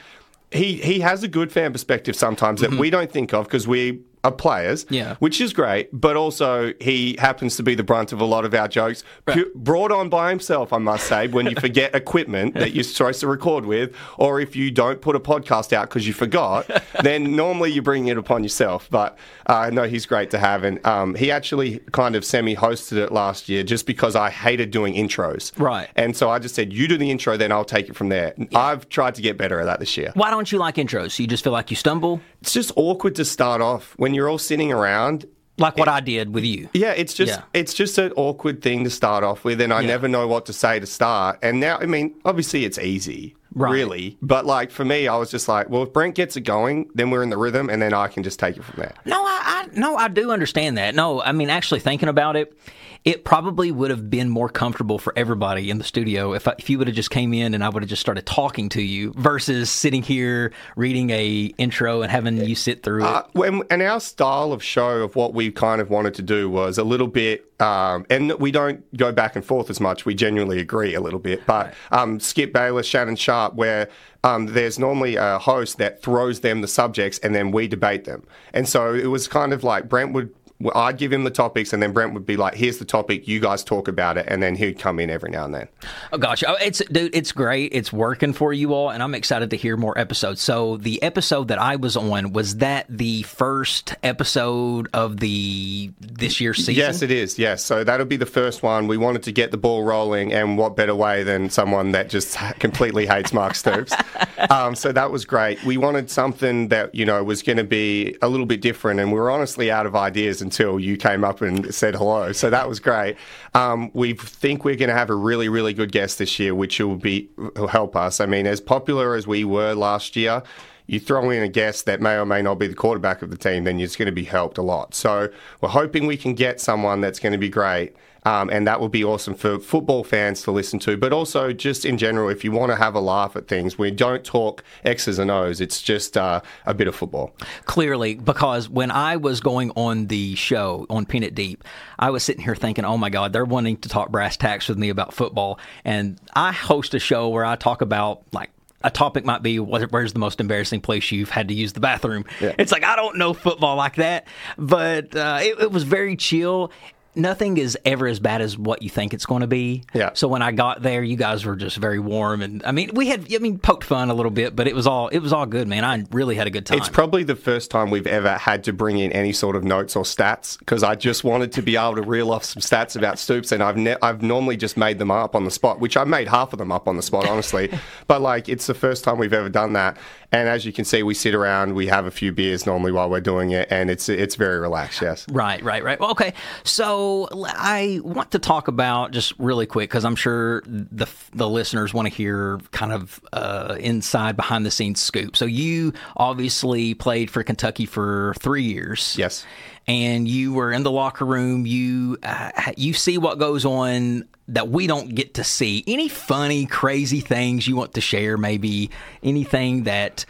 He, 0.51 0.77
he 0.77 1.01
has 1.01 1.23
a 1.23 1.29
good 1.29 1.53
fan 1.53 1.73
perspective 1.73 2.17
sometimes 2.17 2.63
that 2.63 2.71
mm-hmm. 2.71 2.81
we 2.81 2.89
don't 2.89 3.13
think 3.13 3.35
of 3.35 3.45
because 3.45 3.69
we 3.69 4.01
are 4.25 4.33
players, 4.33 4.85
Yeah. 4.91 5.17
which 5.21 5.41
is 5.41 5.53
great. 5.53 5.89
But 5.93 6.17
also, 6.17 6.73
he 6.81 7.17
happens 7.19 7.57
to 7.57 7.63
be 7.63 7.75
the 7.75 7.83
brunt 7.83 8.13
of 8.13 8.21
a 8.21 8.25
lot 8.25 8.45
of 8.45 8.55
our 8.55 8.69
jokes, 8.69 9.05
pu- 9.27 9.51
brought 9.55 9.93
on 9.93 10.09
by 10.09 10.31
himself, 10.31 10.73
I 10.73 10.79
must 10.79 11.07
say. 11.07 11.29
When 11.29 11.47
you 11.47 11.57
forget 11.61 11.95
equipment 11.95 12.55
that 12.55 12.73
you're 12.75 12.85
supposed 12.85 13.21
to 13.21 13.27
record 13.29 13.65
with, 13.67 13.95
or 14.19 14.41
if 14.41 14.57
you 14.57 14.71
don't 14.71 15.01
put 15.01 15.15
a 15.17 15.21
podcast 15.21 15.73
out 15.73 15.89
because 15.89 16.07
you 16.07 16.13
forgot, 16.13 16.69
then 17.03 17.37
normally 17.37 17.71
you 17.73 17.83
bring 17.83 18.09
it 18.09 18.19
upon 18.19 18.43
yourself. 18.43 18.89
But 18.91 19.17
uh, 19.47 19.71
no, 19.73 19.85
he's 19.85 20.07
great 20.07 20.31
to 20.31 20.39
have, 20.39 20.65
and 20.65 20.85
um, 20.87 21.15
he 21.15 21.31
actually 21.31 21.79
kind 21.93 22.17
of 22.17 22.25
semi-hosted 22.25 22.97
it 22.99 23.13
last 23.13 23.49
year 23.49 23.63
just 23.63 23.87
because 23.87 24.15
I 24.17 24.31
hated 24.31 24.71
doing 24.71 24.95
intros. 24.95 25.53
Right. 25.59 25.89
And 25.97 26.17
so 26.17 26.31
I 26.31 26.39
just 26.39 26.55
said, 26.55 26.73
"You 26.73 26.89
do 26.89 26.99
the 26.99 27.11
intro, 27.11 27.37
then 27.37 27.53
I'll 27.53 27.65
take 27.65 27.89
it 27.89 27.97
from 27.97 28.09
there." 28.09 28.35
I've 28.55 28.89
tried 28.89 29.15
to 29.17 29.23
get 29.23 29.37
better 29.39 29.61
at 29.61 29.65
that 29.67 29.81
this 29.81 29.97
year. 29.97 30.11
Why 30.15 30.31
don't 30.31 30.51
you 30.51 30.59
like 30.59 30.77
intros? 30.77 31.19
You 31.19 31.27
just 31.27 31.45
feel 31.45 31.53
like 31.53 31.71
you 31.71 31.77
stumble, 31.77 32.21
It's 32.43 32.53
just 32.53 32.73
awkward 32.77 33.15
to 33.17 33.25
start 33.25 33.61
off 33.61 33.95
when 33.97 34.08
you're 34.15 34.29
all 34.29 34.39
sitting 34.39 34.73
around 34.73 35.27
like 35.59 35.77
what 35.77 35.89
I 35.89 36.01
did 36.01 36.33
with 36.35 36.45
you. 36.45 36.69
Yeah, 36.73 36.93
it's 36.93 37.13
just 37.15 37.33
Yeah. 37.33 37.43
it's 37.53 37.75
just 37.75 37.99
an 37.99 38.13
awkward 38.13 38.63
thing 38.63 38.85
to 38.85 38.91
start 38.91 39.25
off 39.25 39.43
with, 39.45 39.61
and 39.61 39.73
I 39.73 39.81
Yeah. 39.81 39.89
never 39.89 40.07
know 40.09 40.27
what 40.29 40.47
to 40.47 40.53
say 40.53 40.79
to 40.79 40.87
start. 40.87 41.39
And 41.43 41.59
now, 41.59 41.79
I 41.79 41.87
mean, 41.87 42.15
obviously 42.25 42.65
it's 42.65 42.79
easy, 42.79 43.35
Right. 43.55 43.73
really, 43.73 44.19
but 44.21 44.45
like 44.45 44.71
for 44.71 44.85
me, 44.85 45.09
I 45.09 45.17
was 45.17 45.31
just 45.31 45.49
like, 45.49 45.71
well, 45.71 45.83
if 45.83 45.93
Brent 45.93 46.15
gets 46.15 46.37
it 46.37 46.43
going, 46.43 46.91
then 46.95 47.11
we're 47.11 47.23
in 47.23 47.31
the 47.31 47.39
rhythm, 47.39 47.71
and 47.71 47.81
then 47.81 47.95
I 47.95 48.09
can 48.09 48.23
just 48.23 48.39
take 48.39 48.57
it 48.57 48.65
from 48.65 48.81
there. 48.81 48.95
No, 49.05 49.23
I, 49.25 49.41
I 49.43 49.79
no, 49.79 49.97
I 49.97 50.09
do 50.09 50.31
understand 50.31 50.77
that. 50.77 50.95
No, 50.95 51.23
I 51.23 51.33
mean, 51.33 51.49
actually 51.49 51.81
thinking 51.81 52.09
about 52.09 52.37
it, 52.37 52.57
it 53.05 53.25
probably 53.25 53.71
would 53.71 53.91
have 53.91 54.11
been 54.11 54.29
more 54.29 54.49
comfortable 54.49 54.99
for 54.99 55.13
everybody 55.17 55.71
in 55.71 55.79
the 55.79 55.85
studio 55.85 56.35
if 56.35 56.47
I, 56.49 56.55
if 56.59 56.69
you 56.69 56.79
would 56.79 56.89
have 56.89 56.97
just 56.97 57.11
came 57.11 57.33
in 57.33 57.55
and 57.55 57.65
I 57.65 57.69
would 57.69 57.83
have 57.83 57.89
just 57.89 58.01
started 58.01 58.27
talking 58.27 58.69
to 58.71 58.83
you 58.83 59.13
versus 59.17 59.71
sitting 59.71 60.03
here 60.03 60.53
reading 60.77 61.11
a 61.11 61.53
intro 61.59 62.03
and 62.03 62.11
having 62.11 62.37
you 62.45 62.55
sit 62.55 62.83
through 62.83 63.05
it. 63.05 63.09
Uh, 63.09 63.23
when, 63.33 63.63
and 63.71 63.83
our 63.83 64.01
style 64.01 64.53
of 64.53 64.63
show 64.63 65.03
of 65.03 65.17
what 65.17 65.33
we 65.33 65.51
kind 65.51 65.81
of 65.81 65.91
wanted 65.91 66.15
to 66.15 66.23
do 66.23 66.51
was 66.51 66.77
a 66.77 66.85
little 66.85 67.07
bit, 67.07 67.48
um, 67.61 68.07
and 68.09 68.33
we 68.35 68.51
don't 68.51 68.85
go 68.97 69.11
back 69.13 69.35
and 69.37 69.45
forth 69.45 69.69
as 69.71 69.81
much. 69.81 70.07
We 70.07 70.15
genuinely 70.15 70.61
agree 70.61 70.95
a 70.95 71.01
little 71.01 71.19
bit, 71.19 71.45
but 71.47 71.75
um, 71.91 72.21
Skip 72.21 72.53
Bayless, 72.53 72.87
Shannon 72.87 73.17
Sharpe, 73.17 73.55
where 73.55 73.89
um, 74.25 74.47
there's 74.47 74.79
normally 74.79 75.17
a 75.17 75.39
host 75.39 75.79
that 75.79 76.03
throws 76.03 76.41
them 76.41 76.61
the 76.61 76.69
subjects 76.69 77.19
and 77.21 77.35
then 77.35 77.51
we 77.51 77.69
debate 77.69 78.05
them. 78.05 78.25
And 78.53 78.69
so 78.69 78.95
it 78.95 79.07
was 79.07 79.29
kind 79.29 79.53
of 79.53 79.65
like 79.65 79.89
Brent 79.89 80.13
would. 80.13 80.35
I'd 80.75 80.99
give 80.99 81.13
him 81.13 81.23
the 81.23 81.31
topics, 81.31 81.73
and 81.73 81.81
then 81.81 81.93
Brent 81.93 82.15
would 82.15 82.27
be 82.27 82.37
like, 82.37 82.55
"Here's 82.55 82.79
the 82.79 82.85
topic. 82.85 83.29
You 83.29 83.39
guys 83.39 83.63
talk 83.63 83.87
about 83.87 84.19
it." 84.19 84.27
And 84.29 84.43
then 84.43 84.57
he'd 84.57 84.79
come 84.79 84.99
in 84.99 85.09
every 85.09 85.31
now 85.31 85.45
and 85.45 85.55
then. 85.55 85.69
Oh 86.13 86.19
gosh, 86.19 86.43
oh, 86.47 86.57
it's 86.61 86.83
dude, 86.91 87.15
it's 87.15 87.31
great. 87.31 87.73
It's 87.73 87.93
working 87.93 88.33
for 88.33 88.53
you 88.53 88.75
all, 88.75 88.91
and 88.91 89.01
I'm 89.01 89.15
excited 89.15 89.51
to 89.51 89.57
hear 89.57 89.77
more 89.77 89.97
episodes. 89.97 90.41
So 90.41 90.77
the 90.79 91.01
episode 91.01 91.49
that 91.49 91.61
I 91.61 91.77
was 91.77 91.97
on 91.97 92.33
was 92.33 92.57
that 92.57 92.87
the 92.89 93.23
first 93.23 93.95
episode 94.03 94.89
of 94.93 95.21
the 95.21 95.93
this 96.01 96.41
year's 96.41 96.59
season. 96.59 96.75
Yes, 96.75 97.03
it 97.03 97.13
is. 97.13 97.39
Yes, 97.39 97.65
so 97.65 97.85
that'll 97.85 98.07
be 98.07 98.17
the 98.17 98.27
first 98.27 98.65
one. 98.65 98.89
We 98.89 98.97
wanted 98.97 99.23
to 99.25 99.33
get 99.33 99.53
the 99.53 99.59
ball 99.59 99.85
rolling, 99.85 100.33
and 100.33 100.59
what 100.59 100.75
better 100.75 100.95
way 100.95 101.23
than 101.23 101.51
someone 101.51 101.93
that 101.93 102.09
just 102.09 102.37
completely 102.59 103.07
hates 103.07 103.33
Mark 103.33 103.55
Stoops? 103.55 103.93
um, 104.51 104.75
so 104.75 104.91
that 104.91 105.13
was 105.13 105.25
great. 105.25 105.63
We 105.63 105.77
wanted 105.77 106.11
something 106.11 106.67
that 106.69 106.93
you 106.97 107.05
know 107.05 107.23
was 107.23 107.43
going 107.43 107.59
to 107.59 107.65
be 107.65 108.17
a 108.23 108.29
little 108.29 108.47
bit 108.47 108.61
different, 108.61 108.99
and 108.99 109.13
we 109.13 109.21
were 109.21 109.31
honestly 109.31 109.71
out 109.71 109.87
of 109.87 109.95
ideas 109.95 110.43
until 110.49 110.81
you 110.81 110.97
came 110.97 111.25
up 111.25 111.43
and 111.43 111.75
said 111.75 111.95
hello. 111.95 112.33
So 112.33 112.49
that 112.49 112.67
was 112.67 112.81
great. 112.81 113.17
Um, 113.53 113.91
we 113.93 114.15
think 114.15 114.65
we're 114.65 114.77
going 114.77 114.89
to 114.89 114.95
have 114.95 115.11
a 115.11 115.15
really, 115.15 115.51
really 115.51 115.75
good 115.75 115.93
guest 115.93 116.19
this 116.19 116.39
year, 116.39 116.55
which 116.55 116.81
will 116.81 116.97
be 116.97 117.29
will 117.37 117.69
help 117.69 117.95
us. 117.95 118.19
I 118.19 118.27
mean, 118.27 118.47
as 118.47 118.61
popular 118.61 119.15
as 119.15 119.27
we 119.27 119.45
were 119.45 119.75
last 119.75 120.17
year 120.17 120.43
you 120.89 120.99
throw 120.99 121.29
in 121.29 121.43
a 121.43 121.49
guest 121.49 121.85
that 121.85 122.01
may 122.01 122.15
or 122.15 122.25
may 122.25 122.41
not 122.41 122.55
be 122.55 122.67
the 122.67 122.75
quarterback 122.75 123.21
of 123.21 123.31
the 123.31 123.37
team, 123.37 123.65
then 123.65 123.79
it's 123.79 123.95
going 123.95 124.07
to 124.07 124.13
be 124.13 124.25
helped 124.25 124.57
a 124.57 124.63
lot. 124.63 124.95
So 124.95 125.29
we're 125.61 125.69
hoping 125.69 126.07
we 126.07 126.17
can 126.17 126.33
get 126.33 126.63
someone 126.63 127.03
that's 127.03 127.19
going 127.19 127.33
to 127.33 127.39
be 127.39 127.51
great. 127.51 127.95
Um, 128.29 128.51
and 128.51 128.67
that 128.67 128.79
will 128.79 128.91
be 128.91 129.03
awesome 129.03 129.35
for 129.35 129.59
football 129.59 130.05
fans 130.05 130.43
to 130.43 130.51
listen 130.51 130.79
to, 130.81 130.99
but 130.99 131.15
also 131.15 131.55
just 131.55 131.87
in 131.87 131.97
general, 131.97 132.29
if 132.29 132.45
you 132.45 132.53
want 132.53 132.71
to 132.71 132.77
have 132.77 132.95
a 132.95 133.01
laugh 133.01 133.37
at 133.37 133.49
things, 133.49 133.79
we 133.79 133.91
don't 133.91 134.23
talk 134.23 134.63
X's 134.85 135.19
and 135.19 135.31
O's. 135.31 135.63
It's 135.63 135.81
just 135.81 136.19
uh, 136.19 136.43
a 136.67 136.75
bit 136.75 136.89
of 136.89 136.95
football. 136.95 137.33
clearly 137.65 138.17
because 138.17 138.69
when 138.69 138.91
I 138.91 139.17
was 139.17 139.41
going 139.41 139.71
on 139.77 140.09
the 140.09 140.35
show 140.35 140.85
on 140.91 141.07
Pin 141.07 141.23
It 141.23 141.35
Deep, 141.35 141.65
I 141.99 142.11
was 142.11 142.23
sitting 142.23 142.45
here 142.45 142.55
thinking, 142.55 142.85
"Oh 142.85 142.99
my 142.99 143.09
God, 143.09 143.33
they're 143.33 143.47
wanting 143.47 143.79
to 143.79 143.89
talk 143.89 144.11
brass 144.11 144.37
tacks 144.37 144.69
with 144.69 144.77
me 144.77 144.91
about 144.91 145.15
football." 145.15 145.59
And 145.85 146.21
I 146.35 146.53
host 146.53 146.93
a 146.93 146.99
show 146.99 147.31
where 147.31 147.47
I 147.47 147.57
talk 147.57 147.81
about 147.81 148.25
like. 148.33 148.51
A 148.85 148.91
topic 148.93 149.25
might 149.25 149.43
be 149.43 149.59
where's 149.59 150.13
the 150.13 150.21
most 150.21 150.39
embarrassing 150.39 150.83
place 150.83 151.11
you've 151.11 151.31
had 151.31 151.49
to 151.49 151.55
use 151.55 151.73
the 151.73 151.81
bathroom. 151.81 152.25
It's 152.61 152.71
like 152.71 152.85
I 152.85 152.95
don't 152.95 153.19
know 153.19 153.35
football 153.35 153.75
like 153.75 153.97
that, 153.97 154.29
but 154.57 155.17
uh, 155.17 155.41
it, 155.43 155.59
it 155.63 155.73
was 155.73 155.83
very 155.83 156.15
chill. 156.15 156.71
Nothing 157.19 157.59
is 157.59 157.77
ever 157.85 158.07
as 158.07 158.21
bad 158.21 158.41
as 158.41 158.57
what 158.57 158.83
you 158.83 158.89
think 158.89 159.13
it's 159.13 159.27
going 159.27 159.41
to 159.41 159.47
be. 159.47 159.85
Yeah. 159.93 160.11
So 160.15 160.29
when 160.29 160.43
I 160.43 160.53
got 160.53 160.83
there, 160.83 161.03
you 161.03 161.17
guys 161.17 161.45
were 161.45 161.57
just 161.57 161.77
very 161.77 161.99
warm, 161.99 162.43
and 162.43 162.63
I 162.65 162.73
mean, 162.73 162.91
we 162.95 163.09
had, 163.09 163.33
I 163.33 163.39
mean, 163.39 163.59
poked 163.59 163.85
fun 163.85 164.11
a 164.11 164.15
little 164.15 164.31
bit, 164.31 164.55
but 164.57 164.67
it 164.67 164.75
was 164.75 164.87
all, 164.87 165.09
it 165.09 165.19
was 165.19 165.33
all 165.33 165.47
good, 165.47 165.69
man. 165.69 165.85
I 165.85 166.05
really 166.11 166.37
had 166.37 166.47
a 166.47 166.51
good 166.51 166.67
time. 166.67 166.79
It's 166.79 166.89
probably 166.89 167.25
the 167.25 167.37
first 167.37 167.71
time 167.71 167.91
we've 167.91 168.07
ever 168.07 168.39
had 168.39 168.65
to 168.65 168.73
bring 168.73 168.99
in 168.99 169.13
any 169.13 169.33
sort 169.33 169.57
of 169.57 169.65
notes 169.65 169.97
or 169.97 170.05
stats 170.05 170.59
because 170.59 170.83
I 170.83 170.95
just 170.95 171.25
wanted 171.25 171.53
to 171.53 171.63
be 171.63 171.77
able 171.77 171.97
to 171.97 172.03
reel 172.03 172.31
off 172.31 172.45
some 172.45 172.61
stats 172.61 172.97
about 172.97 173.19
Stoops, 173.19 173.53
and 173.53 173.63
I've 173.63 173.77
ne- 173.77 173.97
I've 174.01 174.23
normally 174.23 174.57
just 174.57 174.77
made 174.77 174.99
them 174.99 175.11
up 175.11 175.35
on 175.35 175.45
the 175.45 175.51
spot, 175.51 175.81
which 175.81 175.97
I 175.97 176.05
made 176.05 176.29
half 176.29 176.53
of 176.53 176.59
them 176.59 176.73
up 176.73 176.87
on 176.89 176.97
the 176.97 177.03
spot, 177.03 177.29
honestly. 177.29 177.71
but 178.07 178.23
like, 178.23 178.49
it's 178.49 178.67
the 178.67 178.75
first 178.75 179.05
time 179.05 179.19
we've 179.19 179.33
ever 179.33 179.49
done 179.49 179.73
that, 179.75 179.97
and 180.31 180.49
as 180.49 180.67
you 180.67 180.73
can 180.73 180.85
see, 180.85 181.03
we 181.03 181.15
sit 181.15 181.35
around, 181.35 181.75
we 181.75 181.87
have 181.87 182.05
a 182.05 182.11
few 182.11 182.33
beers 182.33 182.67
normally 182.67 182.93
while 182.93 183.09
we're 183.09 183.21
doing 183.21 183.51
it, 183.53 183.67
and 183.71 183.91
it's 183.91 184.11
it's 184.11 184.35
very 184.35 184.59
relaxed. 184.59 185.01
Yes. 185.01 185.27
Right, 185.31 185.63
right, 185.63 185.83
right. 185.83 185.99
Well, 185.99 186.11
okay. 186.11 186.35
So 186.65 187.29
I 187.33 188.01
want 188.05 188.33
to 188.33 188.39
talk 188.39 188.69
about 188.69 189.13
just 189.13 189.33
really 189.39 189.65
quick 189.65 189.89
because 189.89 190.05
I'm 190.05 190.17
sure 190.17 190.63
the 190.67 191.07
the 191.33 191.49
listeners 191.49 191.95
want 191.95 192.09
to 192.09 192.15
hear 192.15 192.61
kind 192.73 192.93
of 192.93 193.21
uh, 193.33 193.77
inside 193.81 194.37
behind 194.37 194.67
the 194.67 194.71
scenes 194.71 195.01
scoop. 195.01 195.35
So 195.35 195.47
you 195.47 195.95
obviously 196.17 196.93
played 196.93 197.31
for 197.31 197.43
Kentucky 197.43 197.87
for 197.87 198.35
three 198.39 198.65
years. 198.65 199.17
Yes. 199.19 199.47
And 199.87 200.29
you 200.29 200.53
were 200.53 200.71
in 200.71 200.83
the 200.83 200.91
locker 200.91 201.25
room. 201.25 201.65
You 201.65 202.19
uh, 202.23 202.51
you 202.77 202.93
see 202.93 203.17
what 203.17 203.39
goes 203.39 203.65
on 203.65 204.29
that 204.49 204.69
we 204.69 204.87
don't 204.87 205.15
get 205.15 205.35
to 205.35 205.45
see. 205.45 205.85
Any 205.87 206.09
funny, 206.09 206.67
crazy 206.67 207.21
things 207.21 207.67
you 207.69 207.77
want 207.77 207.95
to 207.95 208.01
share? 208.01 208.37
Maybe 208.37 208.91
anything 209.23 209.85
that 209.85 210.25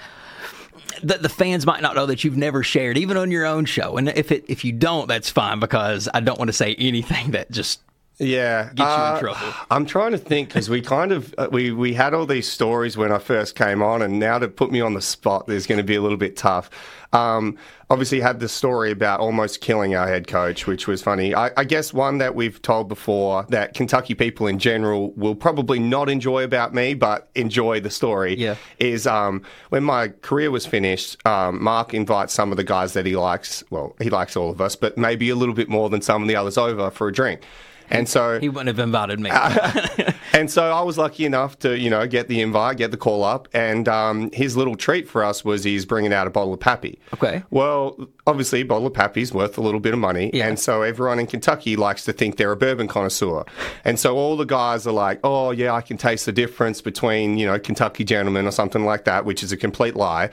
that 1.02 1.22
the 1.22 1.28
fans 1.28 1.64
might 1.64 1.80
not 1.80 1.94
know 1.94 2.06
that 2.06 2.24
you've 2.24 2.36
never 2.36 2.62
shared, 2.62 2.98
even 2.98 3.16
on 3.16 3.30
your 3.30 3.46
own 3.46 3.64
show. 3.64 3.96
And 3.96 4.08
if 4.08 4.32
it 4.32 4.44
if 4.48 4.64
you 4.64 4.72
don't, 4.72 5.08
that's 5.08 5.30
fine 5.30 5.60
because 5.60 6.08
I 6.12 6.20
don't 6.20 6.38
want 6.38 6.48
to 6.48 6.52
say 6.54 6.74
anything 6.76 7.30
that 7.32 7.50
just 7.50 7.80
Yeah, 8.18 8.64
Gets 8.74 8.78
you 8.78 8.84
in 8.84 8.90
uh, 8.90 9.20
trouble. 9.20 9.54
I'm 9.70 9.86
trying 9.86 10.12
to 10.12 10.18
think 10.18 10.48
because 10.48 10.68
we 10.68 10.80
kind 10.80 11.12
of 11.12 11.34
uh, 11.38 11.48
we 11.52 11.70
we 11.70 11.94
had 11.94 12.14
all 12.14 12.26
these 12.26 12.50
stories 12.50 12.96
when 12.96 13.12
I 13.12 13.18
first 13.18 13.54
came 13.54 13.80
on, 13.80 14.02
and 14.02 14.18
now 14.18 14.38
to 14.38 14.48
put 14.48 14.72
me 14.72 14.80
on 14.80 14.94
the 14.94 15.02
spot, 15.02 15.46
there's 15.46 15.66
going 15.66 15.78
to 15.78 15.84
be 15.84 15.94
a 15.94 16.02
little 16.02 16.18
bit 16.18 16.36
tough. 16.36 16.68
Um, 17.12 17.56
obviously, 17.88 18.20
had 18.20 18.40
the 18.40 18.48
story 18.48 18.90
about 18.90 19.20
almost 19.20 19.60
killing 19.60 19.94
our 19.94 20.08
head 20.08 20.26
coach, 20.26 20.66
which 20.66 20.86
was 20.88 21.00
funny. 21.00 21.32
I, 21.32 21.50
I 21.56 21.64
guess 21.64 21.92
one 21.92 22.18
that 22.18 22.34
we've 22.34 22.60
told 22.60 22.88
before 22.88 23.46
that 23.50 23.74
Kentucky 23.74 24.14
people 24.14 24.48
in 24.48 24.58
general 24.58 25.12
will 25.12 25.36
probably 25.36 25.78
not 25.78 26.08
enjoy 26.08 26.42
about 26.42 26.74
me, 26.74 26.94
but 26.94 27.28
enjoy 27.36 27.80
the 27.80 27.90
story. 27.90 28.36
Yeah. 28.36 28.56
is 28.78 29.06
um, 29.06 29.42
when 29.68 29.84
my 29.84 30.08
career 30.08 30.50
was 30.50 30.66
finished, 30.66 31.24
um, 31.24 31.62
Mark 31.62 31.94
invites 31.94 32.34
some 32.34 32.50
of 32.50 32.56
the 32.56 32.64
guys 32.64 32.94
that 32.94 33.06
he 33.06 33.16
likes. 33.16 33.62
Well, 33.70 33.94
he 34.00 34.10
likes 34.10 34.36
all 34.36 34.50
of 34.50 34.60
us, 34.60 34.74
but 34.74 34.98
maybe 34.98 35.30
a 35.30 35.36
little 35.36 35.54
bit 35.54 35.68
more 35.68 35.88
than 35.88 36.02
some 36.02 36.22
of 36.22 36.28
the 36.28 36.36
others 36.36 36.58
over 36.58 36.90
for 36.90 37.08
a 37.08 37.12
drink. 37.12 37.42
And 37.90 38.08
so 38.08 38.38
he 38.40 38.48
wouldn't 38.48 38.68
have 38.68 38.78
invited 38.78 39.18
me. 39.20 39.30
and 40.32 40.50
so 40.50 40.70
I 40.72 40.82
was 40.82 40.98
lucky 40.98 41.24
enough 41.24 41.58
to, 41.60 41.78
you 41.78 41.90
know, 41.90 42.06
get 42.06 42.28
the 42.28 42.40
invite, 42.40 42.76
get 42.76 42.90
the 42.90 42.96
call 42.96 43.24
up, 43.24 43.48
and 43.54 43.88
um, 43.88 44.30
his 44.32 44.56
little 44.56 44.76
treat 44.76 45.08
for 45.08 45.24
us 45.24 45.44
was 45.44 45.64
he's 45.64 45.86
bringing 45.86 46.12
out 46.12 46.26
a 46.26 46.30
bottle 46.30 46.52
of 46.52 46.60
Pappy. 46.60 46.98
Okay. 47.14 47.42
Well, 47.50 47.96
obviously, 48.26 48.60
a 48.60 48.64
bottle 48.64 48.86
of 48.86 48.94
Pappy's 48.94 49.32
worth 49.32 49.56
a 49.58 49.60
little 49.60 49.80
bit 49.80 49.92
of 49.94 49.98
money, 49.98 50.30
Yeah. 50.34 50.48
and 50.48 50.58
so 50.58 50.82
everyone 50.82 51.18
in 51.18 51.26
Kentucky 51.26 51.76
likes 51.76 52.04
to 52.04 52.12
think 52.12 52.36
they're 52.36 52.52
a 52.52 52.56
bourbon 52.56 52.88
connoisseur, 52.88 53.44
and 53.84 53.98
so 53.98 54.16
all 54.16 54.36
the 54.36 54.44
guys 54.44 54.86
are 54.86 54.92
like, 54.92 55.20
"Oh, 55.24 55.50
yeah, 55.50 55.72
I 55.72 55.80
can 55.80 55.96
taste 55.96 56.26
the 56.26 56.32
difference 56.32 56.80
between, 56.82 57.38
you 57.38 57.46
know, 57.46 57.58
Kentucky 57.58 58.04
Gentleman 58.04 58.46
or 58.46 58.50
something 58.52 58.84
like 58.84 59.04
that," 59.04 59.24
which 59.24 59.42
is 59.42 59.52
a 59.52 59.56
complete 59.56 59.96
lie. 59.96 60.30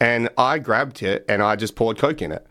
And 0.00 0.28
I 0.38 0.60
grabbed 0.60 1.02
it 1.02 1.24
and 1.28 1.42
I 1.42 1.56
just 1.56 1.74
poured 1.74 1.98
Coke 1.98 2.22
in 2.22 2.30
it. 2.30 2.46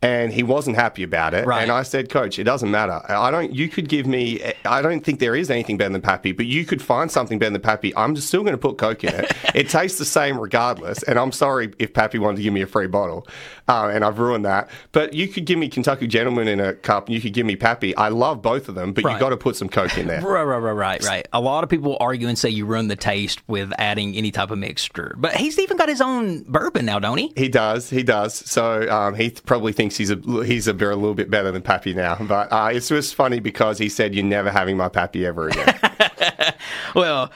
And 0.00 0.32
he 0.32 0.44
wasn't 0.44 0.76
happy 0.76 1.02
about 1.02 1.34
it. 1.34 1.44
Right. 1.44 1.62
And 1.62 1.72
I 1.72 1.82
said, 1.82 2.08
Coach, 2.08 2.38
it 2.38 2.44
doesn't 2.44 2.70
matter. 2.70 3.00
I 3.08 3.32
don't. 3.32 3.52
You 3.52 3.68
could 3.68 3.88
give 3.88 4.06
me. 4.06 4.40
I 4.64 4.80
don't 4.80 5.04
think 5.04 5.18
there 5.18 5.34
is 5.34 5.50
anything 5.50 5.76
better 5.76 5.92
than 5.92 6.02
Pappy, 6.02 6.30
but 6.30 6.46
you 6.46 6.64
could 6.64 6.80
find 6.80 7.10
something 7.10 7.38
better 7.40 7.50
than 7.50 7.62
Pappy. 7.62 7.94
I'm 7.96 8.14
just 8.14 8.28
still 8.28 8.42
going 8.42 8.52
to 8.52 8.58
put 8.58 8.78
Coke 8.78 9.02
in 9.02 9.12
it. 9.12 9.32
it 9.56 9.68
tastes 9.68 9.98
the 9.98 10.04
same 10.04 10.38
regardless. 10.38 11.02
And 11.02 11.18
I'm 11.18 11.32
sorry 11.32 11.72
if 11.80 11.92
Pappy 11.94 12.20
wanted 12.20 12.36
to 12.36 12.42
give 12.42 12.52
me 12.52 12.62
a 12.62 12.66
free 12.66 12.86
bottle, 12.86 13.26
uh, 13.68 13.90
and 13.92 14.04
I've 14.04 14.18
ruined 14.18 14.44
that. 14.44 14.68
But 14.92 15.12
you 15.14 15.28
could 15.28 15.44
give 15.44 15.58
me 15.58 15.68
Kentucky 15.68 16.06
Gentleman 16.06 16.48
in 16.48 16.58
a 16.60 16.74
cup, 16.74 17.06
and 17.06 17.14
you 17.14 17.20
could 17.20 17.32
give 17.34 17.46
me 17.46 17.56
Pappy. 17.56 17.94
I 17.96 18.08
love 18.08 18.42
both 18.42 18.68
of 18.68 18.74
them, 18.74 18.92
but 18.92 19.04
Right. 19.04 19.14
you 19.14 19.20
got 19.20 19.30
to 19.30 19.36
put 19.36 19.56
some 19.56 19.68
Coke 19.68 19.96
in 19.98 20.06
there. 20.06 20.20
Right, 20.28 20.42
right, 20.42 20.56
right, 20.58 20.72
right, 20.72 21.04
right. 21.04 21.28
A 21.32 21.40
lot 21.40 21.64
of 21.64 21.70
people 21.70 21.96
argue 22.00 22.28
and 22.28 22.38
say 22.38 22.48
you 22.50 22.66
ruin 22.66 22.88
the 22.88 22.96
taste 22.96 23.40
with 23.48 23.72
adding 23.78 24.14
any 24.16 24.30
type 24.30 24.50
of 24.50 24.58
mixture. 24.58 25.14
But 25.16 25.34
he's 25.36 25.58
even 25.58 25.76
got 25.76 25.88
his 25.88 26.00
own 26.00 26.42
bourbon 26.44 26.84
now, 26.86 26.98
don't 26.98 27.18
he? 27.18 27.32
He 27.36 27.48
does, 27.48 27.88
he 27.90 28.02
does. 28.02 28.34
So 28.34 28.88
um, 28.90 29.14
he 29.14 29.30
th- 29.30 29.44
probably 29.44 29.72
thinks 29.72 29.96
he's 29.96 30.10
a 30.10 30.16
he's 30.44 30.66
a, 30.68 30.72
a 30.72 30.74
little 30.74 31.14
bit 31.14 31.30
better 31.30 31.50
than 31.50 31.62
Pappy 31.62 31.94
now. 31.94 32.16
But 32.20 32.52
uh, 32.52 32.70
it's 32.72 32.88
just 32.88 33.14
funny 33.14 33.40
because 33.40 33.78
he 33.78 33.88
said, 33.88 34.14
"You're 34.14 34.24
never 34.24 34.50
having 34.50 34.76
my 34.76 34.88
Pappy 34.88 35.24
ever 35.26 35.48
again." 35.48 35.78
Well, 36.94 37.30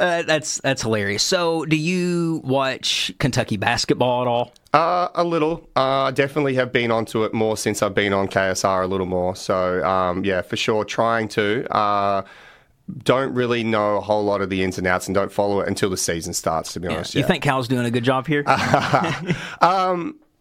uh, 0.00 0.22
that's 0.22 0.60
that's 0.60 0.82
hilarious. 0.82 1.22
So, 1.22 1.64
do 1.64 1.76
you 1.76 2.40
watch 2.44 3.12
Kentucky 3.18 3.56
basketball 3.56 4.22
at 4.22 4.28
all? 4.28 4.52
Uh, 4.72 5.08
a 5.14 5.24
little. 5.24 5.68
Uh, 5.76 6.10
definitely 6.10 6.54
have 6.54 6.72
been 6.72 6.90
onto 6.90 7.24
it 7.24 7.32
more 7.32 7.56
since 7.56 7.82
I've 7.82 7.94
been 7.94 8.12
on 8.12 8.28
KSR 8.28 8.84
a 8.84 8.86
little 8.86 9.06
more. 9.06 9.36
So, 9.36 9.84
um, 9.84 10.24
yeah, 10.24 10.42
for 10.42 10.56
sure, 10.56 10.84
trying 10.84 11.28
to. 11.28 11.72
Uh, 11.74 12.22
don't 13.02 13.32
really 13.32 13.64
know 13.64 13.96
a 13.96 14.00
whole 14.00 14.24
lot 14.24 14.42
of 14.42 14.50
the 14.50 14.62
ins 14.62 14.76
and 14.76 14.86
outs 14.86 15.06
and 15.08 15.14
don't 15.14 15.32
follow 15.32 15.60
it 15.60 15.68
until 15.68 15.88
the 15.88 15.96
season 15.96 16.34
starts, 16.34 16.74
to 16.74 16.80
be 16.80 16.88
honest. 16.88 17.14
You 17.14 17.22
yeah. 17.22 17.26
think 17.26 17.42
Cal's 17.42 17.66
doing 17.66 17.86
a 17.86 17.90
good 17.90 18.04
job 18.04 18.26
here? 18.26 18.44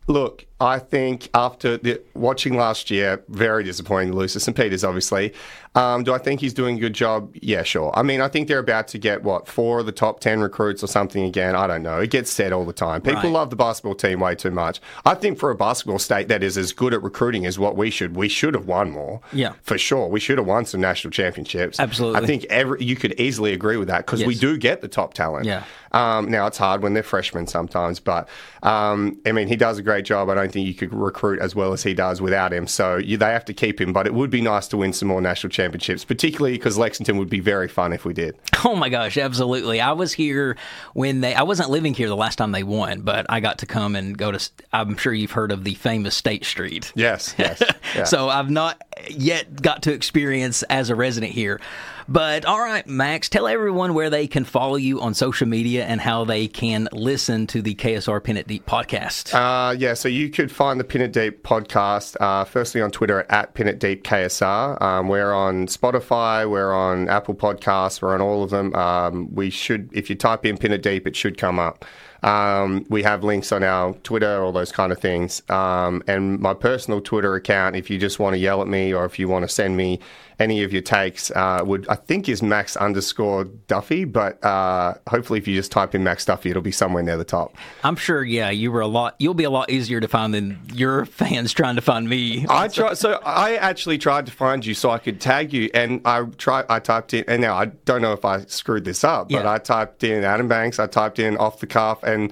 Look, 0.08 0.46
I 0.60 0.80
think 0.80 1.30
after 1.34 1.78
the, 1.78 2.02
watching 2.14 2.58
last 2.58 2.92
year, 2.92 3.24
very 3.30 3.64
disappointing 3.64 4.12
to 4.12 4.18
lose 4.18 4.34
to 4.34 4.40
St. 4.40 4.56
Peter's, 4.56 4.84
obviously. 4.84 5.34
Um, 5.76 6.04
do 6.04 6.14
I 6.14 6.20
think 6.20 6.40
he's 6.40 6.54
doing 6.54 6.78
a 6.78 6.80
good 6.80 6.94
job? 6.94 7.36
Yeah, 7.42 7.64
sure. 7.64 7.92
I 7.96 8.04
mean, 8.04 8.22
I 8.22 8.28
think 8.28 8.48
they're 8.48 8.60
about 8.60 8.88
to 8.90 9.00
get, 9.00 9.24
what, 9.24 9.48
four 9.48 9.80
of 9.80 9.88
the 9.88 9.92
top 9.92 10.20
10 10.20 10.40
recruits 10.40 10.84
or 10.84 10.88
something 10.88 11.24
again. 11.24 11.56
I 11.56 11.66
don't 11.66 11.82
know. 11.82 12.00
It 12.00 12.12
gets 12.12 12.30
said 12.32 12.54
all 12.54 12.64
the 12.66 12.74
time. 12.74 13.02
People 13.02 13.24
Right. 13.24 13.32
love 13.32 13.50
the 13.50 13.56
basketball 13.56 13.96
team 13.96 14.20
way 14.20 14.36
too 14.36 14.52
much. 14.52 14.80
I 15.04 15.16
think 15.16 15.40
for 15.40 15.50
a 15.50 15.56
basketball 15.56 15.98
state 15.98 16.28
that 16.28 16.44
is 16.44 16.58
as 16.58 16.74
good 16.74 16.94
at 16.94 17.02
recruiting 17.02 17.46
as 17.48 17.58
what 17.58 17.76
we 17.76 17.90
should, 17.90 18.16
we 18.16 18.30
should 18.30 18.54
have 18.54 18.68
won 18.68 18.92
more. 18.92 19.22
Yeah. 19.32 19.54
For 19.64 19.78
sure. 19.80 20.08
We 20.10 20.20
should 20.20 20.38
have 20.38 20.46
won 20.46 20.66
some 20.66 20.80
national 20.80 21.10
championships. 21.12 21.80
Absolutely. 21.80 22.22
I 22.22 22.26
think 22.28 22.46
every, 22.52 22.84
you 22.84 22.96
could 22.96 23.20
easily 23.20 23.54
agree 23.54 23.78
with 23.78 23.88
that 23.88 24.06
because 24.06 24.24
we 24.24 24.36
do 24.36 24.58
get 24.58 24.82
the 24.82 24.88
top 24.88 25.16
talent. 25.16 25.46
Yeah. 25.46 25.64
Um, 25.92 26.30
now 26.30 26.48
it's 26.48 26.58
hard 26.58 26.82
when 26.82 26.94
they're 26.96 27.04
freshmen 27.04 27.46
sometimes, 27.46 28.00
but 28.00 28.28
um, 28.64 29.20
I 29.28 29.32
mean 29.32 29.48
he 29.48 29.56
does 29.56 29.78
a 29.78 29.84
great 29.84 30.06
job. 30.06 30.28
I 30.30 30.34
don't 30.36 30.52
think 30.52 30.66
you 30.68 30.74
could 30.74 30.92
recruit 30.94 31.40
as 31.40 31.56
well 31.56 31.72
as 31.74 31.84
he 31.84 31.94
does 31.94 32.20
without 32.20 32.52
him. 32.52 32.66
So 32.68 32.98
you, 32.98 33.18
they 33.18 33.32
have 33.32 33.46
to 33.46 33.54
keep 33.54 33.80
him. 33.80 33.94
But 33.94 34.08
it 34.08 34.14
would 34.14 34.30
be 34.32 34.42
nice 34.42 34.68
to 34.70 34.78
win 34.78 34.94
some 34.94 35.08
more 35.08 35.22
national 35.22 35.50
championships, 35.52 35.63
particularly 36.04 36.58
because 36.58 36.78
Lexington 36.78 37.18
would 37.18 37.30
be 37.30 37.40
very 37.40 37.68
fun 37.68 37.94
if 37.94 38.06
we 38.06 38.14
did. 38.14 38.38
Oh 38.66 38.76
my 38.76 38.88
gosh, 38.88 39.18
absolutely. 39.18 39.82
I 39.82 39.92
was 39.92 40.14
here 40.14 40.56
when 40.94 41.20
they 41.20 41.36
I 41.36 41.44
wasn't 41.44 41.70
living 41.70 41.94
here 41.94 42.08
the 42.08 42.16
last 42.16 42.38
time 42.38 42.54
they 42.54 42.64
won, 42.64 43.02
but 43.02 43.26
I 43.30 43.42
got 43.42 43.58
to 43.60 43.66
come 43.66 43.96
and 43.96 44.18
go 44.18 44.32
to 44.32 44.50
I'm 44.72 44.96
sure 44.96 45.14
you've 45.14 45.32
heard 45.32 45.52
of 45.52 45.66
the 45.66 45.74
famous 45.76 46.16
State 46.16 46.46
Street. 46.46 46.94
Yes, 46.96 47.36
yes. 47.38 47.62
yeah. 47.96 48.06
So 48.06 48.30
I've 48.30 48.50
not 48.50 48.82
yet 49.10 49.62
got 49.62 49.84
to 49.84 49.94
experience 49.94 50.64
as 50.64 50.90
a 50.90 50.96
resident 50.96 51.34
here. 51.34 51.60
But 52.08 52.46
all 52.46 52.60
right, 52.60 52.86
Max, 52.88 53.30
tell 53.30 53.48
everyone 53.48 53.94
where 53.94 54.10
they 54.10 54.28
can 54.28 54.44
follow 54.44 54.76
you 54.76 55.02
on 55.02 55.14
social 55.14 55.48
media 55.48 55.86
and 55.86 56.02
how 56.02 56.26
they 56.26 56.48
can 56.48 56.90
listen 56.92 57.48
to 57.48 57.62
the 57.62 57.76
KSR 57.76 58.24
Pin 58.24 58.38
It 58.38 58.48
Deep 58.48 58.66
podcast. 58.66 59.34
Uh, 59.34 59.72
yeah, 59.72 59.94
so 59.94 60.10
you 60.10 60.30
could 60.30 60.52
find 60.52 60.80
the 60.80 60.84
Pin 60.84 61.02
It 61.02 61.14
Deep 61.14 61.44
podcast 61.44 62.16
uh, 62.20 62.44
firstly 62.44 62.82
on 62.82 62.92
Twitter 62.92 63.26
at 63.30 63.54
Pin 63.54 63.68
It 63.68 63.80
Deep 63.80 64.04
KSR. 64.04 64.82
Um, 64.82 65.08
we're 65.08 65.34
on 65.34 65.68
Spotify, 65.68 66.50
we're 66.50 66.74
on 66.74 67.10
Apple 67.10 67.36
Podcasts, 67.36 68.02
we're 68.02 68.14
on 68.14 68.22
all 68.22 68.44
of 68.44 68.50
them. 68.50 68.74
Um, 68.76 69.34
we 69.34 69.50
should, 69.50 69.90
if 69.94 70.10
you 70.10 70.16
type 70.16 70.46
in 70.46 70.58
Pin 70.58 70.72
It 70.72 70.84
Deep, 70.84 71.08
it 71.08 71.16
should 71.16 71.38
come 71.38 71.60
up. 71.60 71.86
Um, 72.24 72.86
we 72.90 73.04
have 73.04 73.24
links 73.24 73.52
on 73.52 73.64
our 73.64 73.94
Twitter, 73.96 74.44
all 74.44 74.52
those 74.52 74.72
kind 74.72 74.92
of 74.92 75.00
things. 75.00 75.42
Um, 75.50 76.04
and 76.08 76.40
my 76.40 76.54
personal 76.54 77.02
Twitter 77.02 77.36
account, 77.36 77.76
if 77.76 77.90
you 77.90 77.98
just 77.98 78.20
want 78.20 78.34
to 78.34 78.38
yell 78.40 78.62
at 78.62 78.68
me 78.68 78.94
or 78.94 79.06
if 79.06 79.20
you 79.20 79.28
want 79.28 79.44
to 79.44 79.50
send 79.50 79.76
me 79.78 80.00
any 80.40 80.64
of 80.64 80.74
your 80.74 80.82
takes, 80.82 81.30
uh, 81.32 81.62
would 81.64 81.88
I 81.88 81.96
think 81.96 82.28
is 82.28 82.42
Max 82.42 82.76
underscore 82.76 83.46
Duffy. 83.68 84.04
But 84.04 84.44
uh, 84.44 84.96
hopefully, 85.08 85.38
if 85.40 85.48
you 85.48 85.56
just 85.56 85.72
type 85.72 85.94
in 85.94 86.04
Max 86.04 86.26
Duffy, 86.26 86.50
it'll 86.50 86.62
be 86.64 86.72
somewhere 86.72 87.04
near 87.04 87.18
the 87.18 87.24
top. 87.24 87.56
I'm 87.84 87.96
sure, 87.96 88.24
yeah, 88.24 88.50
you 88.50 88.72
were 88.72 88.82
a 88.82 88.88
lot. 88.88 89.16
You'll 89.20 89.36
be 89.36 89.44
a 89.44 89.52
lot 89.52 89.70
easier 89.70 90.00
to 90.00 90.08
find 90.08 90.34
than 90.34 90.60
your 90.74 91.06
fans 91.22 91.54
trying 91.54 91.76
to 91.76 91.82
find 91.82 92.10
me. 92.10 92.46
I 92.50 92.68
tried. 92.68 92.98
So 92.98 93.20
I 93.24 93.56
actually 93.58 94.00
tried 94.00 94.26
to 94.26 94.32
find 94.32 94.66
you 94.66 94.74
so 94.74 94.90
I 94.90 94.98
could 94.98 95.22
tag 95.22 95.54
you, 95.54 95.70
and 95.74 96.02
I 96.04 96.24
tried. 96.24 96.66
I 96.68 96.80
typed 96.80 97.14
in, 97.14 97.24
and 97.28 97.42
now 97.42 97.56
I 97.56 97.66
don't 97.66 98.02
know 98.02 98.14
if 98.14 98.26
I 98.26 98.46
screwed 98.46 98.86
this 98.86 99.04
up, 99.04 99.30
but 99.30 99.44
Yeah. 99.44 99.52
I 99.52 99.60
typed 99.60 100.04
in 100.04 100.24
Adam 100.24 100.48
Banks. 100.48 100.80
I 100.80 100.88
typed 100.88 101.20
in 101.20 101.38
off 101.38 101.60
the 101.60 101.68
cuff, 101.68 102.02
and 102.04 102.13
and 102.14 102.32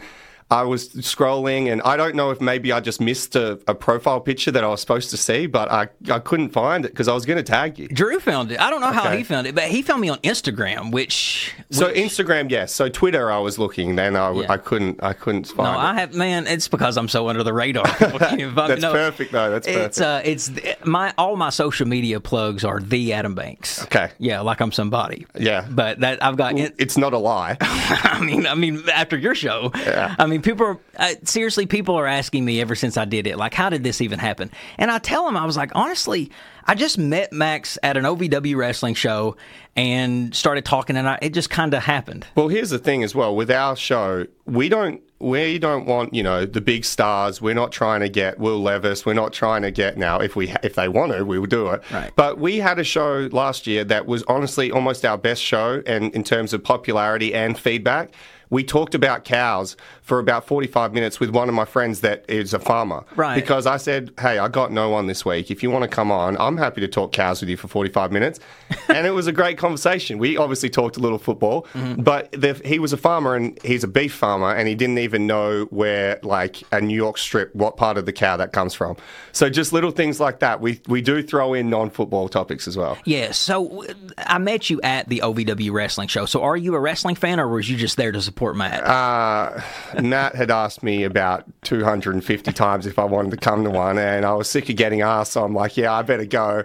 I 0.52 0.64
was 0.64 0.89
scrolling, 0.89 1.72
and 1.72 1.82
I 1.84 1.95
don't 1.97 2.14
know 2.16 2.30
if 2.32 2.41
maybe 2.41 2.72
I 2.74 2.80
just 2.82 2.99
missed 2.99 3.36
a, 3.38 3.54
a 3.68 3.74
profile 3.74 4.20
picture 4.20 4.52
that 4.52 4.64
I 4.64 4.68
was 4.68 4.82
supposed 4.82 5.10
to 5.12 5.18
see, 5.18 5.47
but 5.47 5.72
I, 5.72 5.88
I 6.12 6.20
couldn't 6.20 6.49
find 6.49 6.84
it 6.86 6.89
because 6.89 7.08
I 7.08 7.14
was 7.14 7.26
going 7.26 7.38
to 7.38 7.43
tag 7.43 7.80
you. 7.80 7.88
Drew 7.88 8.20
found 8.20 8.52
it. 8.52 8.60
I 8.60 8.70
don't 8.70 8.82
know 8.82 8.91
how 8.91 9.02
Okay. 9.08 9.20
he 9.20 9.24
found 9.24 9.47
it, 9.47 9.56
but 9.56 9.64
he 9.66 9.82
found 9.82 10.02
me 10.02 10.10
on 10.10 10.18
Instagram, 10.20 10.91
which. 10.91 11.54
So 11.72 11.91
Instagram, 11.91 12.52
yes. 12.52 12.74
So 12.74 12.89
Twitter, 12.89 13.32
I 13.32 13.39
was 13.39 13.58
looking. 13.58 13.95
Then 13.95 14.16
I, 14.16 14.32
Yeah. 14.34 14.52
I 14.52 14.58
couldn't 14.58 15.02
I 15.02 15.14
couldn't 15.14 15.47
find. 15.47 15.58
No, 15.74 15.80
find 15.80 15.97
I 15.97 15.99
have 16.02 16.14
man. 16.14 16.45
It's 16.47 16.68
because 16.68 16.97
I'm 16.97 17.08
so 17.08 17.30
under 17.30 17.43
the 17.43 17.54
radar. 17.54 17.86
People 17.97 18.20
can't 18.20 18.39
even 18.39 18.54
find 18.54 18.68
me. 18.70 18.76
That's 18.76 18.82
No, 18.82 18.91
perfect, 18.91 19.32
though. 19.32 19.49
That's 19.49 19.66
perfect. 19.68 19.86
It's 19.86 20.02
uh, 20.02 20.22
it's 20.26 20.52
my 20.86 21.14
all 21.18 21.38
my 21.38 21.49
social 21.49 21.88
media 21.88 22.20
plugs 22.20 22.66
are 22.66 22.80
the 22.82 23.14
Adam 23.14 23.36
Banks. 23.36 23.84
Okay. 23.84 24.12
Yeah, 24.20 24.41
like 24.41 24.60
I'm 24.60 24.72
somebody. 24.74 25.26
Yeah. 25.39 25.66
But 25.70 26.02
that 26.02 26.22
I've 26.24 26.36
got. 26.38 26.58
It's 26.58 26.97
not 26.97 27.14
a 27.14 27.18
lie. 27.18 27.56
I 27.62 28.20
mean, 28.22 28.45
I 28.47 28.56
mean, 28.56 28.84
after 28.93 29.18
your 29.18 29.34
show, 29.34 29.72
I 29.74 30.26
mean, 30.26 30.41
people 30.42 30.66
are 30.66 30.80
uh, 30.98 31.14
seriously. 31.24 31.66
People 31.66 31.96
are 31.96 32.08
asking 32.08 32.46
me 32.46 32.62
ever 32.62 32.76
since 32.76 32.98
I 32.98 33.06
did 33.06 33.28
it, 33.28 33.38
like, 33.38 33.54
how 33.54 33.70
did 33.70 33.84
this 33.84 34.02
even 34.02 34.20
happen? 34.20 34.52
And 34.78 34.92
I 34.92 35.00
tell 35.00 35.26
them, 35.26 35.38
I 35.38 35.46
was 35.46 35.58
like, 35.58 35.72
honestly, 35.76 36.32
I 36.66 36.76
just 36.76 36.98
met 36.98 37.34
Max 37.34 37.78
at 37.84 37.98
an 37.98 38.04
OVW 38.04 38.56
wrestling 38.56 38.94
show 38.94 39.36
and 39.76 40.36
started 40.36 40.66
talking, 40.66 40.98
and 40.98 41.08
I, 41.08 41.20
it 41.22 41.34
just 41.34 41.50
kind 41.50 41.74
of 41.74 41.84
happened. 41.84 42.26
Well, 42.36 42.50
here's 42.50 42.70
the 42.70 42.80
thing 42.80 43.04
as 43.04 43.16
well. 43.16 43.36
With 43.36 43.50
our 43.50 43.76
show, 43.76 44.28
we 44.46 44.70
don't 44.70 45.02
we 45.20 45.60
don't 45.60 45.86
want 45.86 46.14
you 46.14 46.24
know 46.24 46.46
the 46.46 46.62
big 46.62 46.84
stars. 46.84 47.42
We're 47.42 47.54
not 47.56 47.72
trying 47.72 48.02
to 48.02 48.10
get 48.10 48.39
Will 48.39 48.62
Levis. 48.62 49.06
We're 49.06 49.14
not 49.14 49.34
trying 49.34 49.62
to 49.62 49.72
get 49.72 49.98
now. 49.98 50.20
If 50.20 50.36
we 50.36 50.54
if 50.64 50.76
they 50.76 50.88
want 50.88 51.14
to, 51.14 51.24
we 51.24 51.39
will 51.39 51.48
do 51.48 51.68
it. 51.70 51.82
Right. 51.92 52.12
But 52.16 52.39
we 52.39 52.58
had 52.58 52.80
a 52.80 52.84
show 52.84 53.30
last 53.32 53.68
year 53.68 53.84
that 53.86 54.06
was 54.06 54.24
honestly 54.24 54.72
almost 54.72 55.06
our 55.06 55.18
best 55.18 55.42
show, 55.42 55.82
and 55.86 56.14
in 56.14 56.24
terms 56.24 56.54
of 56.54 56.64
popularity 56.64 57.34
and 57.34 57.58
feedback. 57.58 58.14
We 58.50 58.66
talked 58.66 58.94
about 58.94 59.24
cows 59.24 59.78
for 60.12 60.20
about 60.20 60.45
45 60.45 60.93
minutes 60.93 61.22
with 61.22 61.30
one 61.30 61.47
of 61.47 61.55
my 61.55 61.64
friends 61.64 62.01
that 62.01 62.26
is 62.28 62.53
a 62.53 62.59
farmer. 62.59 63.05
Right. 63.16 63.34
Because 63.34 63.66
I 63.66 63.78
said, 63.78 64.12
hey, 64.20 64.39
I 64.39 64.49
got 64.49 64.70
no 64.70 64.89
one 64.89 65.07
this 65.07 65.24
week. 65.24 65.49
If 65.49 65.64
you 65.64 65.72
want 65.72 65.84
to 65.84 65.88
come 65.88 66.12
on, 66.12 66.36
I'm 66.38 66.57
happy 66.57 66.82
to 66.82 66.88
talk 66.89 67.14
cows 67.14 67.39
with 67.39 67.49
you 67.49 67.55
for 67.55 67.70
45 67.70 68.12
minutes. 68.12 68.41
and 68.89 69.07
it 69.07 69.12
was 69.12 69.28
a 69.28 69.32
great 69.32 69.57
conversation. 69.57 70.18
We 70.18 70.36
obviously 70.36 70.70
talked 70.70 70.97
a 70.97 70.99
little 70.99 71.18
football, 71.18 71.66
but 71.97 72.30
the, 72.34 72.62
he 72.66 72.78
was 72.78 72.91
a 72.91 72.97
farmer 72.97 73.36
and 73.36 73.57
he's 73.64 73.86
a 73.86 73.88
beef 73.88 74.14
farmer 74.14 74.53
and 74.53 74.68
he 74.68 74.76
didn't 74.76 74.97
even 74.97 75.28
know 75.28 75.64
where, 75.70 76.20
like, 76.24 76.62
a 76.74 76.82
New 76.82 76.97
York 76.97 77.18
strip, 77.18 77.55
what 77.55 77.78
part 77.78 77.97
of 77.97 78.05
the 78.05 78.12
cow 78.12 78.36
that 78.36 78.51
comes 78.51 78.74
from. 78.74 78.97
So 79.32 79.49
just 79.49 79.72
little 79.72 79.91
things 79.91 80.20
like 80.20 80.39
that. 80.39 80.59
We, 80.59 80.82
we 80.89 81.01
do 81.01 81.24
throw 81.24 81.53
in 81.53 81.70
non 81.70 81.89
football 81.89 82.28
topics 82.28 82.68
as 82.68 82.76
well. 82.76 82.97
Yeah. 83.05 83.32
So 83.32 83.86
uh, 83.86 83.93
I 84.18 84.39
met 84.39 84.70
you 84.70 84.82
at 84.82 85.07
the 85.07 85.22
OVW 85.24 85.72
wrestling 85.72 86.09
show. 86.09 86.26
So 86.26 86.43
are 86.43 86.57
you 86.57 86.76
a 86.76 86.82
wrestling 86.82 87.16
fan, 87.16 87.39
or 87.39 87.47
was 87.47 87.70
you 87.70 87.78
just 87.78 87.95
there 87.95 88.12
to 88.12 88.22
support 88.22 88.57
Matt? 88.57 88.84
Uh, 88.84 89.62
Matt 90.10 90.36
had 90.36 90.49
asked 90.52 90.84
me 90.84 91.04
about 91.04 91.45
250 91.64 92.52
times 92.54 92.86
if 92.86 92.97
I 92.99 93.04
wanted 93.06 93.32
to 93.32 93.38
come 93.38 93.64
to 93.64 93.70
one, 93.70 93.97
and 93.97 94.26
I 94.26 94.34
was 94.34 94.49
sick 94.49 94.70
of 94.70 94.76
getting 94.76 95.02
asked, 95.02 95.34
so 95.34 95.43
I'm 95.43 95.54
like, 95.54 95.78
yeah, 95.78 95.93
I 95.93 96.02
better 96.02 96.26
go. 96.26 96.64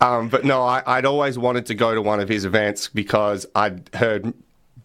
Um, 0.00 0.28
but 0.28 0.44
no, 0.44 0.62
I, 0.62 0.82
I'd 0.86 1.04
always 1.04 1.38
wanted 1.38 1.66
to 1.66 1.74
go 1.74 1.94
to 1.94 2.02
one 2.02 2.20
of 2.20 2.28
his 2.28 2.44
events 2.44 2.88
because 2.88 3.46
I'd 3.54 3.90
heard 3.94 4.32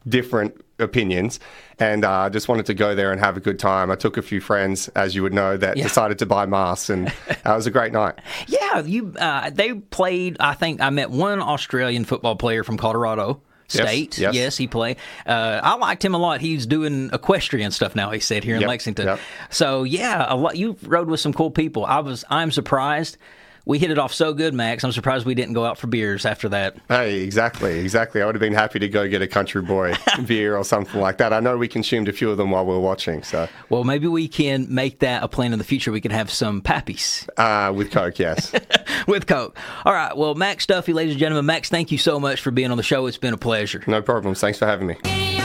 different 0.07 0.59
opinions, 0.79 1.39
and 1.79 2.03
I 2.03 2.25
uh, 2.25 2.29
just 2.29 2.47
wanted 2.49 2.65
to 2.65 2.73
go 2.73 2.93
there 2.95 3.11
and 3.11 3.19
have 3.21 3.37
a 3.37 3.39
good 3.39 3.57
time. 3.59 3.89
I 3.91 3.95
took 3.95 4.17
a 4.17 4.21
few 4.21 4.41
friends, 4.41 4.89
as 4.89 5.15
you 5.15 5.23
would 5.23 5.33
know, 5.33 5.55
that 5.57 5.77
Yeah. 5.77 5.83
decided 5.83 6.19
to 6.19 6.25
buy 6.25 6.45
masks, 6.45 6.89
and 6.89 7.07
it 7.29 7.37
was 7.45 7.67
a 7.67 7.71
great 7.71 7.93
night. 7.93 8.15
Yeah, 8.47 8.79
you. 8.81 9.13
Uh, 9.17 9.49
they 9.49 9.73
played. 9.75 10.37
I 10.39 10.55
think 10.55 10.81
I 10.81 10.89
met 10.89 11.09
one 11.09 11.41
Australian 11.41 12.05
football 12.05 12.35
player 12.35 12.63
from 12.63 12.77
Colorado 12.77 13.41
Yes, 13.75 13.87
State. 13.87 14.17
yes. 14.19 14.57
he 14.57 14.67
played. 14.67 14.97
Uh, 15.25 15.59
I 15.63 15.75
liked 15.75 16.03
him 16.03 16.13
a 16.13 16.17
lot. 16.17 16.41
He's 16.41 16.65
doing 16.65 17.09
equestrian 17.13 17.71
stuff 17.71 17.95
now. 17.95 18.11
He 18.11 18.19
said 18.19 18.43
here 18.43 18.55
in 18.55 18.61
Yep, 18.61 18.67
Lexington. 18.69 19.05
yep. 19.07 19.19
So 19.49 19.83
yeah, 19.83 20.25
a 20.27 20.35
lot. 20.35 20.57
You 20.57 20.75
rode 20.83 21.07
with 21.09 21.19
some 21.19 21.33
cool 21.33 21.51
people. 21.51 21.85
I 21.85 21.99
was. 21.99 22.23
I'm 22.29 22.51
surprised. 22.51 23.17
We 23.65 23.79
hit 23.79 23.91
it 23.91 23.97
off 23.97 24.13
so 24.13 24.33
good, 24.33 24.53
Max. 24.53 24.83
I'm 24.83 24.91
surprised 24.91 25.25
we 25.25 25.35
didn't 25.35 25.53
go 25.53 25.65
out 25.65 25.77
for 25.77 25.87
beers 25.87 26.25
after 26.25 26.49
that. 26.49 26.75
Hey, 26.89 27.21
exactly, 27.21 27.79
exactly. 27.79 28.21
I 28.21 28.25
would 28.25 28.35
have 28.35 28.41
been 28.41 28.53
happy 28.53 28.77
to 28.79 28.89
go 28.89 29.07
get 29.07 29.21
a 29.21 29.27
country 29.27 29.61
boy 29.61 29.93
beer 30.25 30.57
or 30.57 30.65
something 30.65 30.99
like 30.99 31.17
that. 31.19 31.31
I 31.31 31.39
know 31.39 31.57
we 31.57 31.69
consumed 31.69 32.09
a 32.09 32.13
few 32.13 32.29
of 32.29 32.37
them 32.37 32.51
while 32.51 32.65
we 32.65 32.73
were 32.73 32.79
watching, 32.81 33.23
so 33.23 33.47
Well, 33.69 33.85
maybe 33.85 34.07
we 34.07 34.27
can 34.27 34.67
make 34.73 34.99
that 34.99 35.23
a 35.23 35.29
plan 35.29 35.53
in 35.53 35.59
the 35.59 35.65
future. 35.65 35.91
We 35.93 36.01
can 36.01 36.11
have 36.11 36.29
some 36.29 36.61
pappies 36.61 37.27
uh, 37.37 37.71
with 37.71 37.91
Coke, 37.91 38.19
yes. 38.19 38.51
with 39.07 39.27
Coke. 39.27 39.57
All 39.85 39.93
right. 39.93 40.15
Well, 40.15 40.35
Max 40.35 40.65
Duffy, 40.65 40.91
ladies 40.91 41.13
and 41.13 41.19
gentlemen. 41.19 41.45
Max, 41.45 41.69
thank 41.69 41.91
you 41.91 41.97
so 41.97 42.19
much 42.19 42.41
for 42.41 42.51
being 42.51 42.71
on 42.71 42.77
the 42.77 42.83
show. 42.83 43.05
It's 43.05 43.17
been 43.17 43.33
a 43.33 43.37
pleasure. 43.37 43.81
No 43.87 44.01
problems. 44.01 44.41
Thanks 44.41 44.59
for 44.59 44.65
having 44.65 44.87
me. 44.87 45.42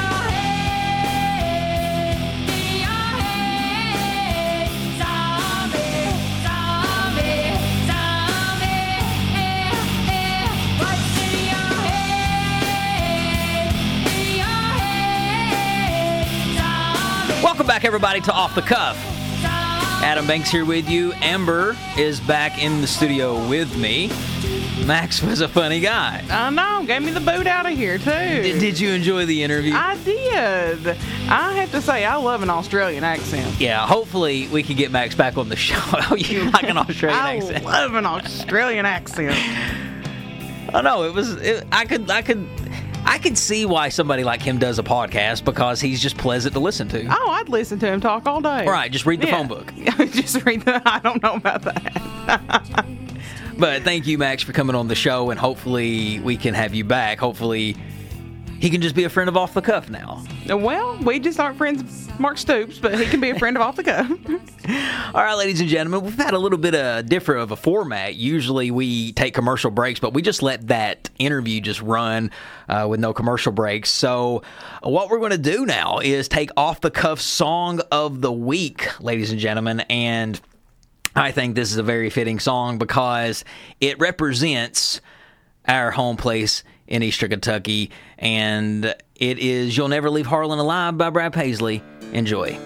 Back, 17.69 17.85
everybody, 17.85 18.21
to 18.23 18.33
Off 18.33 18.55
the 18.55 18.63
Cuff. 18.63 18.97
Adam 20.01 20.27
Banks 20.27 20.51
here 20.51 20.65
with 20.65 20.89
you. 20.89 21.13
Amber 21.15 21.77
is 21.99 22.19
back 22.21 22.63
in 22.63 22.81
the 22.81 22.87
studio 22.87 23.47
with 23.49 23.77
me. 23.77 24.09
Max 24.87 25.23
was 25.23 25.43
a 25.43 25.49
funny 25.49 25.81
guy. 25.81 26.25
I 26.31 26.49
know. 26.51 26.87
Gave 26.87 27.03
me 27.03 27.11
the 27.11 27.21
boot 27.21 27.47
out 27.47 27.67
of 27.67 27.77
here, 27.77 27.99
too. 27.99 28.05
Did, 28.11 28.59
did 28.61 28.81
you 28.81 28.91
enjoy 28.91 29.27
the 29.27 29.43
interview? 29.43 29.75
I 29.75 29.99
did. 30.03 30.89
I 31.29 31.53
have 31.57 31.71
to 31.73 31.83
say, 31.83 32.07
I 32.07 32.17
love 32.17 32.43
an 32.43 32.49
Australian 32.49 33.05
accent. 33.05 33.61
yeah, 33.61 33.87
hopefully 33.87 34.49
we 34.49 34.63
can 34.63 34.77
get 34.77 34.91
Max 34.91 35.15
back 35.15 35.37
on 35.37 35.51
the 35.51 35.57
show. 35.57 35.79
Oh, 36.11 36.15
you 36.17 36.51
like 36.51 36.65
an 36.71 36.79
Australian 36.79 37.21
I 37.21 37.37
accent? 37.37 37.65
love 37.67 37.95
an 37.95 38.07
Australian 38.07 38.87
accent. 38.87 39.37
I 40.75 40.81
know 40.83 41.05
it 41.05 41.13
was. 41.15 41.33
It, 41.35 41.67
I 41.73 41.85
could. 41.85 42.11
I 42.11 42.23
could. 42.23 42.47
I 43.11 43.17
can 43.19 43.35
see 43.35 43.65
why 43.65 43.89
somebody 43.89 44.23
like 44.23 44.43
him 44.43 44.59
does 44.59 44.79
a 44.79 44.83
podcast 44.83 45.43
because 45.45 45.81
he's 45.81 46.01
just 46.03 46.19
pleasant 46.19 46.53
to 46.55 46.61
listen 46.61 46.89
to. 46.89 47.07
Oh, 47.09 47.31
I'd 47.31 47.49
listen 47.49 47.79
to 47.79 47.87
him 47.87 48.01
talk 48.03 48.27
all 48.27 48.41
day. 48.43 48.67
Right, 48.67 48.93
just 48.93 49.07
read 49.07 49.21
the 49.23 49.27
Yeah. 49.29 49.39
phone 49.39 49.49
book. 49.49 49.73
just 50.13 50.45
read 50.45 50.63
the. 50.63 50.83
I 50.85 50.99
don't 50.99 51.23
know 51.23 51.33
about 51.35 51.63
that. 51.63 52.87
But 53.59 53.83
thank 53.83 54.07
you, 54.07 54.19
Max, 54.19 54.43
for 54.43 54.53
coming 54.53 54.77
on 54.77 54.89
the 54.89 54.95
show, 54.95 55.31
and 55.31 55.41
hopefully 55.41 56.21
we 56.21 56.37
can 56.37 56.55
have 56.55 56.75
you 56.75 56.85
back. 56.85 57.19
Hopefully 57.19 57.77
he 58.59 58.71
can 58.71 58.81
just 58.81 58.95
be 58.95 59.05
a 59.05 59.09
friend 59.09 59.29
of 59.29 59.37
Off 59.37 59.55
the 59.55 59.63
Cuff 59.63 59.89
now. 59.89 60.25
Well, 60.49 60.99
we 60.99 61.19
just 61.19 61.39
aren't 61.39 61.57
friends 61.57 62.09
Mark 62.19 62.39
Stoops, 62.39 62.79
but 62.79 62.99
he 62.99 63.07
can 63.07 63.21
be 63.21 63.31
a 63.31 63.39
friend 63.39 63.57
of 63.57 63.63
off 63.63 63.77
the 63.77 63.85
cuff. 63.85 64.11
All 65.15 65.23
right, 65.23 65.35
ladies 65.35 65.61
and 65.61 65.69
gentlemen, 65.69 66.03
we've 66.03 66.17
had 66.17 66.35
a 66.35 66.39
little 66.39 66.59
bit 66.59 66.75
of 66.75 67.07
different 67.07 67.43
of 67.43 67.53
a 67.53 67.57
format. 67.57 68.15
Usually 68.17 68.71
we 68.71 69.13
take 69.13 69.35
commercial 69.35 69.71
breaks, 69.71 70.01
but 70.01 70.15
we 70.15 70.23
just 70.23 70.43
let 70.43 70.69
that 70.69 71.11
interview 71.19 71.61
just 71.61 71.81
run 71.81 72.31
uh, 72.69 72.87
with 72.89 73.01
no 73.01 73.13
commercial 73.13 73.53
breaks. 73.53 73.91
So 73.91 74.43
what 74.83 75.11
we're 75.11 75.19
going 75.19 75.31
to 75.31 75.39
do 75.39 75.65
now 75.65 75.99
is 75.99 76.29
take 76.29 76.51
off 76.57 76.81
the 76.81 76.91
cuff 76.91 77.21
song 77.21 77.81
of 77.93 78.21
the 78.21 78.33
week, 78.33 79.01
ladies 79.01 79.31
and 79.31 79.39
gentlemen, 79.39 79.81
and 79.89 80.41
I 81.15 81.31
think 81.31 81.55
this 81.55 81.71
is 81.71 81.79
a 81.79 81.83
very 81.83 82.11
fitting 82.11 82.41
song 82.41 82.79
because 82.79 83.45
it 83.81 83.99
represents 83.99 85.01
our 85.67 85.91
home 85.91 86.17
place 86.17 86.65
in 86.89 87.05
Eastern 87.05 87.31
Kentucky, 87.31 87.93
and 88.19 88.85
it 89.15 89.39
is 89.39 89.77
"You'll 89.77 89.89
Never 89.89 90.11
Leave 90.11 90.27
Harlan 90.27 90.59
Alive" 90.59 90.99
by 90.99 91.11
Brad 91.11 91.33
Paisley. 91.33 91.83
Enjoy. 92.13 92.59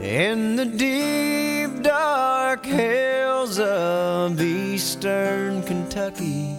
In 0.00 0.56
the 0.56 0.66
deep 0.66 1.82
dark 1.82 2.64
hills 2.64 3.58
of 3.58 4.40
eastern 4.40 5.62
Kentucky, 5.62 6.54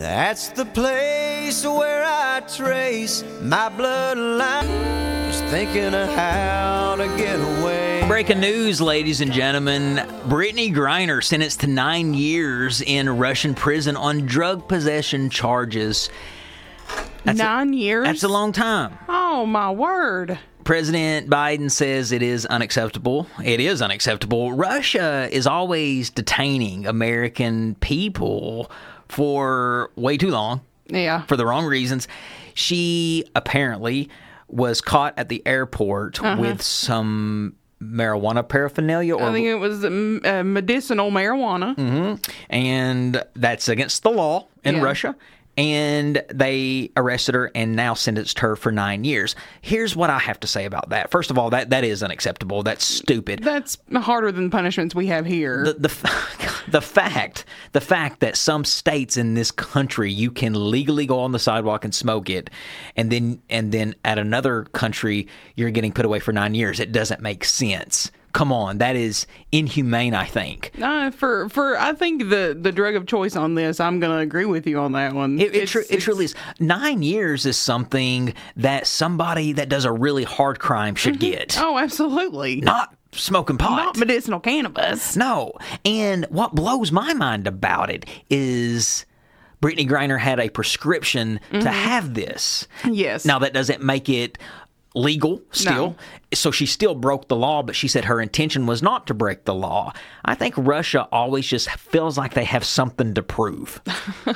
that's 0.00 0.48
the 0.48 0.64
place 0.64 1.62
where 1.62 2.02
I 2.06 2.40
trace 2.40 3.22
my 3.42 3.68
bloodline. 3.68 5.28
Just 5.30 5.44
thinking 5.44 5.92
of 5.94 6.08
how 6.14 6.96
to 6.96 7.06
get 7.18 7.38
away. 7.38 8.02
Breaking 8.08 8.40
news, 8.40 8.80
ladies 8.80 9.20
and 9.20 9.30
gentlemen. 9.30 9.96
Brittney 10.26 10.74
Griner 10.74 11.22
sentenced 11.22 11.60
to 11.60 11.66
nine 11.66 12.14
years 12.14 12.80
in 12.80 13.10
Russian 13.18 13.54
prison 13.54 13.94
on 13.94 14.24
drug 14.24 14.66
possession 14.68 15.28
charges. 15.28 16.08
That's 17.24 17.38
a- 17.38 17.42
Nine 17.42 17.74
years. 17.74 18.06
That's 18.06 18.22
a 18.22 18.28
long 18.28 18.52
time. 18.52 18.98
Oh 19.06 19.44
my 19.44 19.70
word. 19.70 20.38
President 20.64 21.28
Biden 21.28 21.70
says 21.70 22.10
it 22.10 22.22
is 22.22 22.46
unacceptable. 22.46 23.26
It 23.44 23.60
is 23.60 23.82
unacceptable. 23.82 24.52
Russia 24.52 25.28
is 25.30 25.46
always 25.46 26.08
detaining 26.08 26.86
American 26.86 27.74
people 27.76 28.70
for 29.10 29.90
way 29.96 30.16
too 30.16 30.30
long 30.30 30.60
Yeah. 30.88 31.22
for 31.22 31.36
the 31.36 31.44
wrong 31.46 31.66
reasons. 31.66 32.08
She 32.54 33.24
apparently 33.34 34.08
was 34.48 34.80
caught 34.80 35.14
at 35.16 35.28
the 35.28 35.42
airport 35.46 36.20
with 36.38 36.60
some 36.62 37.54
marijuana 37.82 38.46
paraphernalia 38.46 39.14
or 39.16 39.22
I 39.30 39.32
think 39.32 39.46
it 39.46 39.54
was 39.54 39.84
uh, 39.84 40.42
medicinal 40.44 41.10
marijuana. 41.10 42.18
and 42.50 43.22
that's 43.34 43.68
against 43.68 44.02
the 44.02 44.10
law 44.10 44.46
in 44.64 44.76
Yeah. 44.76 44.82
Russia. 44.82 45.16
And 45.60 46.22
they 46.32 46.90
arrested 46.96 47.34
her 47.34 47.50
and 47.54 47.76
now 47.76 47.92
sentenced 47.92 48.38
her 48.38 48.56
for 48.56 48.72
nine 48.72 49.04
years. 49.04 49.36
Here's 49.60 49.94
what 49.94 50.08
I 50.08 50.18
have 50.18 50.40
to 50.40 50.46
say 50.46 50.64
about 50.64 50.88
that. 50.88 51.10
First 51.10 51.30
of 51.30 51.36
all, 51.36 51.50
that 51.50 51.68
that 51.68 51.84
is 51.84 52.02
unacceptable. 52.02 52.62
That's 52.62 52.82
stupid. 52.82 53.42
That's 53.42 53.76
harder 53.94 54.32
than 54.32 54.48
punishments 54.48 54.94
we 54.94 55.08
have 55.08 55.26
here. 55.26 55.64
the 55.64 55.74
the, 55.74 56.62
the 56.68 56.80
fact 56.80 57.44
the 57.72 57.80
fact 57.82 58.20
that 58.20 58.38
some 58.38 58.64
states 58.64 59.18
in 59.18 59.34
this 59.34 59.50
country 59.50 60.10
you 60.10 60.30
can 60.30 60.70
legally 60.70 61.04
go 61.04 61.20
on 61.20 61.32
the 61.32 61.38
sidewalk 61.38 61.84
and 61.84 61.94
smoke 61.94 62.30
it 62.30 62.48
and 62.96 63.12
then 63.12 63.42
and 63.50 63.70
then 63.70 63.94
at 64.02 64.18
another 64.18 64.64
country 64.64 65.28
you're 65.56 65.70
getting 65.70 65.92
put 65.92 66.06
away 66.06 66.20
for 66.20 66.32
9 66.32 66.54
years 66.54 66.80
it 66.80 66.92
doesn't 66.92 67.20
make 67.20 67.44
sense 67.44 68.10
come 68.32 68.52
on 68.52 68.78
that 68.78 68.94
is 68.96 69.26
inhumane 69.52 70.14
i 70.14 70.24
think 70.24 70.70
Uh, 70.80 71.10
for 71.10 71.48
for 71.48 71.76
I 71.78 71.92
think 71.92 72.28
the 72.30 72.56
the 72.60 72.70
drug 72.72 72.94
of 72.94 73.06
choice 73.06 73.34
on 73.36 73.54
this, 73.54 73.80
I'm 73.80 73.98
gonna 74.00 74.18
agree 74.18 74.44
with 74.44 74.66
you 74.66 74.78
on 74.78 74.92
that 74.92 75.14
one. 75.14 75.40
it, 75.40 75.54
it, 75.54 75.68
tru- 75.68 75.84
it 75.90 76.00
truly 76.00 76.26
is 76.26 76.34
nine 76.58 77.02
years 77.02 77.46
is 77.46 77.56
something 77.56 78.34
that 78.56 78.86
somebody 78.86 79.52
that 79.54 79.68
does 79.68 79.84
a 79.84 79.92
really 79.92 80.24
hard 80.24 80.58
crime 80.60 80.94
should 80.94 81.18
get 81.18 81.58
Oh, 81.60 81.78
absolutely. 81.78 82.60
not 82.60 82.94
smoking 83.12 83.58
pot 83.58 83.70
Not 83.84 83.96
medicinal 83.98 84.38
cannabis. 84.40 85.16
No. 85.16 85.52
And 85.84 86.26
what 86.30 86.54
blows 86.54 86.92
my 86.92 87.12
mind 87.14 87.46
about 87.48 87.90
it 87.90 88.06
is 88.30 89.04
Brittney 89.60 89.86
Griner 89.88 90.18
had 90.18 90.38
a 90.40 90.48
prescription 90.48 91.38
to 91.52 91.70
have 91.70 92.14
this. 92.14 92.66
Yes. 92.84 93.24
Now 93.26 93.38
that 93.40 93.52
doesn't 93.52 93.82
make 93.82 94.08
it 94.08 94.38
legal 94.94 95.42
still. 95.52 95.96
So 96.34 96.50
she 96.50 96.66
still 96.66 96.94
broke 96.94 97.28
the 97.28 97.36
law, 97.36 97.62
but 97.62 97.76
she 97.76 97.88
said 97.88 98.06
her 98.06 98.20
intention 98.20 98.66
was 98.66 98.82
not 98.82 99.06
to 99.06 99.14
break 99.14 99.44
the 99.44 99.54
law. 99.54 99.92
I 100.24 100.34
think 100.34 100.54
Russia 100.56 101.08
always 101.12 101.46
just 101.46 101.70
feels 101.70 102.18
like 102.18 102.34
they 102.34 102.44
have 102.44 102.64
something 102.64 103.14
to 103.14 103.22
prove. 103.22 103.80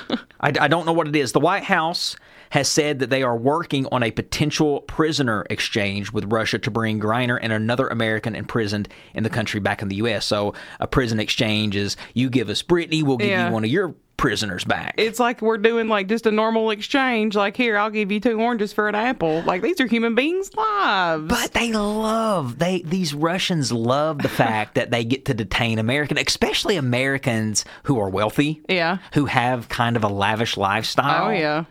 I, 0.40 0.52
I 0.60 0.68
don't 0.68 0.86
know 0.86 0.92
what 0.92 1.08
it 1.08 1.16
is. 1.16 1.32
The 1.32 1.40
White 1.40 1.64
House 1.64 2.16
has 2.54 2.68
said 2.70 3.00
that 3.00 3.10
they 3.10 3.24
are 3.24 3.36
working 3.36 3.84
on 3.90 4.04
a 4.04 4.12
potential 4.12 4.80
prisoner 4.82 5.44
exchange 5.50 6.12
with 6.12 6.32
Russia 6.32 6.56
to 6.60 6.70
bring 6.70 7.00
Griner 7.00 7.36
and 7.42 7.52
another 7.52 7.88
American 7.88 8.36
imprisoned 8.36 8.88
in 9.12 9.24
the 9.24 9.28
country 9.30 9.58
back 9.58 9.82
in 9.82 9.88
the 9.88 9.96
U.S. 9.96 10.24
So 10.24 10.54
a 10.78 10.86
prison 10.86 11.18
exchange 11.18 11.74
is 11.74 11.96
you 12.14 12.30
give 12.30 12.48
us 12.48 12.62
Brittany, 12.62 13.02
we'll 13.02 13.16
give 13.16 13.28
Yeah. 13.28 13.48
you 13.48 13.52
one 13.52 13.64
of 13.64 13.70
your 13.70 13.96
prisoners 14.16 14.62
back. 14.62 14.94
It's 14.98 15.18
like 15.18 15.42
we're 15.42 15.58
doing 15.58 15.88
like 15.88 16.06
just 16.06 16.26
a 16.26 16.30
normal 16.30 16.70
exchange. 16.70 17.34
Like 17.34 17.56
here, 17.56 17.76
I'll 17.76 17.90
give 17.90 18.12
you 18.12 18.20
two 18.20 18.40
oranges 18.40 18.72
for 18.72 18.88
an 18.88 18.94
apple. 18.94 19.42
Like 19.42 19.60
these 19.60 19.80
are 19.80 19.86
human 19.88 20.14
beings' 20.14 20.54
lives. 20.54 21.24
But 21.26 21.52
they 21.54 21.72
love 21.72 22.60
they 22.60 22.82
these 22.82 23.12
Russians 23.14 23.72
love 23.72 24.18
the 24.18 24.28
fact 24.28 24.76
that 24.76 24.92
they 24.92 25.04
get 25.04 25.24
to 25.24 25.34
detain 25.34 25.80
American, 25.80 26.16
especially 26.18 26.76
Americans 26.76 27.64
who 27.82 27.98
are 27.98 28.08
wealthy, 28.08 28.62
Yeah. 28.68 28.98
who 29.14 29.26
have 29.26 29.68
kind 29.68 29.96
of 29.96 30.04
a 30.04 30.08
lavish 30.08 30.56
lifestyle. 30.56 31.26
Oh, 31.26 31.30
yeah. 31.30 31.64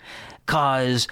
Cause 0.46 1.08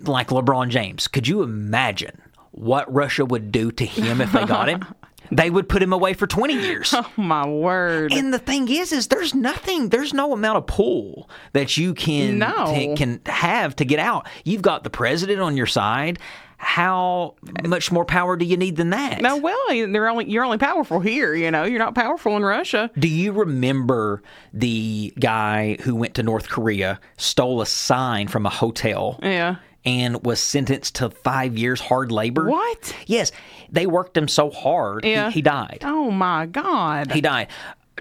like 0.00 0.28
LeBron 0.28 0.68
James, 0.68 1.08
could 1.08 1.26
you 1.28 1.42
imagine 1.42 2.20
what 2.52 2.92
Russia 2.92 3.24
would 3.24 3.52
do 3.52 3.70
to 3.72 3.84
him 3.86 4.20
if 4.20 4.32
they 4.32 4.44
got 4.44 4.68
him? 4.68 4.84
they 5.32 5.50
would 5.50 5.68
put 5.68 5.82
him 5.82 5.92
away 5.92 6.12
for 6.14 6.26
twenty 6.26 6.54
years. 6.54 6.94
oh 6.96 7.10
my 7.16 7.46
word. 7.46 8.12
And 8.12 8.32
the 8.32 8.38
thing 8.38 8.68
is, 8.68 8.92
is 8.92 9.08
there's 9.08 9.34
nothing, 9.34 9.88
there's 9.88 10.14
no 10.14 10.32
amount 10.32 10.58
of 10.58 10.66
pull 10.66 11.28
that 11.52 11.76
you 11.76 11.94
can 11.94 12.38
No. 12.38 12.72
t- 12.74 12.94
can 12.96 13.20
have 13.26 13.74
to 13.76 13.84
get 13.84 13.98
out. 13.98 14.26
You've 14.44 14.62
got 14.62 14.84
the 14.84 14.90
president 14.90 15.40
on 15.40 15.56
your 15.56 15.66
side. 15.66 16.18
How 16.58 17.34
much 17.64 17.92
more 17.92 18.04
power 18.04 18.36
do 18.36 18.44
you 18.44 18.56
need 18.56 18.76
than 18.76 18.90
that? 18.90 19.20
no, 19.20 19.36
well, 19.36 19.56
they're 19.68 20.08
only 20.08 20.28
you're 20.30 20.44
only 20.44 20.58
powerful 20.58 21.00
here. 21.00 21.34
You 21.34 21.50
know, 21.50 21.64
you're 21.64 21.78
not 21.78 21.94
powerful 21.94 22.36
in 22.36 22.42
Russia. 22.44 22.90
Do 22.98 23.08
you 23.08 23.32
remember 23.32 24.22
the 24.52 25.12
guy 25.18 25.76
who 25.82 25.94
went 25.94 26.14
to 26.14 26.22
North 26.22 26.48
Korea, 26.48 26.98
stole 27.18 27.60
a 27.60 27.66
sign 27.66 28.28
from 28.28 28.46
a 28.46 28.50
hotel? 28.50 29.18
Yeah. 29.22 29.56
And 29.84 30.24
was 30.24 30.40
sentenced 30.40 30.96
to 30.96 31.10
five 31.10 31.56
years 31.56 31.80
hard 31.80 32.10
labor. 32.10 32.48
What? 32.48 32.94
Yes, 33.06 33.30
they 33.70 33.86
worked 33.86 34.16
him 34.16 34.26
so 34.26 34.50
hard. 34.50 35.04
he- 35.04 35.12
Yeah. 35.12 35.30
he 35.30 35.42
died. 35.42 35.78
Oh 35.82 36.10
my 36.10 36.46
God. 36.46 37.12
He 37.12 37.20
died. 37.20 37.48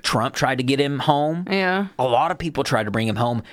Trump 0.02 0.34
tried 0.34 0.58
to 0.58 0.64
get 0.64 0.80
him 0.80 0.98
home. 1.00 1.46
Yeah. 1.50 1.88
A 2.00 2.04
lot 2.04 2.32
of 2.32 2.38
people 2.40 2.64
tried 2.64 2.86
to 2.86 2.92
bring 2.92 3.08
him 3.08 3.16
home. 3.18 3.44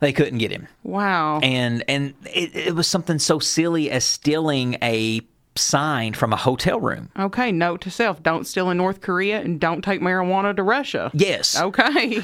They 0.00 0.12
couldn't 0.12 0.38
get 0.38 0.50
him. 0.52 0.68
Wow. 0.84 1.40
And 1.42 1.82
and 1.88 2.14
it, 2.24 2.54
it 2.54 2.74
was 2.74 2.86
something 2.86 3.18
so 3.18 3.38
silly 3.38 3.90
as 3.90 4.04
stealing 4.04 4.76
a 4.82 5.22
sign 5.58 6.14
from 6.14 6.32
a 6.32 6.36
hotel 6.36 6.80
room. 6.80 7.10
Okay, 7.18 7.52
note 7.52 7.80
to 7.82 7.90
self: 7.90 8.22
don't 8.22 8.46
steal 8.46 8.70
in 8.70 8.76
North 8.76 9.00
Korea 9.00 9.40
and 9.40 9.60
don't 9.60 9.82
take 9.82 10.00
marijuana 10.00 10.54
to 10.56 10.62
Russia. 10.62 11.10
Yes. 11.14 11.60
Okay, 11.60 12.20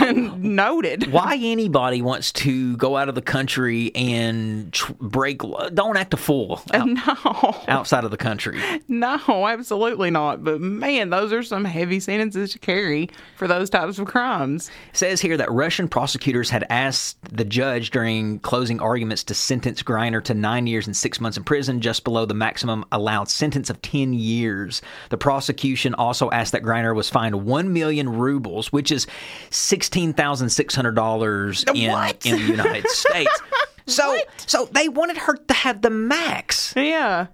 noted. 0.36 1.10
Why 1.12 1.38
anybody 1.40 2.02
wants 2.02 2.32
to 2.32 2.76
go 2.76 2.96
out 2.96 3.08
of 3.08 3.14
the 3.14 3.22
country 3.22 3.90
and 3.94 4.72
tr- 4.72 4.92
break 5.00 5.40
don't 5.74 5.96
act 5.96 6.14
a 6.14 6.16
fool 6.16 6.60
out- 6.74 6.86
No, 6.88 7.64
outside 7.68 8.04
of 8.04 8.10
the 8.10 8.16
country. 8.16 8.60
no, 8.88 9.18
absolutely 9.46 10.10
not. 10.10 10.42
But 10.44 10.60
man, 10.60 11.10
those 11.10 11.32
are 11.32 11.42
some 11.42 11.64
heavy 11.64 12.00
sentences 12.00 12.52
to 12.52 12.58
carry 12.58 13.10
for 13.36 13.46
those 13.48 13.70
types 13.70 13.98
of 13.98 14.06
crimes. 14.06 14.68
It 14.90 14.96
says 14.96 15.20
here 15.20 15.36
that 15.36 15.50
Russian 15.50 15.88
prosecutors 15.88 16.50
had 16.50 16.64
asked 16.70 17.18
the 17.34 17.44
judge 17.44 17.90
during 17.90 18.38
closing 18.40 18.80
arguments 18.80 19.24
to 19.24 19.34
sentence 19.34 19.82
Griner 19.82 20.22
to 20.24 20.34
nine 20.34 20.66
years 20.66 20.86
and 20.86 20.96
six 20.96 21.20
months 21.20 21.36
in 21.38 21.44
prison, 21.44 21.80
just 21.80 22.04
below 22.04 22.24
the 22.26 22.34
maximum 22.34 22.65
allowed 22.92 23.28
sentence 23.28 23.68
of 23.70 23.82
10 23.82 24.12
years. 24.12 24.82
The 25.10 25.16
prosecution 25.18 25.94
also 25.94 26.30
asked 26.30 26.52
that 26.52 26.62
Griner 26.62 26.94
was 26.94 27.10
fined 27.10 27.44
1 27.44 27.72
million 27.72 28.08
rubles, 28.10 28.72
which 28.72 28.92
is 28.92 29.06
$16,600 29.50 31.74
in, 31.74 32.32
in 32.32 32.38
the 32.40 32.46
United 32.50 32.88
States. 32.88 33.40
So, 33.86 34.16
so 34.46 34.66
they 34.72 34.88
wanted 34.88 35.16
her 35.18 35.34
to 35.36 35.54
have 35.54 35.82
the 35.82 35.90
max. 35.90 36.72
Yeah, 36.76 37.26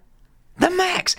The 0.59 0.71
max. 0.71 1.15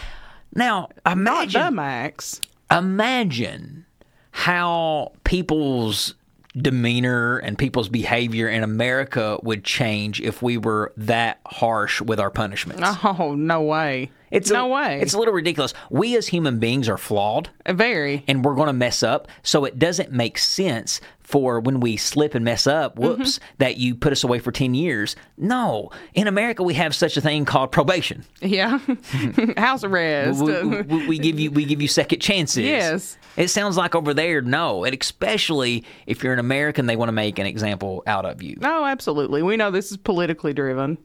Now, 0.55 0.89
not 1.05 1.13
imagine 1.13 1.65
the 1.65 1.71
max. 1.71 2.41
imagine 2.71 3.85
how 4.31 5.11
people's 5.23 6.15
demeanor 6.55 7.37
and 7.37 7.57
people's 7.57 7.89
behavior 7.89 8.47
in 8.47 8.63
America 8.63 9.39
would 9.43 9.63
change 9.63 10.21
if 10.21 10.41
we 10.41 10.57
were 10.57 10.93
that 10.97 11.39
harsh 11.45 12.01
with 12.01 12.19
our 12.19 12.29
punishments. 12.29 12.83
Oh 13.03 13.35
no 13.35 13.61
way! 13.61 14.11
It's 14.33 14.49
no 14.51 14.65
a, 14.65 14.67
way. 14.69 14.99
It's 15.01 15.13
a 15.13 15.17
little 15.19 15.33
ridiculous. 15.33 15.73
We 15.89 16.17
as 16.17 16.27
human 16.27 16.59
beings 16.59 16.89
are 16.89 16.97
flawed 16.97 17.49
very. 17.67 18.23
and 18.27 18.43
we're 18.43 18.55
going 18.55 18.67
to 18.67 18.73
mess 18.73 19.03
up. 19.03 19.27
So 19.43 19.63
it 19.65 19.77
doesn't 19.79 20.11
make 20.11 20.37
sense 20.37 20.99
for 21.19 21.59
when 21.59 21.79
we 21.79 21.95
slip 21.97 22.35
and 22.35 22.43
mess 22.43 22.67
up, 22.67 22.97
whoops, 22.99 23.39
Mm-hmm. 23.39 23.55
that 23.59 23.77
you 23.77 23.95
put 23.95 24.11
us 24.11 24.23
away 24.23 24.39
for 24.39 24.51
10 24.51 24.73
years. 24.73 25.15
No. 25.37 25.89
In 26.13 26.27
America, 26.27 26.63
we 26.63 26.73
have 26.73 26.93
such 26.93 27.15
a 27.15 27.21
thing 27.21 27.45
called 27.45 27.71
probation. 27.71 28.25
Yeah, 28.41 28.79
house 29.57 29.83
arrest. 29.83 30.41
we, 30.41 30.81
we- 30.81 31.07
we 31.07 31.17
give 31.19 31.39
you 31.39 31.49
we 31.51 31.65
give 31.65 31.81
you 31.81 31.87
second 31.87 32.19
chances. 32.19 32.63
Yes. 32.65 33.17
It 33.37 33.47
sounds 33.47 33.77
like 33.77 33.95
over 33.95 34.13
there, 34.13 34.41
no, 34.41 34.83
and 34.83 34.95
especially 34.99 35.83
if 36.05 36.23
you're 36.23 36.33
an 36.33 36.39
American, 36.39 36.85
they 36.85 36.95
want 36.95 37.07
to 37.09 37.13
make 37.13 37.39
an 37.39 37.45
example 37.47 38.03
out 38.05 38.25
of 38.25 38.43
you. 38.43 38.57
no, 38.59 38.85
absolutely. 38.85 39.41
We 39.41 39.57
know 39.57 39.71
this 39.71 39.91
is 39.91 39.97
politically 39.97 40.53
driven. 40.53 40.97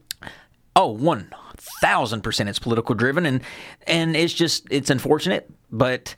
Oh, 0.75 0.87
one 0.91 1.29
thousand 1.81 2.21
percent, 2.21 2.49
it's 2.49 2.59
political 2.59 2.95
driven, 2.95 3.25
and 3.25 3.41
and 3.87 4.15
it's 4.15 4.33
just 4.33 4.67
it's 4.71 4.89
unfortunate, 4.89 5.49
but 5.71 6.15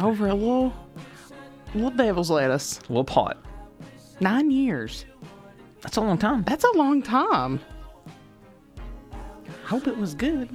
Over 0.00 0.28
a 0.28 0.34
little, 0.34 0.72
little 1.74 1.90
devil's 1.90 2.30
lettuce. 2.30 2.78
a 2.78 2.82
little 2.88 3.04
pot. 3.04 3.44
Nine 4.20 4.50
years. 4.50 5.04
That's 5.82 5.96
a 5.96 6.00
long 6.00 6.18
time. 6.18 6.42
That's 6.44 6.64
a 6.64 6.72
long 6.72 7.02
time. 7.02 7.60
Hope 9.64 9.86
it 9.86 9.96
was 9.96 10.14
good. 10.14 10.48